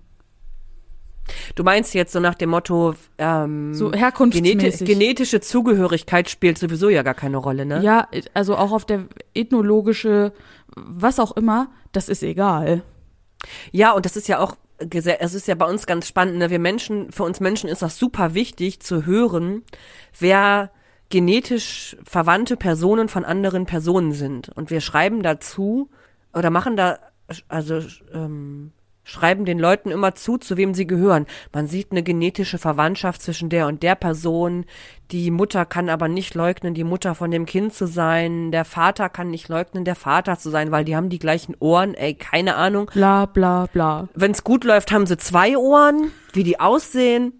Du 1.55 1.63
meinst 1.63 1.93
jetzt 1.93 2.13
so 2.13 2.19
nach 2.19 2.35
dem 2.35 2.51
Motto, 2.51 2.93
ähm, 3.17 3.73
So 3.73 3.85
geneti 3.85 3.99
herkunftsmäßig. 3.99 4.87
genetische 4.87 5.41
Zugehörigkeit 5.41 6.29
spielt 6.29 6.57
sowieso 6.57 6.89
ja 6.89 7.03
gar 7.03 7.15
keine 7.15 7.37
Rolle, 7.37 7.65
ne? 7.65 7.81
Ja, 7.81 8.07
also 8.33 8.55
auch 8.55 8.71
auf 8.71 8.85
der 8.85 9.05
ethnologische, 9.33 10.31
was 10.75 11.19
auch 11.19 11.35
immer, 11.35 11.69
das 11.91 12.07
ist 12.07 12.23
egal. 12.23 12.83
Ja, 13.71 13.91
und 13.91 14.05
das 14.05 14.15
ist 14.15 14.27
ja 14.27 14.39
auch, 14.39 14.55
es 14.79 15.33
ist 15.33 15.47
ja 15.47 15.55
bei 15.55 15.65
uns 15.65 15.85
ganz 15.85 16.07
spannend, 16.07 16.37
ne? 16.37 16.49
Wir 16.49 16.59
Menschen, 16.59 17.11
für 17.11 17.23
uns 17.23 17.39
Menschen 17.39 17.69
ist 17.69 17.81
das 17.81 17.97
super 17.97 18.33
wichtig 18.33 18.79
zu 18.79 19.05
hören, 19.05 19.63
wer 20.17 20.71
genetisch 21.09 21.95
verwandte 22.03 22.57
Personen 22.57 23.09
von 23.09 23.25
anderen 23.25 23.65
Personen 23.65 24.11
sind. 24.11 24.49
Und 24.49 24.69
wir 24.69 24.81
schreiben 24.81 25.23
dazu 25.23 25.89
oder 26.33 26.49
machen 26.49 26.75
da, 26.75 26.99
also 27.47 27.79
ähm, 28.13 28.71
schreiben 29.07 29.45
den 29.45 29.57
Leuten 29.57 29.89
immer 29.89 30.15
zu, 30.15 30.37
zu 30.37 30.57
wem 30.57 30.73
sie 30.73 30.85
gehören. 30.85 31.27
Man 31.53 31.67
sieht 31.67 31.91
eine 31.91 32.03
genetische 32.03 32.57
Verwandtschaft 32.57 33.21
zwischen 33.21 33.49
der 33.49 33.67
und 33.67 33.81
der 33.81 33.95
Person. 33.95 34.65
Die 35.11 35.31
Mutter 35.31 35.65
kann 35.65 35.87
aber 35.87 36.09
nicht 36.09 36.35
leugnen, 36.35 36.73
die 36.73 36.83
Mutter 36.83 37.15
von 37.15 37.31
dem 37.31 37.45
Kind 37.45 37.73
zu 37.73 37.87
sein. 37.87 38.51
Der 38.51 38.65
Vater 38.65 39.07
kann 39.07 39.29
nicht 39.29 39.47
leugnen, 39.47 39.85
der 39.85 39.95
Vater 39.95 40.37
zu 40.37 40.49
sein, 40.49 40.71
weil 40.71 40.83
die 40.83 40.97
haben 40.97 41.07
die 41.09 41.19
gleichen 41.19 41.55
Ohren. 41.59 41.93
Ey, 41.93 42.15
keine 42.15 42.55
Ahnung 42.55 42.91
Bla 42.93 43.25
bla 43.25 43.67
bla. 43.71 44.09
wenn's 44.13 44.43
gut 44.43 44.65
läuft, 44.65 44.91
haben 44.91 45.05
sie 45.05 45.17
zwei 45.17 45.57
Ohren, 45.57 46.11
wie 46.33 46.43
die 46.43 46.59
aussehen. 46.59 47.31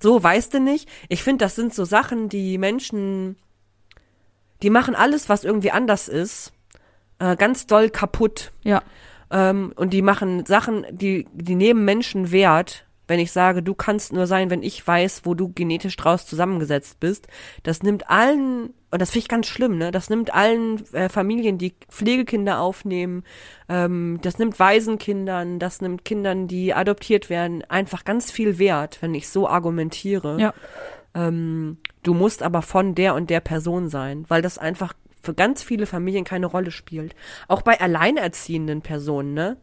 So, 0.00 0.22
weißt 0.22 0.54
du 0.54 0.60
nicht. 0.60 0.88
Ich 1.08 1.22
finde, 1.22 1.44
das 1.44 1.56
sind 1.56 1.74
so 1.74 1.84
Sachen, 1.84 2.28
die 2.28 2.58
Menschen, 2.58 3.36
die 4.62 4.70
machen 4.70 4.94
alles, 4.94 5.28
was 5.28 5.44
irgendwie 5.44 5.70
anders 5.70 6.08
ist, 6.08 6.52
äh, 7.18 7.36
ganz 7.36 7.66
doll 7.66 7.90
kaputt. 7.90 8.52
Ja. 8.62 8.82
Ähm, 9.30 9.72
und 9.76 9.92
die 9.92 10.02
machen 10.02 10.46
Sachen, 10.46 10.86
die, 10.90 11.26
die 11.32 11.54
nehmen 11.54 11.84
Menschen 11.84 12.30
Wert. 12.30 12.86
Wenn 13.08 13.18
ich 13.18 13.32
sage, 13.32 13.62
du 13.62 13.74
kannst 13.74 14.12
nur 14.12 14.26
sein, 14.26 14.50
wenn 14.50 14.62
ich 14.62 14.86
weiß, 14.86 15.22
wo 15.24 15.34
du 15.34 15.50
genetisch 15.52 15.96
draus 15.96 16.26
zusammengesetzt 16.26 17.00
bist, 17.00 17.26
das 17.64 17.82
nimmt 17.82 18.08
allen, 18.08 18.74
und 18.90 19.02
das 19.02 19.10
finde 19.10 19.24
ich 19.24 19.28
ganz 19.28 19.46
schlimm, 19.46 19.78
ne? 19.78 19.90
Das 19.90 20.10
nimmt 20.10 20.32
allen 20.32 20.84
äh, 20.92 21.08
Familien, 21.08 21.58
die 21.58 21.74
Pflegekinder 21.88 22.60
aufnehmen, 22.60 23.24
ähm, 23.68 24.20
das 24.22 24.38
nimmt 24.38 24.60
Waisenkindern, 24.60 25.58
das 25.58 25.80
nimmt 25.80 26.04
Kindern, 26.04 26.46
die 26.46 26.74
adoptiert 26.74 27.30
werden, 27.30 27.64
einfach 27.68 28.04
ganz 28.04 28.30
viel 28.30 28.58
Wert, 28.58 28.98
wenn 29.00 29.14
ich 29.14 29.28
so 29.28 29.48
argumentiere. 29.48 30.38
Ja. 30.38 30.54
Ähm, 31.14 31.78
du 32.02 32.14
musst 32.14 32.42
aber 32.42 32.62
von 32.62 32.94
der 32.94 33.14
und 33.14 33.30
der 33.30 33.40
Person 33.40 33.88
sein, 33.88 34.24
weil 34.28 34.42
das 34.42 34.58
einfach 34.58 34.92
für 35.22 35.34
ganz 35.34 35.62
viele 35.62 35.86
Familien 35.86 36.24
keine 36.24 36.46
Rolle 36.46 36.70
spielt. 36.70 37.14
Auch 37.48 37.62
bei 37.62 37.80
alleinerziehenden 37.80 38.82
Personen, 38.82 39.34
ne? 39.34 39.56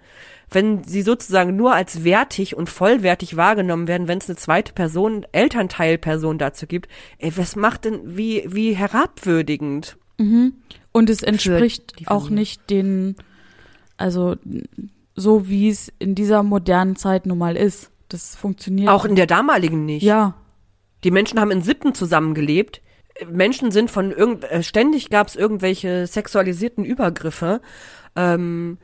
Wenn 0.52 0.84
sie 0.84 1.02
sozusagen 1.02 1.56
nur 1.56 1.74
als 1.74 2.04
wertig 2.04 2.56
und 2.56 2.70
vollwertig 2.70 3.36
wahrgenommen 3.36 3.88
werden, 3.88 4.08
wenn 4.08 4.20
es 4.20 4.30
eine 4.30 4.36
zweite 4.36 4.74
Person, 4.74 5.26
Elternteilperson 5.32 6.38
dazu 6.38 6.68
gibt, 6.68 6.88
ey, 7.18 7.36
was 7.36 7.56
macht 7.56 7.86
denn, 7.86 8.16
wie, 8.16 8.44
wie 8.48 8.74
herabwürdigend? 8.74 9.98
Und 10.18 11.10
es 11.10 11.24
entspricht 11.24 11.96
auch 12.06 12.30
nicht 12.30 12.70
den, 12.70 13.16
also 13.98 14.36
so 15.16 15.48
wie 15.50 15.70
es 15.70 15.92
in 16.00 16.16
dieser 16.16 16.44
modernen 16.44 16.96
Zeit 16.96 17.26
nun 17.26 17.38
mal 17.38 17.58
ist. 17.58 17.92
Das 18.08 18.36
funktioniert. 18.36 18.90
Auch 18.90 19.06
in 19.06 19.16
der 19.16 19.26
damaligen 19.28 19.84
nicht. 19.86 20.04
ja, 20.04 20.36
Die 21.04 21.12
Menschen 21.12 21.40
haben 21.40 21.52
in 21.52 21.64
Sippen 21.64 21.94
zusammengelebt. 21.96 22.82
Menschen 23.30 23.72
sind 23.72 23.92
von 23.92 24.12
irgend, 24.12 24.44
äh, 24.44 24.64
ständig 24.64 25.10
gab 25.10 25.28
es 25.28 25.36
irgendwelche 25.36 26.08
sexualisierten 26.08 26.84
Übergriffe. 26.84 27.62
Ähm, 28.16 28.78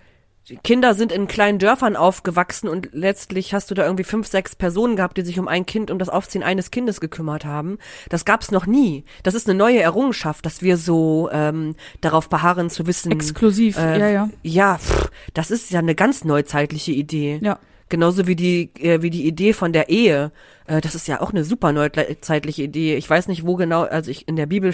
Kinder 0.63 0.95
sind 0.95 1.11
in 1.11 1.27
kleinen 1.27 1.59
Dörfern 1.59 1.95
aufgewachsen 1.95 2.67
und 2.67 2.89
letztlich 2.93 3.53
hast 3.53 3.69
du 3.69 3.75
da 3.75 3.85
irgendwie 3.85 4.03
fünf, 4.03 4.27
sechs 4.27 4.55
Personen 4.55 4.95
gehabt, 4.95 5.17
die 5.17 5.21
sich 5.21 5.39
um 5.39 5.47
ein 5.47 5.65
Kind, 5.65 5.91
um 5.91 5.99
das 5.99 6.09
Aufziehen 6.09 6.43
eines 6.43 6.71
Kindes 6.71 6.99
gekümmert 6.99 7.45
haben. 7.45 7.77
Das 8.09 8.25
gab's 8.25 8.51
noch 8.51 8.65
nie. 8.65 9.05
Das 9.23 9.35
ist 9.35 9.47
eine 9.47 9.57
neue 9.57 9.79
Errungenschaft, 9.79 10.45
dass 10.45 10.61
wir 10.61 10.77
so 10.77 11.29
ähm, 11.31 11.75
darauf 12.01 12.27
beharren 12.27 12.69
zu 12.69 12.87
wissen. 12.87 13.11
Exklusiv, 13.11 13.77
äh, 13.77 13.99
ja, 13.99 14.09
ja. 14.09 14.29
Ja, 14.41 14.77
pff, 14.77 15.11
das 15.33 15.51
ist 15.51 15.71
ja 15.71 15.79
eine 15.79 15.95
ganz 15.95 16.23
neuzeitliche 16.23 16.91
Idee. 16.91 17.39
Ja. 17.41 17.59
Genauso 17.91 18.25
wie 18.25 18.37
die, 18.37 18.71
äh, 18.79 19.01
wie 19.01 19.09
die 19.09 19.27
Idee 19.27 19.51
von 19.51 19.73
der 19.73 19.89
Ehe. 19.89 20.31
Äh, 20.65 20.79
das 20.79 20.95
ist 20.95 21.09
ja 21.09 21.19
auch 21.19 21.31
eine 21.31 21.43
super 21.43 21.73
neuzeitliche 21.73 22.63
Idee. 22.63 22.95
Ich 22.95 23.09
weiß 23.09 23.27
nicht, 23.27 23.45
wo 23.45 23.57
genau, 23.57 23.83
also 23.83 24.09
ich, 24.09 24.29
in 24.29 24.37
der 24.37 24.45
Bibel 24.45 24.73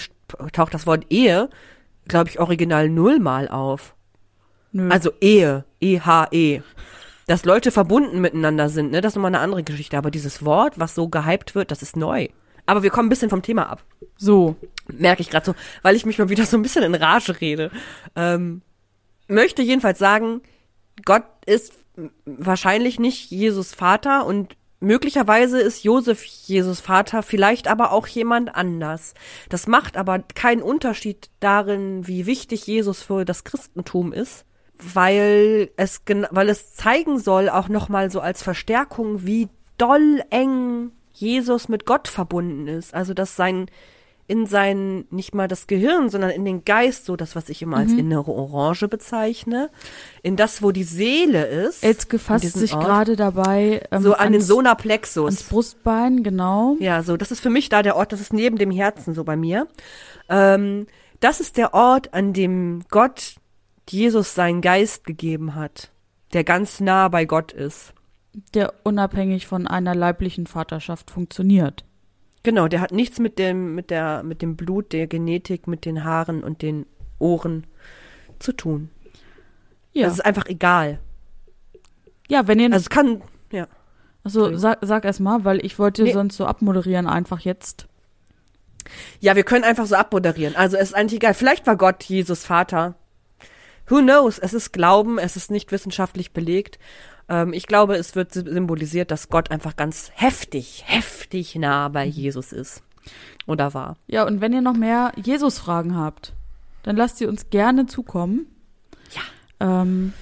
taucht 0.54 0.76
das 0.76 0.86
Wort 0.86 1.08
Ehe, 1.10 1.50
glaube 2.08 2.30
ich, 2.30 2.40
original 2.40 2.90
nullmal 2.90 3.48
auf. 3.48 3.96
Nö. 4.72 4.88
Also 4.92 5.12
Ehe, 5.20 5.66
E-H-E. 5.82 6.62
Dass 7.26 7.44
Leute 7.44 7.72
verbunden 7.72 8.22
miteinander 8.22 8.70
sind, 8.70 8.92
ne, 8.92 9.02
das 9.02 9.14
ist 9.14 9.16
nochmal 9.16 9.34
eine 9.34 9.40
andere 9.44 9.64
Geschichte. 9.64 9.98
Aber 9.98 10.12
dieses 10.12 10.46
Wort, 10.46 10.78
was 10.78 10.94
so 10.94 11.10
gehypt 11.10 11.56
wird, 11.56 11.72
das 11.72 11.82
ist 11.82 11.98
neu. 11.98 12.28
Aber 12.68 12.84
wir 12.84 12.92
kommen 12.92 13.08
ein 13.08 13.10
bisschen 13.10 13.32
vom 13.32 13.42
Thema 13.42 13.68
ab. 13.68 13.84
so. 14.16 14.56
Merke 14.94 15.22
ich 15.22 15.32
gerade 15.32 15.46
so, 15.48 15.56
weil 15.82 15.96
ich 15.96 16.06
mich 16.06 16.20
mal 16.20 16.30
wieder 16.30 16.46
so 16.46 16.56
ein 16.56 16.62
bisschen 16.62 16.84
in 16.84 16.94
Rage 16.94 17.42
rede. 17.42 17.72
Ähm, 18.16 18.62
möchte 19.28 19.64
jedenfalls 19.64 19.98
sagen, 19.98 20.42
Gott 21.04 21.24
ist 21.48 21.74
wahrscheinlich 22.26 23.00
nicht 23.00 23.32
Jesus 23.32 23.74
Vater 23.74 24.26
und 24.26 24.56
möglicherweise 24.80 25.60
ist 25.60 25.84
Josef 25.84 26.24
Jesus 26.24 26.80
Vater, 26.80 27.24
vielleicht 27.24 27.68
aber 27.68 27.92
auch 27.92 28.08
jemand 28.08 28.56
anders. 28.56 29.14
Das 29.50 29.68
macht 29.68 29.98
aber 29.98 30.20
keinen 30.20 30.62
Unterschied 30.62 31.30
darin, 31.40 32.08
wie 32.08 32.26
wichtig 32.26 32.68
Jesus 32.68 33.02
für 33.02 33.26
das 33.26 33.44
Christentum 33.44 34.14
ist, 34.14 34.46
weil 34.78 35.72
es 35.78 36.02
weil 36.32 36.50
es 36.50 36.76
zeigen 36.76 37.20
soll 37.20 37.50
auch 37.50 37.70
noch 37.70 37.90
mal 37.90 38.12
so 38.12 38.20
als 38.20 38.44
Verstärkung, 38.44 39.26
wie 39.26 39.50
doll 39.78 40.24
eng 40.30 40.92
Jesus 41.14 41.68
mit 41.68 41.86
Gott 41.86 42.08
verbunden 42.08 42.68
ist. 42.68 42.94
Also 42.94 43.14
dass 43.14 43.36
sein 43.36 43.68
in 44.28 44.46
sein, 44.46 45.06
nicht 45.10 45.34
mal 45.34 45.48
das 45.48 45.68
Gehirn, 45.68 46.10
sondern 46.10 46.32
in 46.32 46.44
den 46.44 46.66
Geist, 46.66 47.06
so 47.06 47.16
das, 47.16 47.36
was 47.36 47.48
ich 47.48 47.62
immer 47.62 47.78
als 47.78 47.94
innere 47.94 48.32
Orange 48.32 48.90
bezeichne, 48.90 49.70
in 50.22 50.36
das, 50.36 50.62
wo 50.62 50.72
die 50.72 50.84
Seele 50.84 51.46
ist. 51.46 51.82
Elske 51.82 52.18
an 52.18 52.22
fasst 52.22 52.44
diesem 52.44 52.60
sich 52.60 52.72
gerade 52.72 53.16
dabei 53.16 53.84
ähm, 53.90 54.02
so 54.02 54.14
an 54.14 54.28
den 54.28 54.42
ans, 54.42 54.48
Solarplexus. 54.48 55.26
ans 55.26 55.44
Brustbein, 55.44 56.24
genau. 56.24 56.76
Ja, 56.80 57.04
so, 57.04 57.16
das 57.16 57.32
ist 57.32 57.40
für 57.40 57.50
mich 57.50 57.70
da 57.70 57.82
der 57.82 57.96
Ort, 57.96 58.12
das 58.12 58.20
ist 58.20 58.34
neben 58.34 58.58
dem 58.58 58.70
Herzen 58.70 59.14
so 59.14 59.24
bei 59.24 59.38
mir. 59.38 59.68
Ähm, 60.28 60.88
das 61.22 61.40
ist 61.40 61.56
der 61.56 61.74
Ort, 61.74 62.14
an 62.14 62.34
dem 62.34 62.84
Gott 62.90 63.36
Jesus 63.90 64.36
seinen 64.36 64.60
Geist 64.60 65.06
gegeben 65.06 65.56
hat, 65.56 65.90
der 66.34 66.44
ganz 66.44 66.82
nah 66.82 67.08
bei 67.08 67.24
Gott 67.24 67.54
ist. 67.54 67.94
Der 68.54 68.74
unabhängig 68.84 69.48
von 69.48 69.68
einer 69.68 69.96
leiblichen 69.96 70.48
Vaterschaft 70.48 71.12
funktioniert. 71.12 71.86
Genau, 72.48 72.70
der 72.70 72.80
hat 72.80 72.94
nichts 72.94 73.20
mit 73.20 73.40
dem, 73.40 73.76
mit 73.76 73.90
der, 73.90 74.24
mit 74.24 74.42
dem 74.42 74.56
Blut, 74.56 74.94
der 74.94 75.06
Genetik, 75.06 75.68
mit 75.68 75.84
den 75.84 76.06
Haaren 76.06 76.46
und 76.46 76.62
den 76.62 76.86
Ohren 77.20 77.68
zu 78.40 78.54
tun. 78.54 78.90
Ja, 79.92 80.06
Das 80.06 80.14
ist 80.14 80.22
einfach 80.26 80.46
egal. 80.46 81.00
ja 82.30 82.48
wenn 82.48 82.58
ihr. 82.62 82.68
Also 82.72 82.78
es 82.86 82.90
kann, 82.90 83.22
ja. 83.52 83.68
also 84.24 84.56
sag, 84.56 84.78
sag 84.82 85.04
erst 85.04 85.20
mal, 85.20 85.44
weil 85.44 85.66
ich 85.66 85.78
wollte 85.78 86.04
Nee. 86.04 86.14
sonst 86.14 86.38
so 86.38 86.46
abmoderieren, 86.46 87.06
einfach 87.06 87.42
jetzt. 87.42 87.90
Ja, 89.20 89.36
wir 89.36 89.44
können 89.44 89.66
einfach 89.66 89.86
so 89.86 89.96
abmoderieren. 89.96 90.56
Also 90.56 90.78
es 90.78 90.84
ist 90.92 90.94
eigentlich 90.96 91.18
egal. 91.20 91.34
Vielleicht 91.34 91.68
war 91.68 91.76
Gott 91.76 92.02
Jesus 92.06 92.46
Vater. 92.46 92.96
Who 93.90 93.98
knows? 93.98 94.40
Es 94.40 94.54
ist 94.54 94.72
Glauben, 94.72 95.20
es 95.20 95.36
ist 95.36 95.52
nicht 95.52 95.74
wissenschaftlich 95.74 96.32
belegt. 96.32 96.80
Ähm, 97.30 97.54
ich 97.54 97.68
glaube, 97.68 97.96
es 97.96 98.16
wird 98.16 98.32
sy- 98.34 98.50
symbolisiert, 98.50 99.12
dass 99.12 99.30
Gott 99.30 99.52
einfach 99.52 99.76
ganz 99.76 100.12
heftig, 100.16 100.84
heftig 100.86 101.56
nah 101.56 101.88
bei 101.90 102.06
Jesus 102.06 102.52
ist. 102.54 102.84
Oder 103.46 103.74
war. 103.74 103.98
Ja, 104.08 104.26
und 104.26 104.42
wenn 104.42 104.54
ihr 104.54 104.62
noch 104.62 104.76
mehr 104.76 105.14
Jesus-Fragen 105.16 105.96
habt, 105.96 106.34
dann 106.84 106.96
lasst 106.98 107.18
sie 107.18 107.26
uns 107.26 107.50
gerne 107.50 107.86
zukommen. 107.86 108.48
Ja. 109.12 109.82
Ähm, 109.82 110.14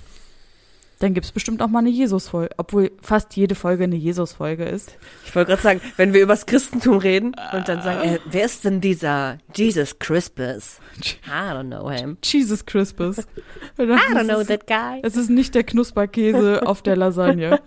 dann 1.05 1.13
gibt's 1.13 1.31
bestimmt 1.31 1.61
auch 1.61 1.67
mal 1.67 1.79
eine 1.79 1.89
Jesus-Folge, 1.89 2.53
obwohl 2.57 2.91
fast 3.01 3.35
jede 3.35 3.53
Folge 3.55 3.83
eine 3.85 3.95
Jesus-Folge 3.95 4.65
ist. 4.65 4.97
Ich 5.25 5.35
wollte 5.35 5.49
gerade 5.51 5.61
sagen, 5.61 5.81
wenn 5.97 6.13
wir 6.13 6.21
übers 6.21 6.45
Christentum 6.47 6.97
reden 6.97 7.35
und 7.53 7.69
dann 7.69 7.81
sagen, 7.83 8.09
äh, 8.09 8.19
wer 8.25 8.43
ist 8.45 8.65
denn 8.65 8.81
dieser 8.81 9.37
Jesus 9.55 9.99
Crispus? 9.99 10.79
I 11.27 11.29
don't 11.29 11.67
know 11.69 11.89
him. 11.89 12.17
Jesus 12.23 12.65
Crispus. 12.65 13.19
I 13.77 13.83
don't 13.83 14.23
know 14.25 14.43
that 14.43 14.65
guy. 14.67 14.99
Es 15.03 15.15
ist 15.15 15.29
nicht 15.29 15.53
der 15.53 15.63
Knusperkäse 15.63 16.61
auf 16.65 16.81
der 16.81 16.95
Lasagne. 16.95 17.61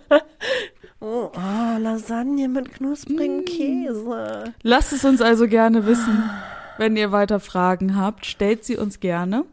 Oh, 0.99 1.31
oh, 1.33 1.77
Lasagne 1.79 2.49
mit 2.49 2.73
knusprigem 2.73 3.45
Käse. 3.45 4.53
Lasst 4.63 4.91
es 4.91 5.05
uns 5.05 5.21
also 5.21 5.47
gerne 5.47 5.85
wissen. 5.85 6.29
Wenn 6.77 6.97
ihr 6.97 7.13
weiter 7.13 7.39
Fragen 7.39 7.95
habt, 7.95 8.25
stellt 8.25 8.65
sie 8.65 8.75
uns 8.75 8.99
gerne. 8.99 9.45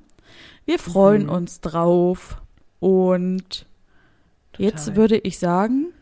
Wir 0.64 0.80
freuen 0.80 1.24
Mhm. 1.24 1.30
uns 1.30 1.60
drauf. 1.60 2.38
Und 2.78 3.64
jetzt 4.58 4.96
würde 4.96 5.18
ich 5.18 5.38
sagen, 5.38 5.92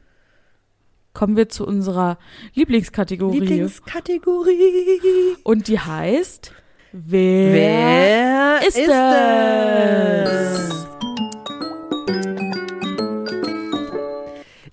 kommen 1.13 1.37
wir 1.37 1.49
zu 1.49 1.67
unserer 1.67 2.19
Lieblingskategorie. 2.55 3.41
Lieblingskategorie. 3.41 5.01
Und 5.45 5.69
die 5.69 5.79
heißt 5.79 6.53
Wer, 6.93 7.53
Wer 7.53 8.61
ist 8.69 8.79
es? 8.79 10.84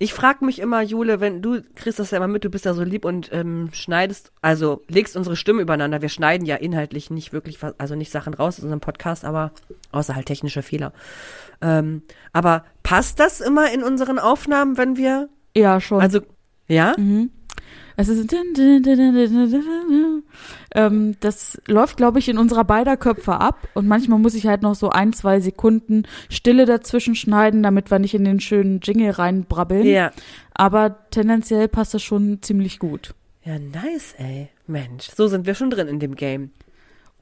Ich 0.02 0.12
frage 0.14 0.44
mich 0.44 0.58
immer, 0.58 0.82
Jule, 0.82 1.20
wenn 1.20 1.42
du 1.42 1.62
kriegst 1.76 2.00
das 2.00 2.10
ja 2.10 2.16
immer 2.16 2.26
mit, 2.26 2.42
du 2.42 2.50
bist 2.50 2.64
ja 2.64 2.74
so 2.74 2.82
lieb 2.82 3.04
und 3.04 3.30
ähm, 3.32 3.68
schneidest, 3.72 4.32
also 4.42 4.82
legst 4.88 5.16
unsere 5.16 5.36
Stimmen 5.36 5.60
übereinander. 5.60 6.02
Wir 6.02 6.08
schneiden 6.08 6.44
ja 6.44 6.56
inhaltlich 6.56 7.08
nicht 7.10 7.32
wirklich, 7.32 7.62
was- 7.62 7.78
also 7.78 7.94
nicht 7.94 8.10
Sachen 8.10 8.34
raus 8.34 8.56
aus 8.58 8.64
unserem 8.64 8.80
Podcast, 8.80 9.24
aber 9.24 9.52
außer 9.92 10.16
halt 10.16 10.26
technische 10.26 10.62
Fehler. 10.62 10.92
Ähm, 11.60 12.02
aber 12.32 12.64
passt 12.82 13.20
das 13.20 13.40
immer 13.40 13.72
in 13.72 13.84
unseren 13.84 14.18
Aufnahmen, 14.18 14.76
wenn 14.76 14.96
wir, 14.96 15.28
Ja, 15.56 15.80
schon. 15.80 16.00
also 16.00 16.20
ja? 16.66 16.94
Mhm. 16.98 17.30
Es 18.02 18.08
ist 18.08 18.34
ähm, 20.74 21.14
das 21.20 21.62
läuft, 21.68 21.96
glaube 21.96 22.18
ich, 22.18 22.28
in 22.28 22.36
unserer 22.36 22.64
beider 22.64 22.96
Köpfe 22.96 23.34
ab 23.34 23.68
und 23.74 23.86
manchmal 23.86 24.18
muss 24.18 24.34
ich 24.34 24.48
halt 24.48 24.62
noch 24.62 24.74
so 24.74 24.90
ein, 24.90 25.12
zwei 25.12 25.38
Sekunden 25.38 26.02
Stille 26.28 26.66
dazwischen 26.66 27.14
schneiden, 27.14 27.62
damit 27.62 27.92
wir 27.92 28.00
nicht 28.00 28.14
in 28.14 28.24
den 28.24 28.40
schönen 28.40 28.80
Jingle 28.80 29.10
reinbrabbeln. 29.10 29.86
Ja. 29.86 30.10
Aber 30.52 31.08
tendenziell 31.10 31.68
passt 31.68 31.94
das 31.94 32.02
schon 32.02 32.42
ziemlich 32.42 32.80
gut. 32.80 33.14
Ja, 33.44 33.60
nice, 33.60 34.14
ey. 34.18 34.48
Mensch, 34.66 35.08
so 35.14 35.28
sind 35.28 35.46
wir 35.46 35.54
schon 35.54 35.70
drin 35.70 35.86
in 35.86 36.00
dem 36.00 36.16
Game. 36.16 36.50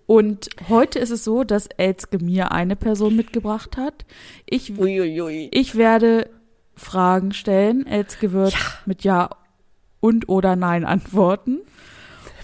Und 0.07 0.49
heute 0.71 0.99
ist 0.99 1.11
es 1.11 1.25
so, 1.25 1.45
dass 1.45 1.67
Elske 1.67 2.19
mir 2.19 2.53
eine 2.53 2.75
Person 2.75 3.17
mitgebracht 3.17 3.77
hat. 3.77 4.07
Ich, 4.47 4.79
Uiuiui. 4.79 5.51
ich 5.53 5.77
werde 5.77 6.31
Fragen 6.75 7.33
stellen. 7.33 7.87
Elske 7.87 8.33
wird 8.33 8.57
mit 8.87 9.05
Ja 9.05 9.29
und 10.01 10.29
oder 10.29 10.57
Nein 10.57 10.85
antworten. 10.85 11.59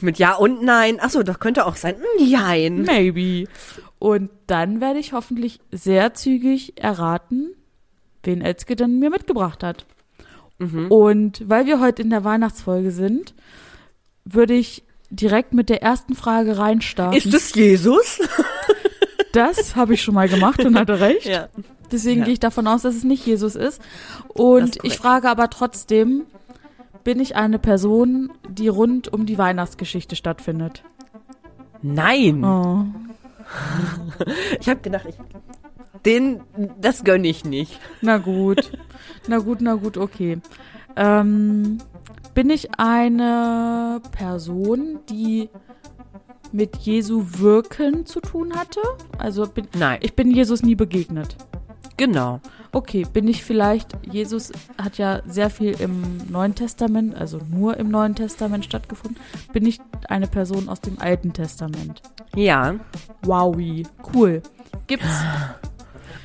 Mit 0.00 0.18
Ja 0.18 0.34
und 0.34 0.62
Nein. 0.62 1.00
Achso, 1.00 1.22
das 1.22 1.38
könnte 1.40 1.66
auch 1.66 1.76
sein. 1.76 1.96
Hm, 1.96 2.26
Jein. 2.26 2.82
Maybe. 2.82 3.48
Und 3.98 4.30
dann 4.46 4.80
werde 4.80 4.98
ich 4.98 5.12
hoffentlich 5.14 5.58
sehr 5.72 6.12
zügig 6.14 6.74
erraten, 6.82 7.54
wen 8.22 8.42
Elske 8.42 8.76
denn 8.76 8.98
mir 8.98 9.08
mitgebracht 9.10 9.62
hat. 9.62 9.86
Mhm. 10.58 10.90
Und 10.90 11.48
weil 11.48 11.66
wir 11.66 11.80
heute 11.80 12.02
in 12.02 12.10
der 12.10 12.24
Weihnachtsfolge 12.24 12.90
sind, 12.90 13.34
würde 14.24 14.54
ich 14.54 14.82
direkt 15.10 15.54
mit 15.54 15.68
der 15.70 15.82
ersten 15.82 16.14
Frage 16.14 16.58
reinstarten. 16.58 17.16
Ist 17.16 17.32
es 17.32 17.54
Jesus? 17.54 18.20
das 19.32 19.76
habe 19.76 19.94
ich 19.94 20.02
schon 20.02 20.14
mal 20.14 20.28
gemacht 20.28 20.62
und 20.64 20.76
hatte 20.78 21.00
recht. 21.00 21.26
Ja. 21.26 21.48
Deswegen 21.92 22.20
Ja. 22.20 22.24
gehe 22.24 22.34
ich 22.34 22.40
davon 22.40 22.66
aus, 22.66 22.82
dass 22.82 22.96
es 22.96 23.04
nicht 23.04 23.24
Jesus 23.24 23.54
ist. 23.54 23.80
Und 24.28 24.76
ist 24.76 24.84
ich 24.84 24.96
frage 24.96 25.28
aber 25.28 25.48
trotzdem, 25.48 26.26
bin 27.06 27.20
ich 27.20 27.36
eine 27.36 27.60
Person, 27.60 28.32
die 28.48 28.66
rund 28.66 29.12
um 29.12 29.26
die 29.26 29.38
Weihnachtsgeschichte 29.38 30.16
stattfindet? 30.16 30.82
Nein. 31.80 32.44
Oh. 32.44 32.84
Ich 34.60 34.68
habe 34.68 34.80
gedacht, 34.80 35.06
ich, 35.08 35.14
den, 36.04 36.40
das 36.80 37.04
gönne 37.04 37.28
ich 37.28 37.44
nicht. 37.44 37.78
Na 38.02 38.18
gut. 38.18 38.72
na 39.28 39.38
gut, 39.38 39.60
na 39.60 39.74
gut, 39.74 39.96
okay. 39.96 40.38
Ähm, 40.96 41.78
bin 42.34 42.50
ich 42.50 42.76
eine 42.76 44.02
Person, 44.10 44.98
die 45.08 45.48
mit 46.50 46.74
Jesu 46.78 47.24
Wirken 47.38 48.04
zu 48.04 48.18
tun 48.18 48.56
hatte? 48.56 48.80
Also 49.16 49.46
bin, 49.46 49.68
Nein. 49.78 50.00
ich 50.02 50.14
bin 50.14 50.32
Jesus 50.32 50.64
nie 50.64 50.74
begegnet. 50.74 51.36
Genau. 51.96 52.40
Okay, 52.72 53.06
bin 53.10 53.26
ich 53.26 53.42
vielleicht, 53.42 53.88
Jesus 54.10 54.52
hat 54.76 54.98
ja 54.98 55.22
sehr 55.26 55.48
viel 55.48 55.80
im 55.80 56.18
Neuen 56.28 56.54
Testament, 56.54 57.14
also 57.14 57.40
nur 57.50 57.76
im 57.78 57.90
Neuen 57.90 58.14
Testament 58.14 58.64
stattgefunden. 58.64 59.18
Bin 59.52 59.64
ich 59.64 59.80
eine 60.08 60.26
Person 60.26 60.68
aus 60.68 60.80
dem 60.80 60.98
Alten 60.98 61.32
Testament? 61.32 62.02
Ja. 62.34 62.74
Wowie, 63.22 63.86
cool. 64.14 64.42
Gibt's, 64.86 65.06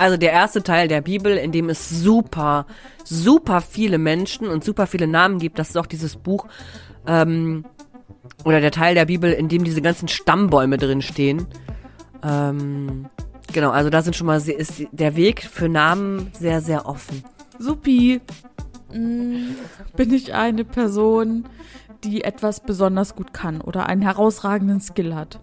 Also 0.01 0.17
der 0.17 0.31
erste 0.31 0.63
Teil 0.63 0.87
der 0.87 1.01
Bibel, 1.01 1.37
in 1.37 1.51
dem 1.51 1.69
es 1.69 1.87
super, 1.87 2.65
super 3.03 3.61
viele 3.61 3.99
Menschen 3.99 4.47
und 4.47 4.63
super 4.63 4.87
viele 4.87 5.05
Namen 5.05 5.37
gibt, 5.37 5.59
das 5.59 5.69
ist 5.69 5.77
auch 5.77 5.85
dieses 5.85 6.15
Buch, 6.15 6.47
ähm, 7.05 7.65
oder 8.43 8.59
der 8.61 8.71
Teil 8.71 8.95
der 8.95 9.05
Bibel, 9.05 9.31
in 9.31 9.47
dem 9.47 9.63
diese 9.63 9.83
ganzen 9.83 10.07
Stammbäume 10.07 10.77
drin 10.77 11.03
stehen. 11.03 11.45
Ähm, 12.23 13.05
genau, 13.53 13.71
also 13.71 13.89
da 13.89 14.01
sind 14.01 14.15
schon 14.15 14.27
mal, 14.27 14.37
ist 14.41 14.83
der 14.91 15.15
Weg 15.15 15.43
für 15.43 15.69
Namen 15.69 16.31
sehr, 16.33 16.61
sehr 16.61 16.85
offen. 16.85 17.23
Supi. 17.59 18.21
Mm, 18.93 19.51
Bin 19.95 20.13
ich 20.13 20.33
eine 20.33 20.65
Person, 20.65 21.45
die 22.03 22.23
etwas 22.23 22.59
besonders 22.61 23.15
gut 23.15 23.33
kann 23.33 23.61
oder 23.61 23.85
einen 23.87 24.01
herausragenden 24.01 24.81
Skill 24.81 25.15
hat? 25.15 25.39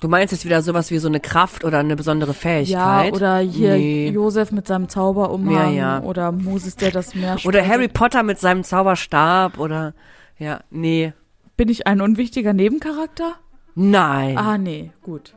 Du 0.00 0.08
meinst 0.08 0.32
jetzt 0.32 0.44
wieder 0.44 0.60
sowas 0.62 0.90
wie 0.90 0.98
so 0.98 1.08
eine 1.08 1.20
Kraft 1.20 1.64
oder 1.64 1.78
eine 1.78 1.96
besondere 1.96 2.30
Ja, 2.32 2.34
Fähigkeit? 2.34 3.12
oder 3.14 3.38
hier 3.38 3.74
Nee. 3.74 4.08
Josef 4.10 4.52
mit 4.52 4.66
seinem 4.66 4.88
Zauberumhang 4.88 5.74
Ja, 5.74 5.98
ja. 5.98 6.02
oder 6.02 6.32
Moses, 6.32 6.76
der 6.76 6.90
das 6.90 7.14
Meer 7.14 7.36
Oder. 7.44 7.66
Harry 7.66 7.88
Potter 7.88 8.22
mit 8.22 8.38
seinem 8.38 8.64
Zauberstab 8.64 9.58
oder 9.58 9.94
ja, 10.38 10.60
nee. 10.70 11.12
Bin 11.56 11.68
ich 11.68 11.86
ein 11.86 12.00
unwichtiger 12.00 12.52
Nebencharakter? 12.52 13.34
Nein. 13.74 14.36
Ah, 14.38 14.58
nee, 14.58 14.92
gut. 15.02 15.34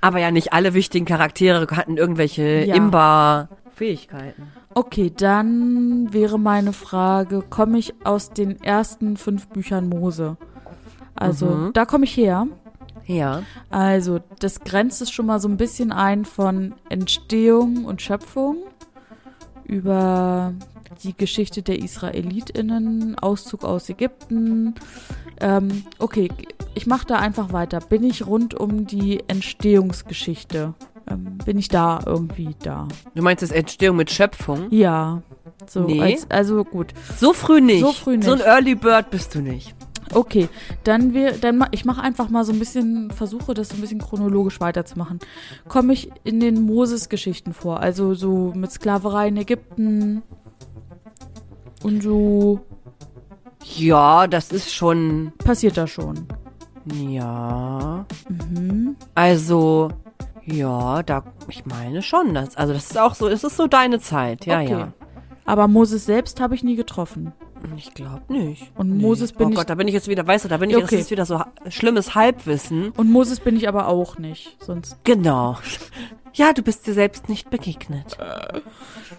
Aber 0.00 0.18
ja, 0.18 0.30
nicht 0.30 0.52
alle 0.52 0.74
wichtigen 0.74 1.04
Charaktere 1.06 1.66
hatten 1.76 1.96
irgendwelche 1.96 2.64
Ja. 2.64 2.74
Imba-Fähigkeiten. 2.74 4.48
Okay, 4.74 5.12
dann 5.14 6.12
wäre 6.12 6.38
meine 6.38 6.72
Frage, 6.72 7.42
komme 7.48 7.78
ich 7.78 7.94
aus 8.04 8.30
den 8.30 8.62
ersten 8.62 9.16
fünf 9.16 9.48
Büchern 9.48 9.88
Mose? 9.88 10.36
Also, 11.14 11.46
Mhm. 11.46 11.72
da 11.74 11.84
komme 11.84 12.04
ich 12.04 12.16
her. 12.16 12.46
Ja. 13.06 13.42
Also, 13.70 14.20
das 14.38 14.60
grenzt 14.60 15.02
es 15.02 15.10
schon 15.10 15.26
mal 15.26 15.40
so 15.40 15.48
ein 15.48 15.56
bisschen 15.58 15.92
ein 15.92 16.24
von 16.24 16.74
Entstehung 16.88 17.84
und 17.84 18.00
Schöpfung 18.00 18.56
über 19.64 20.54
die 21.02 21.16
Geschichte 21.16 21.62
der 21.62 21.78
IsraelitInnen, 21.82 23.18
Auszug 23.18 23.64
aus 23.64 23.88
Ägypten. 23.88 24.74
Ähm, 25.40 25.84
okay, 25.98 26.30
ich 26.74 26.86
mache 26.86 27.06
da 27.06 27.16
einfach 27.16 27.52
weiter. 27.52 27.80
Bin 27.80 28.04
ich 28.04 28.26
rund 28.26 28.54
um 28.54 28.86
die 28.86 29.22
Entstehungsgeschichte? 29.28 30.74
Ähm, 31.10 31.38
bin 31.44 31.58
ich 31.58 31.68
da 31.68 32.00
irgendwie 32.06 32.54
da? 32.62 32.88
Du 33.14 33.22
meinst 33.22 33.42
jetzt 33.42 33.52
Entstehung 33.52 33.96
mit 33.96 34.10
Schöpfung? 34.10 34.68
Ja. 34.70 35.22
So, 35.68 35.80
Nee. 35.80 36.00
als, 36.00 36.30
also 36.30 36.64
gut. 36.64 36.92
So 37.18 37.32
früh 37.32 37.60
nicht. 37.60 37.80
So 37.80 37.92
früh 37.92 38.16
nicht. 38.16 38.26
So 38.26 38.32
ein 38.32 38.40
Early 38.40 38.74
Bird 38.74 39.10
bist 39.10 39.34
du 39.34 39.40
nicht. 39.40 39.74
Okay, 40.12 40.48
dann 40.84 41.14
wir, 41.14 41.32
dann 41.32 41.64
ich 41.70 41.84
mache 41.84 42.02
einfach 42.02 42.28
mal 42.28 42.44
so 42.44 42.52
ein 42.52 42.58
bisschen, 42.58 43.10
versuche 43.10 43.54
das 43.54 43.70
so 43.70 43.76
ein 43.76 43.80
bisschen 43.80 44.00
chronologisch 44.00 44.60
weiterzumachen. 44.60 45.18
Komme 45.68 45.92
ich 45.94 46.10
in 46.24 46.40
den 46.40 46.62
Moses-Geschichten 46.62 47.54
vor, 47.54 47.80
also 47.80 48.14
so 48.14 48.52
mit 48.54 48.70
Sklaverei 48.72 49.28
in 49.28 49.36
Ägypten 49.38 50.22
und 51.82 52.02
so 52.02 52.60
Ja, 53.64 54.26
das 54.26 54.52
ist 54.52 54.72
schon. 54.74 55.32
passiert 55.38 55.76
da 55.76 55.86
schon. 55.86 56.26
Ja. 56.86 58.04
Mhm. 58.28 58.96
Also, 59.14 59.90
ja, 60.44 61.02
da, 61.02 61.22
ich 61.48 61.64
meine 61.64 62.02
schon. 62.02 62.34
Das, 62.34 62.56
also, 62.56 62.72
das 62.72 62.90
ist 62.90 62.98
auch 62.98 63.14
so, 63.14 63.28
es 63.28 63.44
ist 63.44 63.56
so 63.56 63.66
deine 63.66 64.00
Zeit. 64.00 64.46
Ja, 64.46 64.60
okay. 64.60 64.70
ja. 64.70 64.92
Aber 65.44 65.66
Moses 65.68 66.04
selbst 66.04 66.40
habe 66.40 66.54
ich 66.54 66.62
nie 66.62 66.76
getroffen. 66.76 67.32
Ich 67.76 67.94
glaube 67.94 68.22
nicht. 68.32 68.70
Und 68.76 68.96
Moses 68.98 69.32
bin 69.32 69.46
oh 69.48 69.50
ich- 69.50 69.56
Gott, 69.56 69.70
da 69.70 69.74
bin 69.76 69.86
ich 69.88 69.94
jetzt 69.94 70.08
wieder, 70.08 70.26
weißt 70.26 70.44
du, 70.44 70.48
da 70.48 70.56
bin 70.56 70.70
ich 70.70 70.76
Okay. 70.76 70.96
jetzt 70.98 71.10
wieder 71.10 71.24
so 71.26 71.40
schlimmes 71.68 72.14
Halbwissen. 72.14 72.90
Und 72.90 73.10
Moses 73.10 73.40
bin 73.40 73.56
ich 73.56 73.68
aber 73.68 73.88
auch 73.88 74.18
nicht. 74.18 74.56
Sonst. 74.60 74.96
Genau. 75.04 75.58
Ja, 76.34 76.52
du 76.52 76.62
bist 76.62 76.86
dir 76.86 76.94
selbst 76.94 77.28
nicht 77.28 77.50
begegnet. 77.50 78.16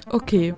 Okay. 0.09 0.55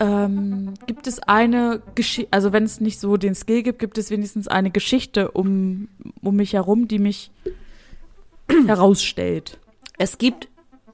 Ähm, 0.00 0.74
gibt 0.86 1.06
es 1.06 1.20
eine 1.20 1.82
Geschichte, 1.94 2.28
also 2.32 2.52
wenn 2.52 2.64
es 2.64 2.80
nicht 2.80 2.98
so 3.00 3.16
den 3.16 3.34
Skill 3.34 3.62
gibt, 3.62 3.78
gibt 3.80 3.98
es 3.98 4.10
wenigstens 4.10 4.48
eine 4.48 4.70
Geschichte 4.70 5.30
um, 5.32 5.88
um 6.22 6.36
mich 6.36 6.52
herum, 6.54 6.88
die 6.88 6.98
mich 6.98 7.30
herausstellt. 8.66 9.58
Es 9.98 10.18
gibt, 10.18 10.48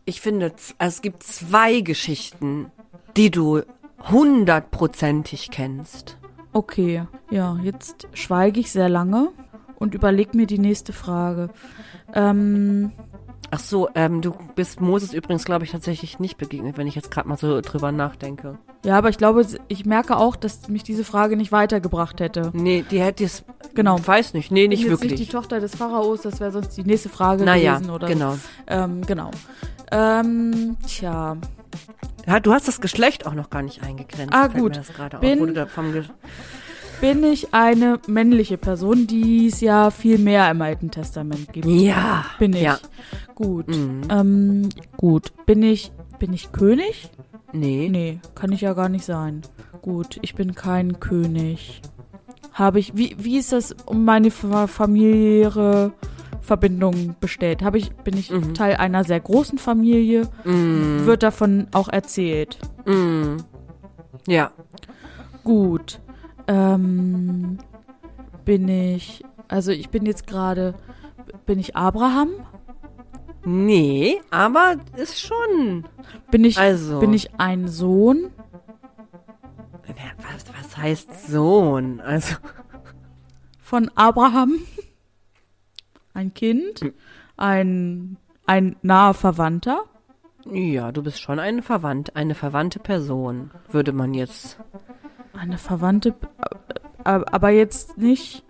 ich 0.04 0.20
finde, 0.20 0.56
z- 0.56 0.74
es 0.78 1.02
gibt 1.02 1.22
zwei 1.22 1.80
Geschichten, 1.80 2.70
die 3.16 3.30
du 3.30 3.62
hundertprozentig 4.10 5.50
kennst. 5.50 6.18
Okay, 6.52 7.02
ja, 7.30 7.58
jetzt 7.62 8.06
schweige 8.12 8.60
ich 8.60 8.70
sehr 8.70 8.88
lange 8.88 9.30
und 9.76 9.94
überleg 9.94 10.34
mir 10.34 10.46
die 10.46 10.58
nächste 10.58 10.92
Frage. 10.92 11.50
Ähm, 12.14 12.92
Ach 13.50 13.58
so, 13.60 13.88
ähm, 13.94 14.20
du 14.20 14.34
bist 14.56 14.80
Moses 14.80 15.12
übrigens, 15.12 15.44
glaube 15.44 15.64
ich, 15.64 15.70
tatsächlich 15.70 16.18
nicht 16.18 16.38
begegnet, 16.38 16.76
wenn 16.76 16.86
ich 16.88 16.94
jetzt 16.96 17.10
gerade 17.10 17.28
mal 17.28 17.36
so 17.36 17.60
drüber 17.60 17.92
nachdenke. 17.92 18.58
ja, 18.84 18.96
aber 18.98 19.10
ich 19.10 19.18
glaube, 19.18 19.46
ich 19.68 19.84
merke 19.84 20.16
auch, 20.16 20.34
dass 20.34 20.68
mich 20.68 20.82
diese 20.82 21.04
Frage 21.04 21.36
nicht 21.36 21.52
weitergebracht 21.52 22.20
hätte. 22.20 22.50
Nee, 22.52 22.84
die 22.90 23.00
hätte 23.00 23.24
es, 23.24 23.44
Genau. 23.74 23.96
weiß 24.04 24.34
nicht, 24.34 24.50
nee, 24.50 24.66
nicht 24.66 24.88
wirklich. 24.88 25.12
Nicht 25.12 25.28
die 25.28 25.32
Tochter 25.32 25.60
des 25.60 25.76
Pharaos, 25.76 26.22
das 26.22 26.40
wäre 26.40 26.50
sonst 26.52 26.76
die 26.76 26.82
nächste 26.84 27.08
Frage 27.10 27.44
naja, 27.44 27.74
gewesen, 27.76 27.90
oder? 27.90 28.06
genau. 28.08 28.36
Ähm, 28.66 29.02
genau. 29.06 29.30
Ähm, 29.92 30.76
tja. 30.86 31.36
Ja, 32.26 32.40
du 32.40 32.52
hast 32.52 32.68
das 32.68 32.80
Geschlecht 32.80 33.26
auch 33.26 33.34
noch 33.34 33.50
gar 33.50 33.62
nicht 33.62 33.82
eingegrenzt. 33.82 34.32
Ah, 34.34 34.48
gut. 34.48 34.80
Bin- 35.20 35.54
Bin 37.00 37.24
ich 37.24 37.52
eine 37.52 37.98
männliche 38.06 38.56
Person, 38.56 39.06
die 39.06 39.48
es 39.48 39.60
ja 39.60 39.90
viel 39.90 40.18
mehr 40.18 40.50
im 40.50 40.62
Alten 40.62 40.90
Testament 40.90 41.52
gibt? 41.52 41.66
ja. 41.66 42.24
Bin 42.38 42.52
ich. 42.54 42.62
Ja. 42.62 42.78
Gut. 43.34 43.68
Mhm. 43.68 44.02
Ähm, 44.08 44.68
gut. 44.96 45.32
Bin 45.44 45.62
ich, 45.62 45.92
bin 46.18 46.32
ich 46.32 46.52
König? 46.52 47.10
Nee. 47.52 47.88
Nee, 47.90 48.20
kann 48.34 48.52
ich 48.52 48.62
ja 48.62 48.72
gar 48.74 48.88
nicht 48.88 49.04
sein. 49.04 49.42
Gut, 49.82 50.18
ich 50.22 50.34
bin 50.34 50.54
kein 50.54 50.98
König. 51.00 51.82
Habe 52.52 52.78
ich, 52.78 52.96
wie, 52.96 53.16
wie 53.18 53.36
ist 53.38 53.52
das 53.52 53.72
um 53.84 54.04
meine 54.04 54.30
fa 54.30 54.66
familiäre 54.66 55.92
Verbindung 56.44 57.16
bestellt? 57.20 57.62
Habe 57.62 57.78
ich, 57.78 57.90
bin 57.96 58.16
ich 58.16 58.30
Mhm. 58.30 58.54
Teil 58.54 58.76
einer 58.76 59.02
sehr 59.04 59.18
großen 59.20 59.58
Familie? 59.58 60.28
Mm, 60.44 61.06
Wird 61.06 61.22
davon 61.22 61.66
auch 61.72 61.88
erzählt? 61.88 62.58
mm. 62.84 63.36
Ja. 64.26 64.52
Gut. 65.42 66.00
Ähm, 66.46 67.58
bin 68.44 68.68
ich, 68.68 69.24
also 69.48 69.72
ich 69.72 69.88
bin 69.90 70.04
jetzt 70.06 70.26
gerade, 70.26 70.74
bin 71.46 71.58
ich 71.58 71.74
Abraham? 71.76 72.30
Nee, 73.46 74.20
aber 74.30 74.76
ist 74.96 75.20
schon. 75.20 75.84
Bin 76.30 76.44
ich, 76.44 76.58
Also. 76.58 77.00
bin 77.00 77.12
ich 77.12 77.38
ein 77.38 77.68
Sohn? 77.68 78.30
Was, 80.16 80.46
was 80.58 80.76
heißt 80.76 81.28
Sohn? 81.28 82.00
Also. 82.00 82.36
von 83.60 83.90
Abraham. 83.94 84.54
Ein 86.14 86.32
Kind, 86.32 86.80
ein, 87.36 88.16
ein 88.46 88.76
naher 88.82 89.14
Verwandter. 89.14 89.82
Ja, 90.50 90.92
du 90.92 91.02
bist 91.02 91.20
schon 91.20 91.38
eine 91.38 91.62
verwandt, 91.62 92.14
eine 92.16 92.34
verwandte 92.34 92.78
Person, 92.78 93.50
würde 93.70 93.92
man 93.92 94.14
jetzt. 94.14 94.58
Eine 95.36 95.58
Verwandte, 95.58 96.14
äh, 97.04 97.20
aber 97.26 97.50
jetzt 97.50 97.98
nicht, 97.98 98.44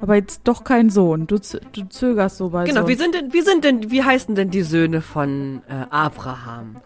aber 0.00 0.16
jetzt 0.16 0.42
doch 0.44 0.64
kein 0.64 0.90
Sohn. 0.90 1.26
Du, 1.26 1.36
du 1.38 1.88
zögerst 1.88 2.36
so 2.36 2.50
bei 2.50 2.64
Genau, 2.64 2.80
Sohn. 2.82 2.88
wie 2.88 2.94
sind 2.94 3.14
denn, 3.14 3.32
wie 3.32 3.40
sind 3.40 3.64
denn, 3.64 3.90
wie 3.90 4.02
heißen 4.02 4.34
denn 4.34 4.50
die 4.50 4.62
Söhne 4.62 5.00
von 5.00 5.62
äh, 5.68 5.86
Abraham? 5.90 6.76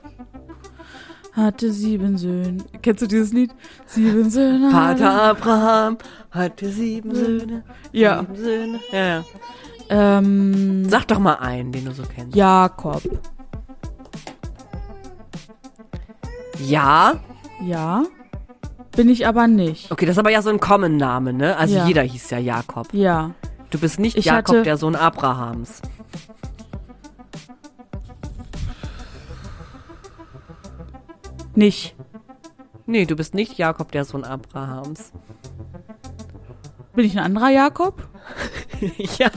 Hatte 1.34 1.72
sieben 1.72 2.16
Söhne. 2.16 2.58
Kennst 2.82 3.02
du 3.02 3.06
dieses 3.08 3.32
Lied? 3.32 3.50
Sieben 3.86 4.30
Söhne. 4.30 4.70
Vater 4.70 5.20
Abraham 5.22 5.98
hatte 6.30 6.68
sieben 6.68 7.12
Söhne. 7.14 7.64
Ja. 7.92 8.20
Sieben 8.20 8.36
Söhne. 8.36 8.80
Ja, 8.92 9.04
ja. 9.04 9.24
Ähm, 9.90 10.88
Sag 10.88 11.08
doch 11.08 11.18
mal 11.18 11.34
einen, 11.34 11.72
den 11.72 11.86
du 11.86 11.92
so 11.92 12.04
kennst. 12.04 12.36
Jakob. 12.36 13.02
Ja. 16.60 17.14
Ja. 17.64 18.04
Bin 18.96 19.08
ich 19.08 19.26
aber 19.26 19.48
nicht. 19.48 19.90
Okay, 19.90 20.06
das 20.06 20.14
ist 20.14 20.18
aber 20.20 20.30
ja 20.30 20.40
so 20.40 20.50
ein 20.50 20.60
Common-Name, 20.60 21.32
ne? 21.32 21.56
Also 21.56 21.74
Ja. 21.74 21.86
jeder 21.86 22.02
hieß 22.02 22.30
ja 22.30 22.38
Jakob. 22.38 22.88
Ja. 22.94 23.32
Du 23.70 23.78
bist 23.80 23.98
nicht 23.98 24.16
Ich 24.16 24.26
Jakob, 24.26 24.62
der 24.62 24.76
Sohn 24.76 24.94
Abrahams. 24.94 25.82
Nicht. 31.54 31.94
Nee, 32.86 33.06
du 33.06 33.16
bist 33.16 33.34
nicht 33.34 33.56
Jakob, 33.58 33.92
der 33.92 34.04
Sohn 34.04 34.24
Abrahams. 34.24 35.12
Bin 36.94 37.04
ich 37.04 37.16
ein 37.16 37.24
anderer 37.24 37.50
Jakob? 37.50 38.06
ja. 39.18 39.30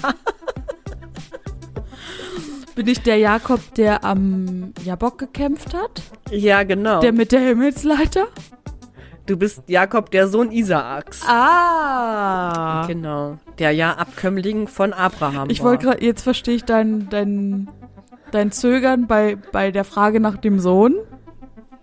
Bin 2.76 2.88
ich 2.88 3.01
der 3.01 3.18
Jakob, 3.18 3.74
der 3.76 4.03
am 4.03 4.74
Jabok 4.84 5.18
gekämpft 5.18 5.74
hat? 5.74 6.03
Ja, 6.30 6.63
genau. 6.63 6.99
Der 6.99 7.11
mit 7.11 7.32
der 7.32 7.39
Himmelsleiter? 7.39 8.28
Du 9.26 9.36
bist 9.36 9.63
Jakob, 9.68 10.11
der 10.11 10.28
Sohn 10.28 10.51
Isaaks. 10.51 11.24
Ah. 11.28 12.86
Genau. 12.88 13.38
Der 13.59 13.72
ja 13.72 13.93
Abkömmling 13.93 14.68
von 14.68 14.93
Abraham 14.93 15.49
Ich 15.49 15.63
wollte 15.63 15.88
gerade, 15.88 16.05
jetzt 16.05 16.22
verstehe 16.22 16.55
ich 16.55 16.63
dein, 16.63 17.09
dein, 17.09 17.68
dein 18.32 18.51
Zögern 18.51 19.07
bei, 19.07 19.38
bei 19.51 19.72
der 19.72 19.84
Frage 19.84 20.20
nach 20.20 20.38
dem 20.38 20.59
Sohn. 20.59 20.95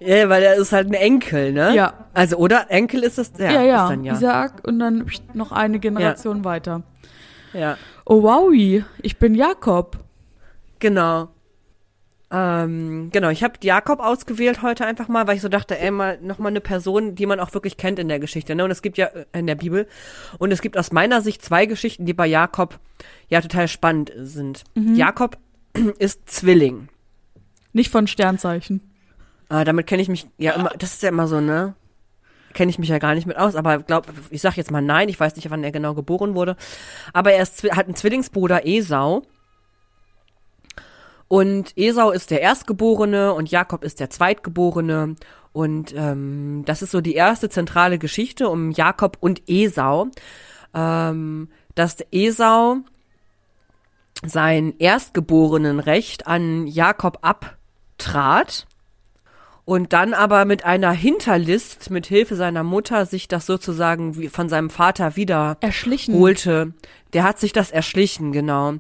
Ja, 0.01 0.29
weil 0.29 0.43
er 0.43 0.57
ist 0.57 0.73
halt 0.73 0.89
ein 0.89 0.95
Enkel, 0.95 1.53
ne? 1.53 1.75
Ja. 1.75 2.07
Also, 2.13 2.37
oder? 2.37 2.71
Enkel 2.71 3.03
ist 3.03 3.19
das? 3.19 3.33
Ja, 3.39 3.51
Ja, 3.53 3.63
ja. 3.63 3.83
Ist 3.85 3.91
dann 3.91 4.05
ja. 4.05 4.13
Isaak 4.15 4.67
und 4.67 4.79
dann 4.79 5.11
noch 5.33 5.53
eine 5.53 5.79
Generation 5.79 6.45
weiter. 6.45 6.83
ja. 7.53 7.77
Oh, 8.07 8.23
wowi. 8.23 8.85
Ich 9.01 9.19
bin 9.19 9.35
Jakob. 9.35 9.99
Genau. 10.79 11.29
Ähm, 12.31 13.11
genau, 13.13 13.29
ich 13.29 13.45
habe 13.45 13.55
Jakob 13.63 14.01
ausgewählt 14.01 14.61
heute 14.61 14.85
einfach 14.85 15.09
mal, 15.09 15.27
weil 15.27 15.37
ich 15.37 15.43
so 15.43 15.49
dachte, 15.49 15.79
ey, 15.79 15.91
mal 15.91 16.19
noch 16.21 16.39
mal 16.39 16.49
eine 16.49 16.61
Person, 16.61 17.15
die 17.15 17.27
man 17.27 17.39
auch 17.39 17.55
wirklich 17.55 17.77
kennt 17.77 17.99
in 17.99 18.09
der 18.09 18.19
Geschichte, 18.19 18.55
ne? 18.55 18.65
Und 18.65 18.71
es 18.71 18.83
gibt 18.83 18.99
ja 18.99 19.07
äh, 19.07 19.25
in 19.39 19.47
der 19.47 19.55
Bibel 19.55 19.87
und 20.39 20.51
es 20.53 20.61
gibt 20.61 20.77
aus 20.77 20.91
meiner 20.91 21.23
Sicht 21.23 21.43
zwei 21.43 21.65
Geschichten, 21.67 22.07
die 22.07 22.13
bei 22.13 22.27
Jakob 22.27 22.81
ja 23.29 23.41
total 23.41 23.69
spannend 23.69 24.13
sind. 24.17 24.65
Jakob 24.75 25.39
ist 25.99 26.29
Zwilling. 26.29 26.89
Nicht 27.73 27.91
von 27.91 28.07
Sternzeichen. 28.07 28.81
Ah, 29.49 29.65
damit 29.65 29.87
kenne 29.87 30.03
ich 30.03 30.09
mich 30.09 30.27
ja 30.39 30.53
immer, 30.53 30.71
das 30.79 30.95
ist 30.95 31.03
ja 31.03 31.11
immer 31.11 31.27
so, 31.27 31.41
ne? 31.41 31.75
Kenne 32.53 32.71
ich 32.71 32.79
mich 32.79 32.89
ja 32.89 32.99
gar 32.99 33.15
nicht 33.15 33.27
mit 33.27 33.37
aus, 33.37 33.57
aber 33.57 33.79
glaub, 33.79 34.07
ich 34.31 34.41
sag 34.41 34.57
jetzt 34.57 34.71
mal 34.71 34.81
nein, 34.81 35.09
ich 35.09 35.19
weiß 35.19 35.37
nicht, 35.37 35.51
wann 35.51 35.65
er 35.65 35.73
genau 35.73 35.95
geboren 35.95 36.35
wurde. 36.35 36.57
Aber 37.13 37.33
er 37.33 37.43
ist, 37.43 37.65
hat 37.65 37.87
einen 37.87 37.97
Zwillingsbruder 37.97 38.67
Esau. 38.67 39.23
Und 41.27 41.77
Esau 41.77 42.11
ist 42.11 42.31
der 42.31 42.43
Erstgeborene 42.43 43.35
und 43.35 43.51
Jakob 43.51 43.83
ist 43.83 43.99
der 43.99 44.11
Zweitgeborene. 44.11 45.17
Und 45.53 45.95
ähm, 45.97 46.63
das 46.65 46.83
ist 46.83 46.93
so 46.93 47.01
die 47.01 47.15
erste 47.15 47.49
zentrale 47.49 47.99
Geschichte 47.99 48.49
um 48.49 48.71
Jakob 48.71 49.17
und 49.21 49.43
Esau. 49.49 50.09
Ähm, 50.75 51.49
dass 51.75 51.97
Esau 52.13 52.79
sein 54.25 54.75
Erstgeborenenrecht 54.79 56.27
an 56.27 56.67
Jakob 56.67 57.19
abtrat 57.23 58.67
und 59.65 59.93
dann 59.93 60.13
aber 60.15 60.45
mit 60.45 60.65
einer 60.65 60.93
Hinterlist 60.93 61.91
mit 61.91 62.07
Hilfe 62.07 62.37
seiner 62.37 62.63
Mutter 62.63 63.07
sich 63.07 63.29
das 63.29 63.47
sozusagen 63.47 64.17
wie 64.19 64.29
von 64.29 64.49
seinem 64.49 64.69
Vater 64.71 65.17
wieder 65.17 65.57
Erschlichen. 65.61 66.15
holte. 66.15 66.75
Der 67.15 67.23
hat 67.25 67.39
sich 67.39 67.53
das 67.53 67.71
erschlichen, 67.71 68.33
genau. 68.33 68.75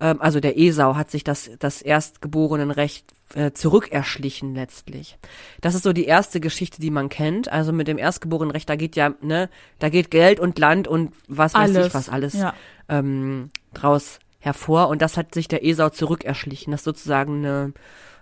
Ähm, 0.00 0.20
also 0.20 0.40
der 0.40 0.58
Esau 0.58 0.94
hat 0.94 1.10
sich 1.10 1.24
das, 1.24 1.50
das 1.58 1.82
Erstgeborenenrecht 1.82 3.06
äh, 3.34 3.52
zurückerschlichen 3.52 4.54
letztlich. 4.54 5.18
Das 5.60 5.74
ist 5.74 5.82
so 5.84 5.92
die 5.92 6.04
erste 6.04 6.38
Geschichte, 6.40 6.80
die 6.80 6.90
man 6.90 7.08
kennt. 7.08 7.50
Also 7.50 7.72
mit 7.72 7.88
dem 7.88 7.98
Erstgeborenenrecht, 7.98 8.68
da 8.68 8.76
geht 8.76 8.94
ja, 8.96 9.14
ne, 9.20 9.48
da 9.78 9.88
geht 9.88 10.10
Geld 10.10 10.38
und 10.40 10.58
Land 10.58 10.86
und 10.86 11.12
was 11.26 11.54
weiß 11.54 11.60
Alles. 11.74 11.86
ich 11.88 11.94
was 11.94 12.08
alles 12.08 12.34
Ja. 12.34 12.54
ähm, 12.88 13.50
draus 13.74 14.18
hervor. 14.38 14.88
Und 14.88 15.02
das 15.02 15.16
hat 15.16 15.34
sich 15.34 15.48
der 15.48 15.64
Esau 15.64 15.90
zurückerschlichen. 15.90 16.70
Das 16.70 16.80
ist 16.82 16.84
sozusagen 16.84 17.38
eine, 17.44 17.72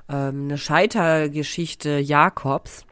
ähm, 0.08 0.44
eine 0.44 0.58
Scheitergeschichte 0.58 1.98
Jakobs. 1.98 2.86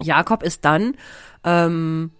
Jakob 0.00 0.42
ist 0.42 0.64
dann, 0.64 0.96
ähm, 1.44 2.12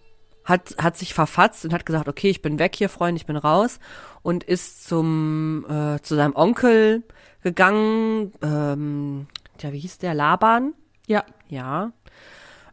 hat, 0.43 0.75
hat 0.77 0.97
sich 0.97 1.13
verfatzt 1.13 1.63
und 1.65 1.73
hat 1.73 1.85
gesagt, 1.85 2.07
okay, 2.07 2.29
ich 2.29 2.41
bin 2.41 2.59
weg 2.59 2.75
hier, 2.75 2.89
Freund, 2.89 3.17
ich 3.17 3.25
bin 3.25 3.37
raus 3.37 3.79
und 4.21 4.43
ist 4.43 4.87
zum, 4.87 5.65
äh, 5.69 6.01
zu 6.01 6.15
seinem 6.15 6.35
Onkel 6.35 7.03
gegangen, 7.41 8.33
ähm, 8.41 9.27
ja, 9.61 9.71
wie 9.71 9.79
hieß 9.79 9.99
der, 9.99 10.13
Laban? 10.13 10.73
Ja. 11.07 11.23
Ja. 11.47 11.91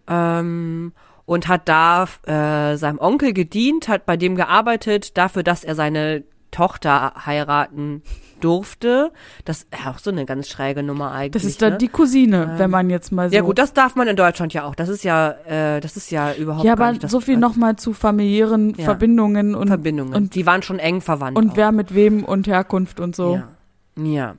Ähm, 0.08 0.92
und 1.24 1.48
hat 1.48 1.68
da 1.68 2.06
äh, 2.26 2.76
seinem 2.76 2.98
Onkel 2.98 3.32
gedient, 3.32 3.88
hat 3.88 4.06
bei 4.06 4.16
dem 4.16 4.36
gearbeitet, 4.36 5.16
dafür, 5.18 5.42
dass 5.42 5.64
er 5.64 5.74
seine 5.74 6.24
Tochter 6.56 7.12
heiraten 7.26 8.02
durfte. 8.40 9.12
Das 9.44 9.58
ist 9.58 9.68
auch 9.86 9.98
so 9.98 10.10
eine 10.10 10.24
ganz 10.24 10.48
schräge 10.48 10.82
Nummer 10.82 11.12
eigentlich. 11.12 11.42
Das 11.42 11.44
ist 11.44 11.60
dann 11.60 11.74
ne? 11.74 11.78
die 11.78 11.88
Cousine, 11.88 12.54
wenn 12.56 12.70
man 12.70 12.88
jetzt 12.88 13.12
mal 13.12 13.28
so. 13.28 13.36
Ja 13.36 13.42
gut, 13.42 13.58
das 13.58 13.74
darf 13.74 13.94
man 13.94 14.08
in 14.08 14.16
Deutschland 14.16 14.54
ja 14.54 14.64
auch. 14.64 14.74
Das 14.74 14.88
ist 14.88 15.04
ja, 15.04 15.32
äh, 15.46 15.80
das 15.80 15.98
ist 15.98 16.10
ja 16.10 16.32
überhaupt 16.32 16.64
ja, 16.64 16.72
aber 16.72 16.94
so 17.08 17.20
viel 17.20 17.36
nochmal 17.36 17.76
zu 17.76 17.92
familiären 17.92 18.74
Ja. 18.74 18.84
Verbindungen 18.84 19.54
und, 19.54 19.68
Verbindungen. 19.68 20.14
und, 20.14 20.34
die 20.34 20.46
waren 20.46 20.62
schon 20.62 20.78
eng 20.78 21.02
verwandt. 21.02 21.36
und 21.36 21.50
auch. 21.52 21.56
wer 21.56 21.72
mit 21.72 21.94
wem 21.94 22.24
und 22.24 22.46
Herkunft 22.46 23.00
und 23.00 23.14
so. 23.14 23.42
Ja. 23.96 24.04
ja. 24.04 24.34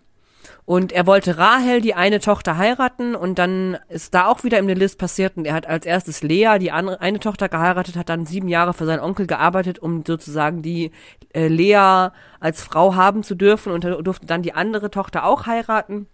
Und 0.68 0.92
er 0.92 1.08
wollte 1.08 1.38
Rahel, 1.38 1.80
die 1.80 1.94
eine 1.94 2.20
Tochter, 2.20 2.58
heiraten 2.58 3.16
und 3.16 3.40
dann 3.40 3.78
ist 3.88 4.14
da 4.14 4.28
auch 4.28 4.44
wieder 4.44 4.60
im 4.60 4.68
List 4.68 5.00
passiert 5.00 5.38
und 5.38 5.46
er 5.46 5.54
hat 5.54 5.66
als 5.66 5.86
erstes 5.86 6.24
Lea, 6.24 6.58
die 6.60 6.74
andere, 6.74 7.00
eine 7.00 7.22
Tochter 7.22 7.48
geheiratet, 7.48 7.96
hat 7.96 8.10
dann 8.10 8.26
sieben 8.26 8.50
Jahre 8.50 8.74
für 8.74 8.86
seinen 8.86 9.00
Onkel 9.00 9.28
gearbeitet, 9.28 9.80
um 9.80 10.04
sozusagen 10.06 10.62
die 10.62 10.92
äh, 11.34 11.48
Lea 11.48 12.10
als 12.42 12.64
Frau 12.64 12.96
haben 12.96 13.24
zu 13.24 13.36
dürfen 13.36 13.72
und 13.72 13.86
durfte 13.86 14.26
dann 14.26 14.42
die 14.42 14.56
andere 14.56 14.92
Tochter 14.92 15.24
auch 15.24 15.46
heiraten. 15.46 16.08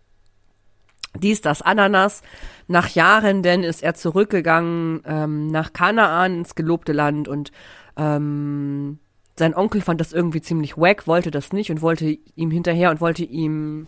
Dies, 1.17 1.41
das 1.41 1.63
Ananas. 1.63 2.21
Nach 2.67 2.89
Jahren 2.89 3.41
denn 3.41 3.63
ist 3.63 3.81
er 3.81 3.95
zurückgegangen 3.95 5.01
ähm, 5.07 5.47
nach 5.47 5.73
Kanaan 5.73 6.37
ins 6.37 6.53
gelobte 6.53 6.93
Land 6.93 7.27
und 7.27 7.51
ähm, 7.97 8.99
sein 9.35 9.55
Onkel 9.55 9.81
fand 9.81 9.99
das 9.99 10.13
irgendwie 10.13 10.41
ziemlich 10.41 10.77
wack, 10.77 11.07
wollte 11.07 11.31
das 11.31 11.53
nicht 11.53 11.71
und 11.71 11.81
wollte 11.81 12.19
ihm 12.35 12.51
hinterher 12.51 12.91
und 12.91 13.01
wollte 13.01 13.23
ihm 13.23 13.87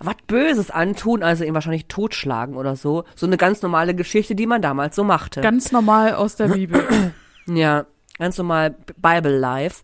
was 0.00 0.16
Böses 0.26 0.70
antun, 0.70 1.22
also 1.22 1.44
ihn 1.44 1.54
wahrscheinlich 1.54 1.86
totschlagen 1.86 2.56
oder 2.56 2.74
so. 2.74 3.04
So 3.14 3.26
eine 3.26 3.36
ganz 3.36 3.62
normale 3.62 3.94
Geschichte, 3.94 4.34
die 4.34 4.46
man 4.46 4.62
damals 4.62 4.96
so 4.96 5.04
machte. 5.04 5.42
Ganz 5.42 5.72
normal 5.72 6.14
aus 6.14 6.36
der 6.36 6.48
Bibel. 6.48 6.84
Ja, 7.46 7.86
ganz 8.18 8.38
normal 8.38 8.76
Bible 8.98 9.36
Life. 9.36 9.82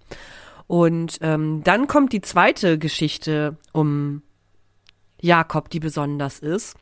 Und 0.68 1.18
ähm, 1.20 1.64
dann 1.64 1.88
kommt 1.88 2.12
die 2.12 2.20
zweite 2.20 2.78
Geschichte 2.78 3.56
um 3.72 4.22
Jakob, 5.20 5.68
die 5.70 5.80
besonders 5.80 6.38
ist. 6.38 6.76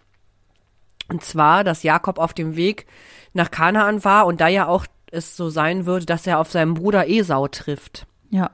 Und 1.09 1.23
zwar, 1.23 1.65
dass 1.65 1.85
Jakob 1.85 2.19
auf 2.19 2.35
dem 2.35 2.57
Weg 2.57 2.87
nach 3.33 3.51
Kanaan 3.51 4.05
war 4.05 4.27
und 4.27 4.43
da 4.43 4.49
ja 4.49 4.67
auch 4.67 4.85
es 5.11 5.37
so 5.37 5.49
sein 5.49 5.87
würde, 5.87 6.05
dass 6.05 6.27
er 6.27 6.39
auf 6.39 6.51
seinen 6.51 6.75
Bruder 6.75 7.09
Esau 7.09 7.49
trifft. 7.49 8.07
ja. 8.31 8.51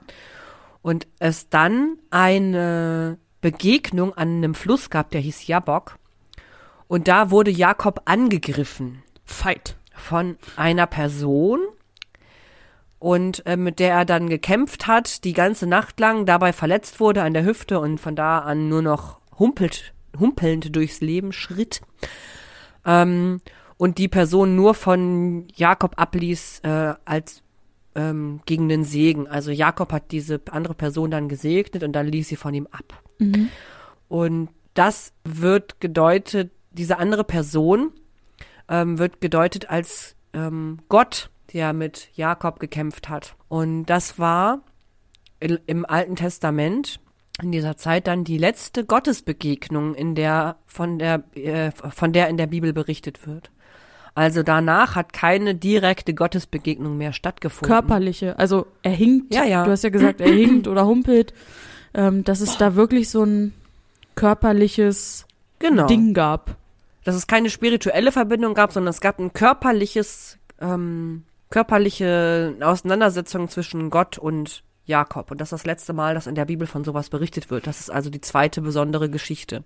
Und 0.82 1.06
es 1.18 1.50
dann 1.50 1.98
eine 2.10 3.18
Begegnung 3.40 4.14
an 4.14 4.28
einem 4.36 4.54
Fluss 4.54 4.90
gab, 4.90 5.10
der 5.10 5.20
hieß 5.20 5.46
Jabok. 5.46 5.98
Und 6.88 7.08
da 7.08 7.30
wurde 7.30 7.50
Jakob 7.50 8.02
angegriffen 8.04 9.02
Fight. 9.24 9.76
von 9.94 10.36
einer 10.56 10.86
Person 10.86 11.60
und 12.98 13.44
äh, 13.46 13.56
mit 13.56 13.78
der 13.78 13.94
er 13.94 14.04
dann 14.04 14.28
gekämpft 14.28 14.86
hat, 14.86 15.24
die 15.24 15.32
ganze 15.32 15.66
Nacht 15.66 15.98
lang, 15.98 16.26
dabei 16.26 16.52
verletzt 16.52 17.00
wurde 17.00 17.22
an 17.22 17.32
der 17.32 17.44
Hüfte 17.44 17.80
und 17.80 17.98
von 17.98 18.14
da 18.14 18.40
an 18.40 18.68
nur 18.68 18.82
noch 18.82 19.20
humpelt, 19.38 19.94
humpelnd 20.18 20.74
durchs 20.76 21.00
Leben 21.00 21.32
schritt. 21.32 21.80
Ähm, 22.84 23.40
und 23.78 23.96
die 23.96 24.08
Person 24.08 24.56
nur 24.56 24.74
von 24.74 25.48
Jakob 25.54 25.98
abließ 25.98 26.60
äh, 26.64 26.94
als 27.06 27.42
ähm, 27.94 28.40
gegen 28.44 28.68
den 28.68 28.84
Segen. 28.84 29.26
Also 29.26 29.50
Jakob 29.50 29.92
hat 29.92 30.12
diese 30.12 30.40
andere 30.50 30.74
Person 30.74 31.10
dann 31.10 31.28
gesegnet 31.28 31.82
und 31.82 31.92
dann 31.92 32.06
ließ 32.06 32.28
sie 32.28 32.36
von 32.36 32.52
ihm 32.52 32.68
ab. 32.70 33.02
Und 34.08 34.48
das 34.74 35.12
wird 35.24 35.80
gedeutet, 35.80 36.50
diese 36.70 36.98
andere 36.98 37.24
Person 37.24 37.92
ähm, 38.68 38.98
wird 38.98 39.20
gedeutet 39.20 39.70
als 39.70 40.16
ähm, 40.32 40.78
Gott, 40.88 41.30
der 41.52 41.72
mit 41.72 42.08
Jakob 42.14 42.60
gekämpft 42.60 43.08
hat. 43.08 43.34
Und 43.48 43.86
das 43.86 44.18
war 44.18 44.62
im 45.40 45.86
Alten 45.86 46.16
Testament 46.16 47.00
in 47.42 47.52
dieser 47.52 47.76
Zeit 47.76 48.06
dann 48.06 48.24
die 48.24 48.38
letzte 48.38 48.84
Gottesbegegnung, 48.84 49.94
in 49.94 50.14
der 50.14 50.56
von 50.66 50.98
der 50.98 51.24
äh, 51.34 51.70
von 51.72 52.12
der 52.12 52.28
in 52.28 52.36
der 52.36 52.46
Bibel 52.46 52.72
berichtet 52.72 53.26
wird. 53.26 53.50
Also 54.14 54.42
danach 54.42 54.96
hat 54.96 55.12
keine 55.12 55.54
direkte 55.54 56.14
Gottesbegegnung 56.14 56.96
mehr 56.96 57.12
stattgefunden. 57.12 57.72
Körperliche. 57.72 58.38
Also 58.38 58.66
er 58.82 58.92
hinkt. 58.92 59.32
Ja, 59.32 59.44
ja. 59.44 59.64
Du 59.64 59.70
hast 59.70 59.84
ja 59.84 59.90
gesagt, 59.90 60.20
er 60.20 60.32
hinkt 60.32 60.68
oder 60.68 60.86
humpelt. 60.86 61.32
Ähm, 61.94 62.24
dass 62.24 62.40
es 62.40 62.56
da 62.56 62.76
wirklich 62.76 63.10
so 63.10 63.24
ein 63.24 63.52
körperliches 64.14 65.26
genau. 65.58 65.86
Ding 65.86 66.14
gab. 66.14 66.56
dass 67.04 67.14
es 67.14 67.26
keine 67.26 67.48
spirituelle 67.48 68.12
Verbindung 68.12 68.54
gab, 68.54 68.72
sondern 68.72 68.90
es 68.90 69.00
gab 69.00 69.18
ein 69.18 69.32
körperliches, 69.32 70.38
ähm, 70.60 71.24
körperliche 71.48 72.54
Auseinandersetzung 72.60 73.48
zwischen 73.48 73.88
Gott 73.90 74.18
und 74.18 74.62
Jakob. 74.84 75.30
Und 75.30 75.40
das 75.40 75.48
ist 75.48 75.60
das 75.60 75.66
letzte 75.66 75.92
Mal, 75.94 76.14
dass 76.14 76.26
in 76.26 76.34
der 76.34 76.44
Bibel 76.44 76.66
von 76.66 76.84
sowas 76.84 77.08
berichtet 77.08 77.50
wird. 77.50 77.66
Das 77.66 77.80
ist 77.80 77.90
also 77.90 78.10
die 78.10 78.20
zweite 78.20 78.60
besondere 78.60 79.08
Geschichte. 79.08 79.64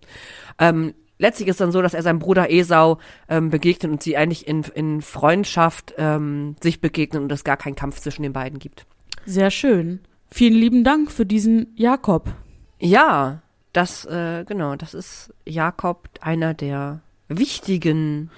Ähm, 0.58 0.94
letztlich 1.18 1.48
ist 1.48 1.60
dann 1.60 1.72
so, 1.72 1.82
dass 1.82 1.94
er 1.94 2.02
seinem 2.02 2.20
Bruder 2.20 2.50
Esau 2.50 2.98
ähm, 3.28 3.50
begegnet 3.50 3.90
und 3.90 4.02
sie 4.02 4.16
eigentlich 4.16 4.46
in, 4.46 4.62
in 4.74 5.02
Freundschaft 5.02 5.94
ähm, 5.98 6.54
sich 6.62 6.80
begegnen 6.80 7.24
und 7.24 7.32
es 7.32 7.42
gar 7.42 7.56
keinen 7.56 7.74
Kampf 7.74 8.00
zwischen 8.00 8.22
den 8.22 8.32
beiden 8.32 8.60
gibt. 8.60 8.86
Sehr 9.26 9.50
schön. 9.50 10.00
Vielen 10.36 10.54
lieben 10.54 10.82
Dank 10.82 11.12
für 11.12 11.24
diesen 11.24 11.68
Jakob. 11.76 12.34
Ja, 12.80 13.42
das, 13.72 14.04
äh, 14.04 14.44
genau, 14.44 14.74
das 14.74 14.92
ist 14.92 15.32
Jakob, 15.46 16.08
einer 16.20 16.54
der 16.54 17.02
wichtigen 17.28 18.32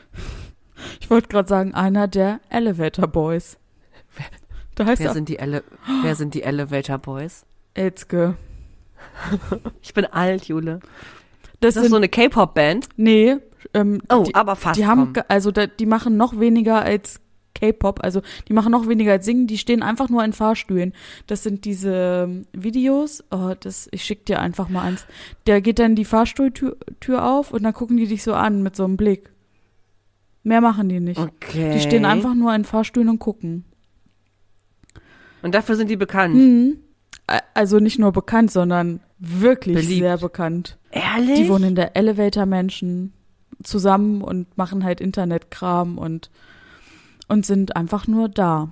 Ich 1.01 1.09
wollte 1.09 1.28
gerade 1.28 1.49
sagen, 1.49 1.72
einer 1.72 2.07
der 2.07 2.40
Elevator 2.51 3.07
Boys. 3.09 3.57
Da 4.74 4.84
heißt 4.84 5.01
Wer 5.01 5.09
er 5.09 5.14
sind, 5.14 5.30
die 5.30 5.38
Ele 5.38 5.64
Wer 6.03 6.14
sind 6.16 6.34
die 6.34 6.42
Elevator 6.42 6.99
Boys? 6.99 7.47
Elzke. 7.72 8.36
Ich 9.80 9.94
bin 9.94 10.05
alt, 10.05 10.49
Jule. 10.49 10.80
Das 11.61 11.70
Ist 11.70 11.76
das 11.76 11.82
sind, 11.84 11.90
so 11.92 11.97
eine 11.97 12.11
K-Pop-Band? 12.11 12.90
nee, 12.99 13.36
ähm, 13.72 14.03
Oh, 14.11 14.24
die, 14.24 14.34
aber 14.34 14.55
fast. 14.55 14.78
die 14.78 14.84
haben, 14.84 15.14
komm. 15.14 15.24
also 15.28 15.51
da, 15.51 15.66
die 15.66 15.86
machen 15.86 16.18
noch 16.18 16.38
weniger 16.38 16.82
als 16.82 17.22
K-Pop, 17.57 18.05
also 18.05 18.23
die 18.49 18.53
machen 18.53 18.71
noch 18.73 18.87
weniger 18.87 19.13
als 19.13 19.25
singen, 19.25 19.47
die 19.47 19.59
stehen 19.59 19.83
einfach 19.83 20.09
nur 20.09 20.23
in 20.25 20.33
Fahrstühlen. 20.33 20.93
Das 21.27 21.43
sind 21.43 21.65
diese 21.65 22.27
ähm, 22.29 22.47
Videos, 22.53 23.25
oh, 23.31 23.55
das, 23.59 23.89
ich 23.93 24.05
schick 24.05 24.27
dir 24.27 24.41
einfach 24.41 24.69
mal 24.69 24.83
eins. 24.83 25.07
Der 25.47 25.61
geht 25.61 25.79
dann 25.79 25.97
die 25.97 26.05
Fahrstuhltür 26.05 26.77
Tür 27.01 27.25
auf 27.25 27.53
und 27.53 27.63
dann 27.63 27.73
gucken 27.73 27.97
die 27.97 28.07
dich 28.07 28.23
so 28.23 28.35
an 28.35 28.63
mit 28.63 28.77
so 28.77 28.85
einem 28.85 28.97
Blick. 28.97 29.31
Mehr 30.43 30.61
machen 30.61 30.89
die 30.89 31.01
nicht. 31.01 31.19
Okay. 31.19 31.73
Die 31.73 31.81
stehen 31.81 32.05
einfach 32.05 32.35
nur 32.35 32.55
in 32.55 32.65
Fahrstühlen 32.65 33.09
und 33.09 33.19
gucken. 33.19 33.65
Und 35.43 35.55
dafür 35.55 35.77
sind 35.77 35.91
die 35.91 35.97
bekannt. 35.97 36.35
Mhm. 36.35 36.79
Also 37.55 37.81
nicht 37.81 37.99
nur 37.99 38.13
bekannt, 38.13 38.53
sondern 38.53 39.01
wirklich 39.19 39.77
Beliebt. 39.77 40.03
sehr 40.03 40.19
bekannt. 40.19 40.79
Ehrlich? 40.91 41.41
Die 41.41 41.49
wohnen 41.49 41.65
in 41.65 41.75
der 41.75 41.97
Elevator 41.97 42.47
Menschen 42.47 43.13
zusammen 43.63 44.23
und 44.23 44.57
machen 44.57 44.85
halt 44.85 45.01
Internetkram 45.01 45.99
und, 45.99 46.31
und 47.29 47.47
sind 47.47 47.77
einfach 47.77 48.07
nur 48.07 48.29
da. 48.29 48.70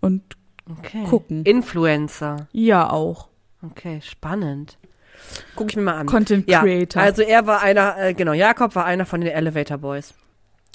Und 0.00 0.22
okay. 0.70 1.04
gucken. 1.04 1.44
Influencer. 1.44 2.48
ja 2.52 2.90
auch. 2.90 3.28
Okay, 3.62 4.00
spannend. 4.02 4.78
Guck 5.54 5.70
ich 5.70 5.76
mir 5.76 5.82
mal 5.82 5.98
an. 5.98 6.06
Content 6.06 6.48
ja, 6.48 6.60
Creator. 6.60 7.00
also 7.00 7.22
er 7.22 7.46
war 7.46 7.62
einer, 7.62 7.96
äh, 7.96 8.14
genau, 8.14 8.32
Jakob 8.32 8.74
war 8.74 8.84
einer 8.84 9.06
von 9.06 9.20
den 9.20 9.30
Elevator 9.30 9.78
Boys. 9.78 10.14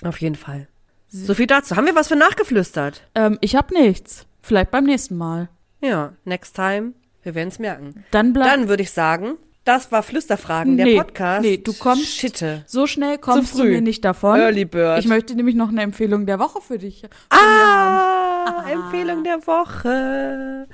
Auf 0.03 0.21
jeden 0.21 0.36
Fall. 0.36 0.67
So 1.09 1.34
viel 1.34 1.47
dazu. 1.47 1.75
Haben 1.75 1.86
wir 1.86 1.95
was 1.95 2.07
für 2.09 2.15
nachgeflüstert? 2.15 3.07
ähm, 3.15 3.38
ich 3.41 3.55
hab 3.55 3.71
nichts. 3.71 4.25
Vielleicht 4.41 4.71
beim 4.71 4.86
nächsten 4.86 5.17
Mal. 5.17 5.49
Ja, 5.82 6.13
next 6.25 6.55
time. 6.55 6.93
Wir 7.23 7.36
werden 7.36 7.49
es 7.49 7.59
merken. 7.59 8.05
Dann 8.11 8.32
bleib 8.32 8.47
Dann 8.47 8.69
würde 8.69 8.84
ich 8.84 8.91
sagen, 8.91 9.38
das 9.68 9.91
war 9.91 10.01
Flüsterfragen, 10.03 10.76
Nee, 10.76 10.95
der 10.95 11.03
Podcast. 11.03 11.41
nee, 11.43 11.57
du 11.57 11.74
kommst- 11.74 12.07
Schitte. 12.07 12.63
so 12.68 12.88
schnell 12.88 13.18
kommst 13.18 13.53
du 13.55 13.59
früh. 13.59 13.72
mir 13.72 13.82
nicht 13.82 14.03
davon. 14.05 14.39
Early 14.39 14.65
Bird. 14.65 14.99
Ich 14.99 15.07
möchte 15.07 15.36
nämlich 15.36 15.55
noch 15.55 15.70
eine 15.70 15.82
Empfehlung 15.82 16.26
der 16.26 16.39
Woche 16.39 16.61
für 16.61 16.78
dich. 16.78 17.03
Ah, 17.30 18.63
Empfehlung 18.72 19.24
der 19.24 19.45
Woche. 19.45 20.68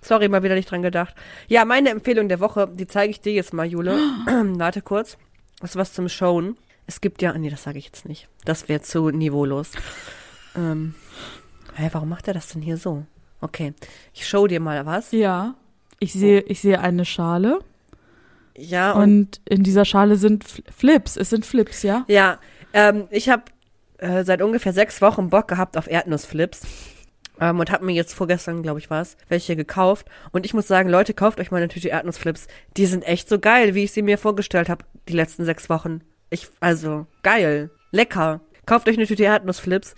Sorry, 0.00 0.28
mal 0.28 0.42
wieder 0.42 0.54
nicht 0.54 0.70
dran 0.70 0.82
gedacht. 0.82 1.14
Ja, 1.48 1.64
meine 1.64 1.90
Empfehlung 1.90 2.28
der 2.28 2.40
Woche, 2.40 2.68
die 2.72 2.86
zeige 2.86 3.10
ich 3.10 3.20
dir 3.20 3.32
jetzt 3.32 3.52
mal, 3.52 3.66
Jule. 3.66 3.92
Warte 4.26 4.80
kurz. 4.82 5.16
Das 5.60 5.70
ist 5.70 5.76
was 5.76 5.92
zum 5.92 6.08
Showen. 6.08 6.56
Es 6.86 7.00
gibt 7.00 7.20
ja, 7.20 7.36
nee, 7.36 7.50
das 7.50 7.64
sage 7.64 7.78
ich 7.78 7.86
jetzt 7.86 8.08
nicht. 8.08 8.28
Das 8.44 8.68
wäre 8.68 8.80
zu 8.80 9.10
niveaulos. 9.10 9.72
Ähm, 10.56 10.94
hä, 11.74 11.90
warum 11.92 12.08
macht 12.08 12.28
er 12.28 12.34
das 12.34 12.48
denn 12.48 12.62
hier 12.62 12.76
so? 12.78 13.04
Okay, 13.40 13.74
ich 14.14 14.26
show 14.26 14.46
dir 14.46 14.60
mal 14.60 14.86
was. 14.86 15.12
Ja. 15.12 15.54
Ich 16.00 16.12
sehe, 16.12 16.40
ich 16.40 16.60
sehe 16.60 16.80
eine 16.80 17.04
Schale 17.04 17.58
Ja, 18.58 18.92
und, 18.92 19.02
und 19.02 19.40
in 19.44 19.62
dieser 19.62 19.84
Schale 19.84 20.16
sind 20.16 20.44
Fl- 20.44 20.64
Flips. 20.76 21.16
Es 21.16 21.30
sind 21.30 21.46
Flips, 21.46 21.82
ja? 21.82 22.04
ja, 22.08 22.38
ähm, 22.72 23.06
ich 23.10 23.28
habe 23.28 23.44
äh, 23.98 24.24
seit 24.24 24.42
ungefähr 24.42 24.72
sechs 24.72 25.00
Wochen 25.00 25.30
Bock 25.30 25.48
gehabt 25.48 25.76
auf 25.76 25.88
Erdnussflips. 25.88 26.62
Ähm, 27.40 27.60
und 27.60 27.70
habe 27.70 27.84
mir 27.84 27.92
jetzt 27.92 28.14
vorgestern, 28.14 28.64
glaube 28.64 28.80
ich, 28.80 28.90
was, 28.90 29.16
welche 29.28 29.54
gekauft. 29.54 30.08
Und 30.32 30.44
ich 30.44 30.54
muss 30.54 30.66
sagen, 30.66 30.88
Leute, 30.88 31.14
kauft 31.14 31.38
euch 31.38 31.52
mal 31.52 31.58
eine 31.58 31.68
Tüte 31.68 31.88
Erdnussflips. 31.88 32.48
Die 32.76 32.86
sind 32.86 33.06
echt 33.06 33.28
so 33.28 33.38
geil, 33.38 33.76
wie 33.76 33.84
ich 33.84 33.92
sie 33.92 34.02
mir 34.02 34.18
vorgestellt 34.18 34.68
habe, 34.68 34.84
die 35.08 35.12
letzten 35.12 35.44
sechs 35.44 35.70
Wochen. 35.70 36.00
Ich, 36.30 36.48
also, 36.58 37.06
geil. 37.22 37.70
Lecker. 37.92 38.40
Kauft 38.66 38.88
euch 38.88 38.96
eine 38.96 39.06
Tüte 39.06 39.22
Erdnussflips. 39.22 39.94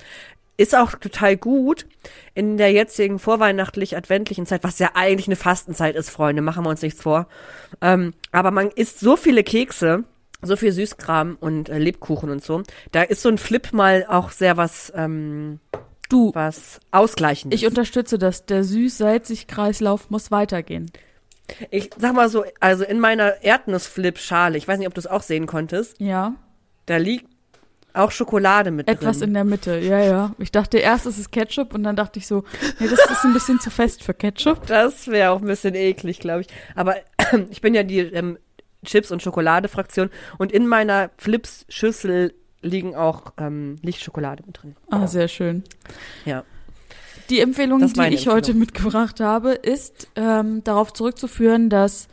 Ist 0.60 0.74
auch 0.76 0.90
total 0.92 1.36
gut 1.38 1.86
in 2.34 2.58
der 2.58 2.70
jetzigen 2.72 3.18
vorweihnachtlich-adventlichen 3.18 4.44
Zeit, 4.44 4.62
was 4.62 4.78
ja 4.78 4.90
eigentlich 4.94 5.26
eine 5.26 5.36
Fastenzeit 5.36 5.96
ist, 5.96 6.10
Freunde, 6.10 6.42
machen 6.42 6.64
wir 6.64 6.70
uns 6.70 6.82
nichts 6.82 7.00
vor. 7.02 7.28
Ähm, 7.80 8.12
aber 8.30 8.50
man 8.50 8.68
isst 8.70 9.00
so 9.00 9.16
viele 9.16 9.42
Kekse, 9.42 10.04
so 10.42 10.56
viel 10.56 10.72
Süßkram 10.72 11.38
und 11.40 11.68
äh, 11.70 11.78
Lebkuchen 11.78 12.28
und 12.30 12.44
so. 12.44 12.62
Da 12.92 13.02
ist 13.02 13.22
so 13.22 13.28
ein 13.30 13.38
Flip 13.38 13.72
mal 13.72 14.04
auch 14.08 14.30
sehr 14.30 14.56
was, 14.58 14.92
ähm, 14.94 15.60
Du, 16.10 16.32
was 16.34 16.80
Ausgleichendes. 16.90 17.58
ich 17.60 17.66
unterstütze 17.66 18.18
das. 18.18 18.44
Der 18.44 18.64
süß-salzig-Kreislauf 18.64 20.10
muss 20.10 20.30
weitergehen. 20.30 20.90
Ich 21.70 21.90
sag 21.96 22.14
mal 22.14 22.28
so, 22.28 22.44
also 22.58 22.84
in 22.84 23.00
meiner 23.00 23.42
Erdnussflip-Schale, 23.42 24.58
ich 24.58 24.68
weiß 24.68 24.78
nicht, 24.78 24.88
ob 24.88 24.94
du 24.94 25.00
es 25.00 25.06
auch 25.06 25.22
sehen 25.22 25.46
konntest, 25.46 26.00
Ja. 26.00 26.34
da 26.86 26.96
liegt 26.98 27.26
auch 27.94 28.10
Schokolade 28.10 28.70
mit 28.70 28.88
Etwas 28.88 29.18
drin. 29.18 29.28
in 29.28 29.34
der 29.34 29.44
Mitte, 29.44 29.78
ja, 29.78 29.98
ja. 29.98 30.34
Ich 30.38 30.52
dachte 30.52 30.78
erst, 30.78 31.06
es 31.06 31.18
ist 31.18 31.30
Ketchup 31.32 31.74
und 31.74 31.82
dann 31.82 31.96
dachte 31.96 32.18
ich 32.18 32.26
so, 32.26 32.44
nee, 32.78 32.88
das 32.88 32.98
ist 33.10 33.24
ein 33.24 33.32
bisschen 33.32 33.60
zu 33.60 33.70
fest 33.70 34.02
für 34.02 34.14
Ketchup. 34.14 34.66
Das 34.66 35.08
wäre 35.08 35.30
auch 35.30 35.40
ein 35.40 35.46
bisschen 35.46 35.74
eklig, 35.74 36.20
glaube 36.20 36.42
ich. 36.42 36.46
Aber 36.74 36.96
ich 37.50 37.60
bin 37.60 37.74
ja 37.74 37.82
die 37.82 37.98
ähm, 38.00 38.38
Chips- 38.84 39.10
und 39.10 39.22
Schokolade-Fraktion 39.22 40.10
und 40.38 40.52
in 40.52 40.66
meiner 40.66 41.10
Flips-Schüssel 41.18 42.34
liegen 42.62 42.94
auch 42.94 43.32
ähm, 43.38 43.76
liegt 43.82 44.00
Schokolade 44.00 44.42
mit 44.46 44.62
drin. 44.62 44.76
Ah, 44.90 45.06
sehr 45.06 45.28
schön. 45.28 45.64
Ja. 46.24 46.44
Die 47.30 47.40
Empfehlung, 47.40 47.80
die 47.80 47.86
ich 47.86 48.26
heute 48.26 48.36
Empfehlung. 48.38 48.58
mitgebracht 48.60 49.20
habe, 49.20 49.52
ist 49.52 50.08
ähm, 50.16 50.64
darauf 50.64 50.92
zurückzuführen, 50.92 51.70
dass 51.70 52.08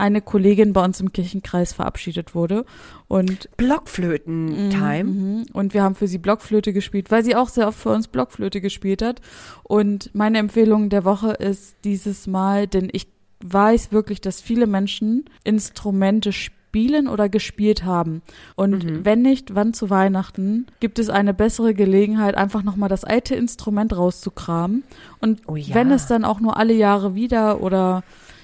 eine 0.00 0.20
Kollegin 0.20 0.72
bei 0.72 0.84
uns 0.84 1.00
im 1.00 1.12
Kirchenkreis 1.12 1.72
verabschiedet 1.72 2.34
wurde. 2.34 2.64
Und, 3.06 3.48
Blockflöten-Time. 3.56 5.04
Mhm, 5.04 5.46
und 5.52 5.74
wir 5.74 5.82
haben 5.82 5.94
für 5.94 6.08
sie 6.08 6.18
Blockflöte 6.18 6.72
gespielt, 6.72 7.10
weil 7.10 7.24
sie 7.24 7.36
auch 7.36 7.48
sehr 7.48 7.68
oft 7.68 7.78
für 7.78 7.90
uns 7.90 8.08
Blockflöte 8.08 8.60
gespielt 8.60 9.02
hat. 9.02 9.20
Und 9.62 10.10
meine 10.14 10.38
Empfehlung 10.38 10.88
der 10.88 11.04
Woche 11.04 11.32
ist 11.32 11.76
dieses 11.84 12.26
Mal, 12.26 12.66
denn 12.66 12.88
ich 12.92 13.06
weiß 13.42 13.92
wirklich, 13.92 14.20
dass 14.20 14.40
viele 14.40 14.66
Menschen 14.66 15.24
Instrumente 15.44 16.32
spielen 16.32 17.08
oder 17.08 17.28
gespielt 17.28 17.84
haben. 17.84 18.22
Und 18.54 18.84
Mhm. 18.84 19.04
wenn 19.04 19.22
nicht, 19.22 19.54
wann 19.54 19.72
zu 19.74 19.90
Weihnachten, 19.90 20.66
gibt 20.78 20.98
es 20.98 21.08
eine 21.08 21.34
bessere 21.34 21.74
Gelegenheit, 21.74 22.36
einfach 22.36 22.62
nochmal 22.62 22.88
das 22.88 23.02
alte 23.04 23.34
Instrument 23.34 23.96
rauszukramen. 23.96 24.84
Und 25.20 25.40
Oh 25.46 25.56
ja. 25.56 25.74
wenn 25.74 25.90
es 25.90 26.06
dann 26.06 26.24
auch 26.24 26.38
nur 26.40 26.56
alle 26.58 26.74
Jahre 26.74 27.14
wieder 27.14 27.60
oder 27.62 28.02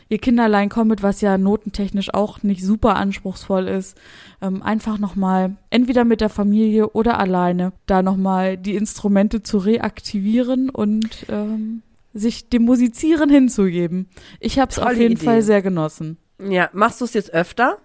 ihr 0.08 0.18
Kinderlein 0.18 0.68
kommt, 0.68 1.02
was 1.02 1.20
ja 1.20 1.38
notentechnisch 1.38 2.12
auch 2.14 2.42
nicht 2.42 2.64
super 2.64 2.96
anspruchsvoll 2.96 3.68
ist, 3.68 3.96
ähm, 4.40 4.62
einfach 4.62 4.98
nochmal 4.98 5.56
entweder 5.70 6.04
mit 6.04 6.20
der 6.20 6.28
Familie 6.28 6.90
oder 6.90 7.18
alleine 7.18 7.72
da 7.86 8.02
nochmal 8.02 8.56
die 8.56 8.74
Instrumente 8.76 9.42
zu 9.42 9.58
reaktivieren 9.58 10.70
und 10.70 11.26
ähm, 11.28 11.82
sich 12.14 12.48
dem 12.48 12.64
Musizieren 12.64 13.30
hinzugeben. 13.30 14.08
Ich 14.40 14.58
habe 14.58 14.70
es 14.70 14.78
auf 14.78 14.96
jeden 14.96 15.16
Idee. 15.16 15.24
Fall 15.24 15.42
sehr 15.42 15.62
genossen. 15.62 16.18
Ja, 16.38 16.70
machst 16.72 17.00
du 17.00 17.04
es 17.04 17.14
jetzt 17.14 17.32
öfter? 17.32 17.78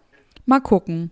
Mal 0.45 0.61
gucken. 0.61 1.11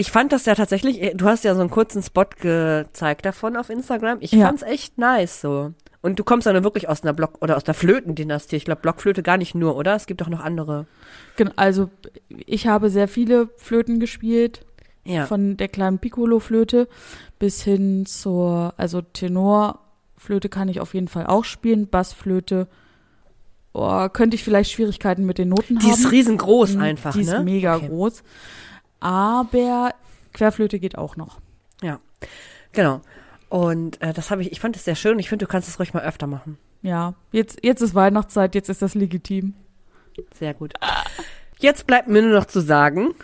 Ich 0.00 0.10
fand 0.10 0.32
das 0.32 0.46
ja 0.46 0.54
tatsächlich, 0.54 1.02
äh, 1.02 1.14
du 1.14 1.26
hast 1.26 1.44
ja 1.44 1.54
so 1.54 1.60
einen 1.60 1.68
kurzen 1.70 2.02
Spot 2.02 2.24
gezeigt 2.40 3.26
davon 3.26 3.56
auf 3.56 3.68
Instagram. 3.68 4.18
Ich 4.20 4.32
Ja. 4.32 4.46
fand's 4.46 4.62
echt 4.62 4.96
nice 4.96 5.40
so. 5.42 5.72
Und 6.00 6.18
du 6.18 6.24
kommst 6.24 6.46
ja 6.46 6.54
nur 6.54 6.64
wirklich 6.64 6.88
aus 6.88 7.02
einer 7.02 7.12
Block- 7.12 7.42
oder 7.42 7.56
aus 7.58 7.64
der 7.64 7.74
Flötendynastie. 7.74 8.56
Ich 8.56 8.64
glaube, 8.64 8.80
Blockflöte 8.80 9.22
gar 9.22 9.36
nicht 9.36 9.54
nur, 9.54 9.76
oder? 9.76 9.94
Es 9.94 10.06
gibt 10.06 10.22
doch 10.22 10.28
noch 10.30 10.40
andere. 10.40 10.86
Gen- 11.36 11.52
Also 11.58 11.90
ich 12.46 12.66
habe 12.66 12.88
sehr 12.88 13.08
viele 13.08 13.50
Flöten 13.58 14.00
gespielt, 14.00 14.64
Ja. 15.04 15.26
von 15.26 15.58
der 15.58 15.68
kleinen 15.68 15.98
Piccolo-Flöte 15.98 16.88
bis 17.38 17.62
hin 17.62 18.06
zur, 18.06 18.72
also 18.78 19.02
Tenorflöte 19.02 20.48
kann 20.48 20.68
ich 20.70 20.80
auf 20.80 20.94
jeden 20.94 21.08
Fall 21.08 21.26
auch 21.26 21.44
spielen, 21.44 21.88
Bassflöte. 21.88 22.68
Oh, 23.74 24.08
könnte 24.08 24.34
ich 24.34 24.42
vielleicht 24.44 24.70
Schwierigkeiten 24.72 25.26
mit 25.26 25.36
den 25.38 25.50
Noten 25.50 25.78
die 25.78 25.86
haben. 25.86 25.92
ist 25.92 26.10
riesengroß 26.10 26.76
Mhm, 26.76 26.80
einfach, 26.82 27.12
Die 27.12 27.20
ist 27.20 27.28
ne? 27.30 27.40
mega 27.44 27.76
Okay. 27.76 27.88
groß. 27.88 28.22
Aber 29.00 29.94
Querflöte 30.32 30.78
geht 30.78 30.96
auch 30.96 31.16
noch. 31.16 31.40
Genau. 32.72 33.00
Und 33.48 34.00
äh, 34.00 34.12
das 34.12 34.30
habe 34.30 34.42
ich, 34.42 34.52
ich 34.52 34.60
fand 34.60 34.76
es 34.76 34.84
sehr 34.84 34.94
schön. 34.94 35.18
Ich 35.18 35.28
finde, 35.28 35.46
du 35.46 35.50
kannst 35.50 35.68
es 35.68 35.78
ruhig 35.78 35.92
mal 35.92 36.04
öfter 36.04 36.26
machen. 36.26 36.58
Ja, 36.82 37.14
jetzt, 37.32 37.58
jetzt 37.62 37.82
ist 37.82 37.94
Weihnachtszeit, 37.94 38.54
jetzt 38.54 38.68
ist 38.68 38.82
das 38.82 38.94
legitim. 38.94 39.54
Sehr 40.34 40.54
gut. 40.54 40.74
Jetzt 41.58 41.86
bleibt 41.86 42.08
mir 42.08 42.22
nur 42.22 42.32
noch 42.32 42.46
zu 42.46 42.60
sagen, 42.60 43.14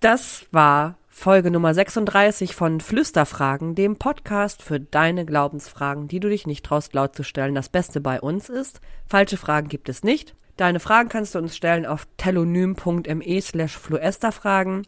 das 0.00 0.46
war 0.50 0.96
Folge 1.08 1.50
Nummer 1.50 1.74
36 1.74 2.54
von 2.54 2.80
Flüsterfragen, 2.80 3.74
dem 3.74 3.96
Podcast 3.96 4.62
für 4.62 4.80
deine 4.80 5.26
Glaubensfragen, 5.26 6.08
die 6.08 6.20
du 6.20 6.28
dich 6.28 6.46
nicht 6.46 6.64
traust 6.64 6.94
laut 6.94 7.14
zu 7.14 7.22
stellen. 7.22 7.54
Das 7.54 7.68
Beste 7.68 8.00
bei 8.00 8.20
uns 8.20 8.48
ist, 8.48 8.80
falsche 9.06 9.36
Fragen 9.36 9.68
gibt 9.68 9.88
es 9.88 10.02
nicht. 10.02 10.34
Deine 10.56 10.80
Fragen 10.80 11.08
kannst 11.08 11.34
du 11.34 11.38
uns 11.38 11.56
stellen 11.56 11.86
auf 11.86 12.06
telonym.me 12.16 13.40
slash 13.40 13.76
fluesterfragen, 13.76 14.86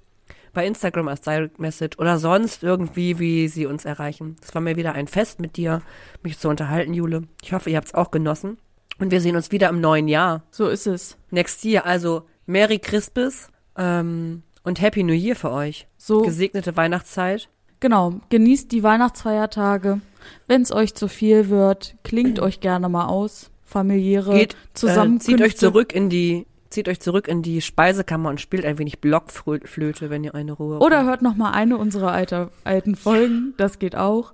bei 0.52 0.66
Instagram 0.66 1.08
als 1.08 1.20
Direct 1.22 1.58
Message 1.58 1.98
oder 1.98 2.18
sonst 2.18 2.62
irgendwie, 2.62 3.18
wie 3.18 3.48
sie 3.48 3.66
uns 3.66 3.84
erreichen. 3.84 4.36
Es 4.42 4.54
war 4.54 4.60
mir 4.62 4.76
wieder 4.76 4.92
ein 4.94 5.06
Fest 5.06 5.40
mit 5.40 5.56
dir, 5.56 5.82
mich 6.22 6.38
zu 6.38 6.48
unterhalten, 6.48 6.92
Jule. 6.94 7.22
Ich 7.42 7.52
hoffe, 7.52 7.70
ihr 7.70 7.76
habt 7.76 7.88
es 7.88 7.94
auch 7.94 8.10
genossen. 8.10 8.58
Und 8.98 9.10
wir 9.10 9.20
sehen 9.20 9.36
uns 9.36 9.50
wieder 9.50 9.68
im 9.70 9.80
neuen 9.80 10.08
Jahr. 10.08 10.42
So 10.50 10.68
ist 10.68 10.86
es. 10.86 11.16
Next 11.30 11.64
Year. 11.64 11.86
Also 11.86 12.24
Merry 12.46 12.78
Christmas 12.78 13.48
ähm, 13.76 14.42
und 14.62 14.80
Happy 14.80 15.02
New 15.02 15.14
Year 15.14 15.36
für 15.36 15.50
euch. 15.52 15.86
So, 15.96 16.22
Gesegnete 16.22 16.76
Weihnachtszeit. 16.76 17.48
genau, 17.80 18.14
genießt 18.28 18.70
die 18.72 18.82
Weihnachtsfeiertage. 18.82 20.00
Wenn 20.46 20.62
es 20.62 20.70
euch 20.72 20.94
zu 20.94 21.08
viel 21.08 21.48
wird, 21.48 21.96
klingt 22.04 22.40
euch 22.40 22.60
gerne 22.60 22.88
mal 22.88 23.06
aus. 23.06 23.50
Familiäre 23.64 24.34
Geht, 24.34 24.54
äh, 24.54 24.56
Zusammenkünfte. 24.74 25.30
zieht 25.32 25.40
euch 25.42 25.56
zurück 25.56 25.92
in 25.94 26.10
die, 26.10 26.44
zieht 26.70 26.88
euch 26.88 27.00
zurück 27.00 27.28
in 27.28 27.42
die 27.42 27.60
Speisekammer 27.60 28.30
und 28.30 28.40
spielt 28.40 28.64
ein 28.64 28.78
wenig 28.78 29.00
Blockflöte, 29.00 30.08
wenn 30.08 30.24
ihr 30.24 30.34
eine 30.34 30.52
Ruhe 30.52 30.78
Oder 30.78 31.04
hört 31.04 31.22
noch 31.22 31.36
mal 31.36 31.50
eine 31.50 31.76
unserer 31.76 32.12
alter, 32.12 32.50
alten 32.64 32.94
Folgen. 32.94 33.54
Das 33.56 33.78
geht 33.78 33.96
auch. 33.96 34.32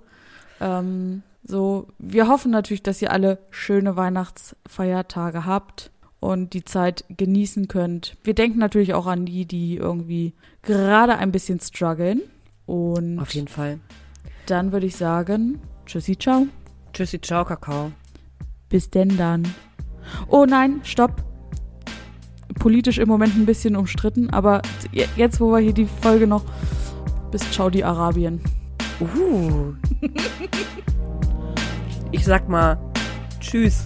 Ähm, 0.61 1.23
so, 1.43 1.87
wir 1.97 2.27
hoffen 2.27 2.51
natürlich, 2.51 2.83
dass 2.83 3.01
ihr 3.01 3.11
alle 3.11 3.39
schöne 3.49 3.95
Weihnachtsfeiertage 3.95 5.45
habt 5.45 5.91
und 6.19 6.53
die 6.53 6.65
Zeit 6.65 7.05
genießen 7.09 7.67
könnt. 7.67 8.17
Wir 8.23 8.33
denken 8.33 8.59
natürlich 8.59 8.93
auch 8.93 9.07
an 9.07 9.25
die, 9.25 9.45
die 9.45 9.77
irgendwie 9.77 10.33
gerade 10.61 11.17
ein 11.17 11.31
bisschen 11.31 11.59
strugglen. 11.59 12.21
Und 12.65 13.19
Auf 13.19 13.33
jeden 13.33 13.47
Fall. 13.47 13.79
dann 14.45 14.71
würde 14.71 14.87
ich 14.87 14.95
sagen, 14.97 15.61
tschüssi, 15.85 16.17
ciao. 16.17 16.47
Tschüssi, 16.93 17.21
ciao, 17.21 17.45
Kakao. 17.45 17.91
Bis 18.69 18.89
denn 18.89 19.15
dann. 19.17 19.47
Oh 20.27 20.45
nein, 20.45 20.81
stopp. 20.83 21.23
Politisch 22.59 22.97
im 22.97 23.07
Moment 23.07 23.35
ein 23.35 23.45
bisschen 23.45 23.75
umstritten, 23.75 24.29
aber 24.29 24.61
je- 24.91 25.05
jetzt, 25.15 25.39
wo 25.39 25.51
wir 25.51 25.59
hier 25.59 25.73
die 25.73 25.85
Folge 26.01 26.27
noch 26.27 26.43
bis 27.31 27.41
Saudi 27.53 27.83
Arabien. 27.83 28.41
Uh. 28.99 29.73
ich 32.11 32.25
sag 32.25 32.49
mal, 32.49 32.77
tschüss. 33.39 33.85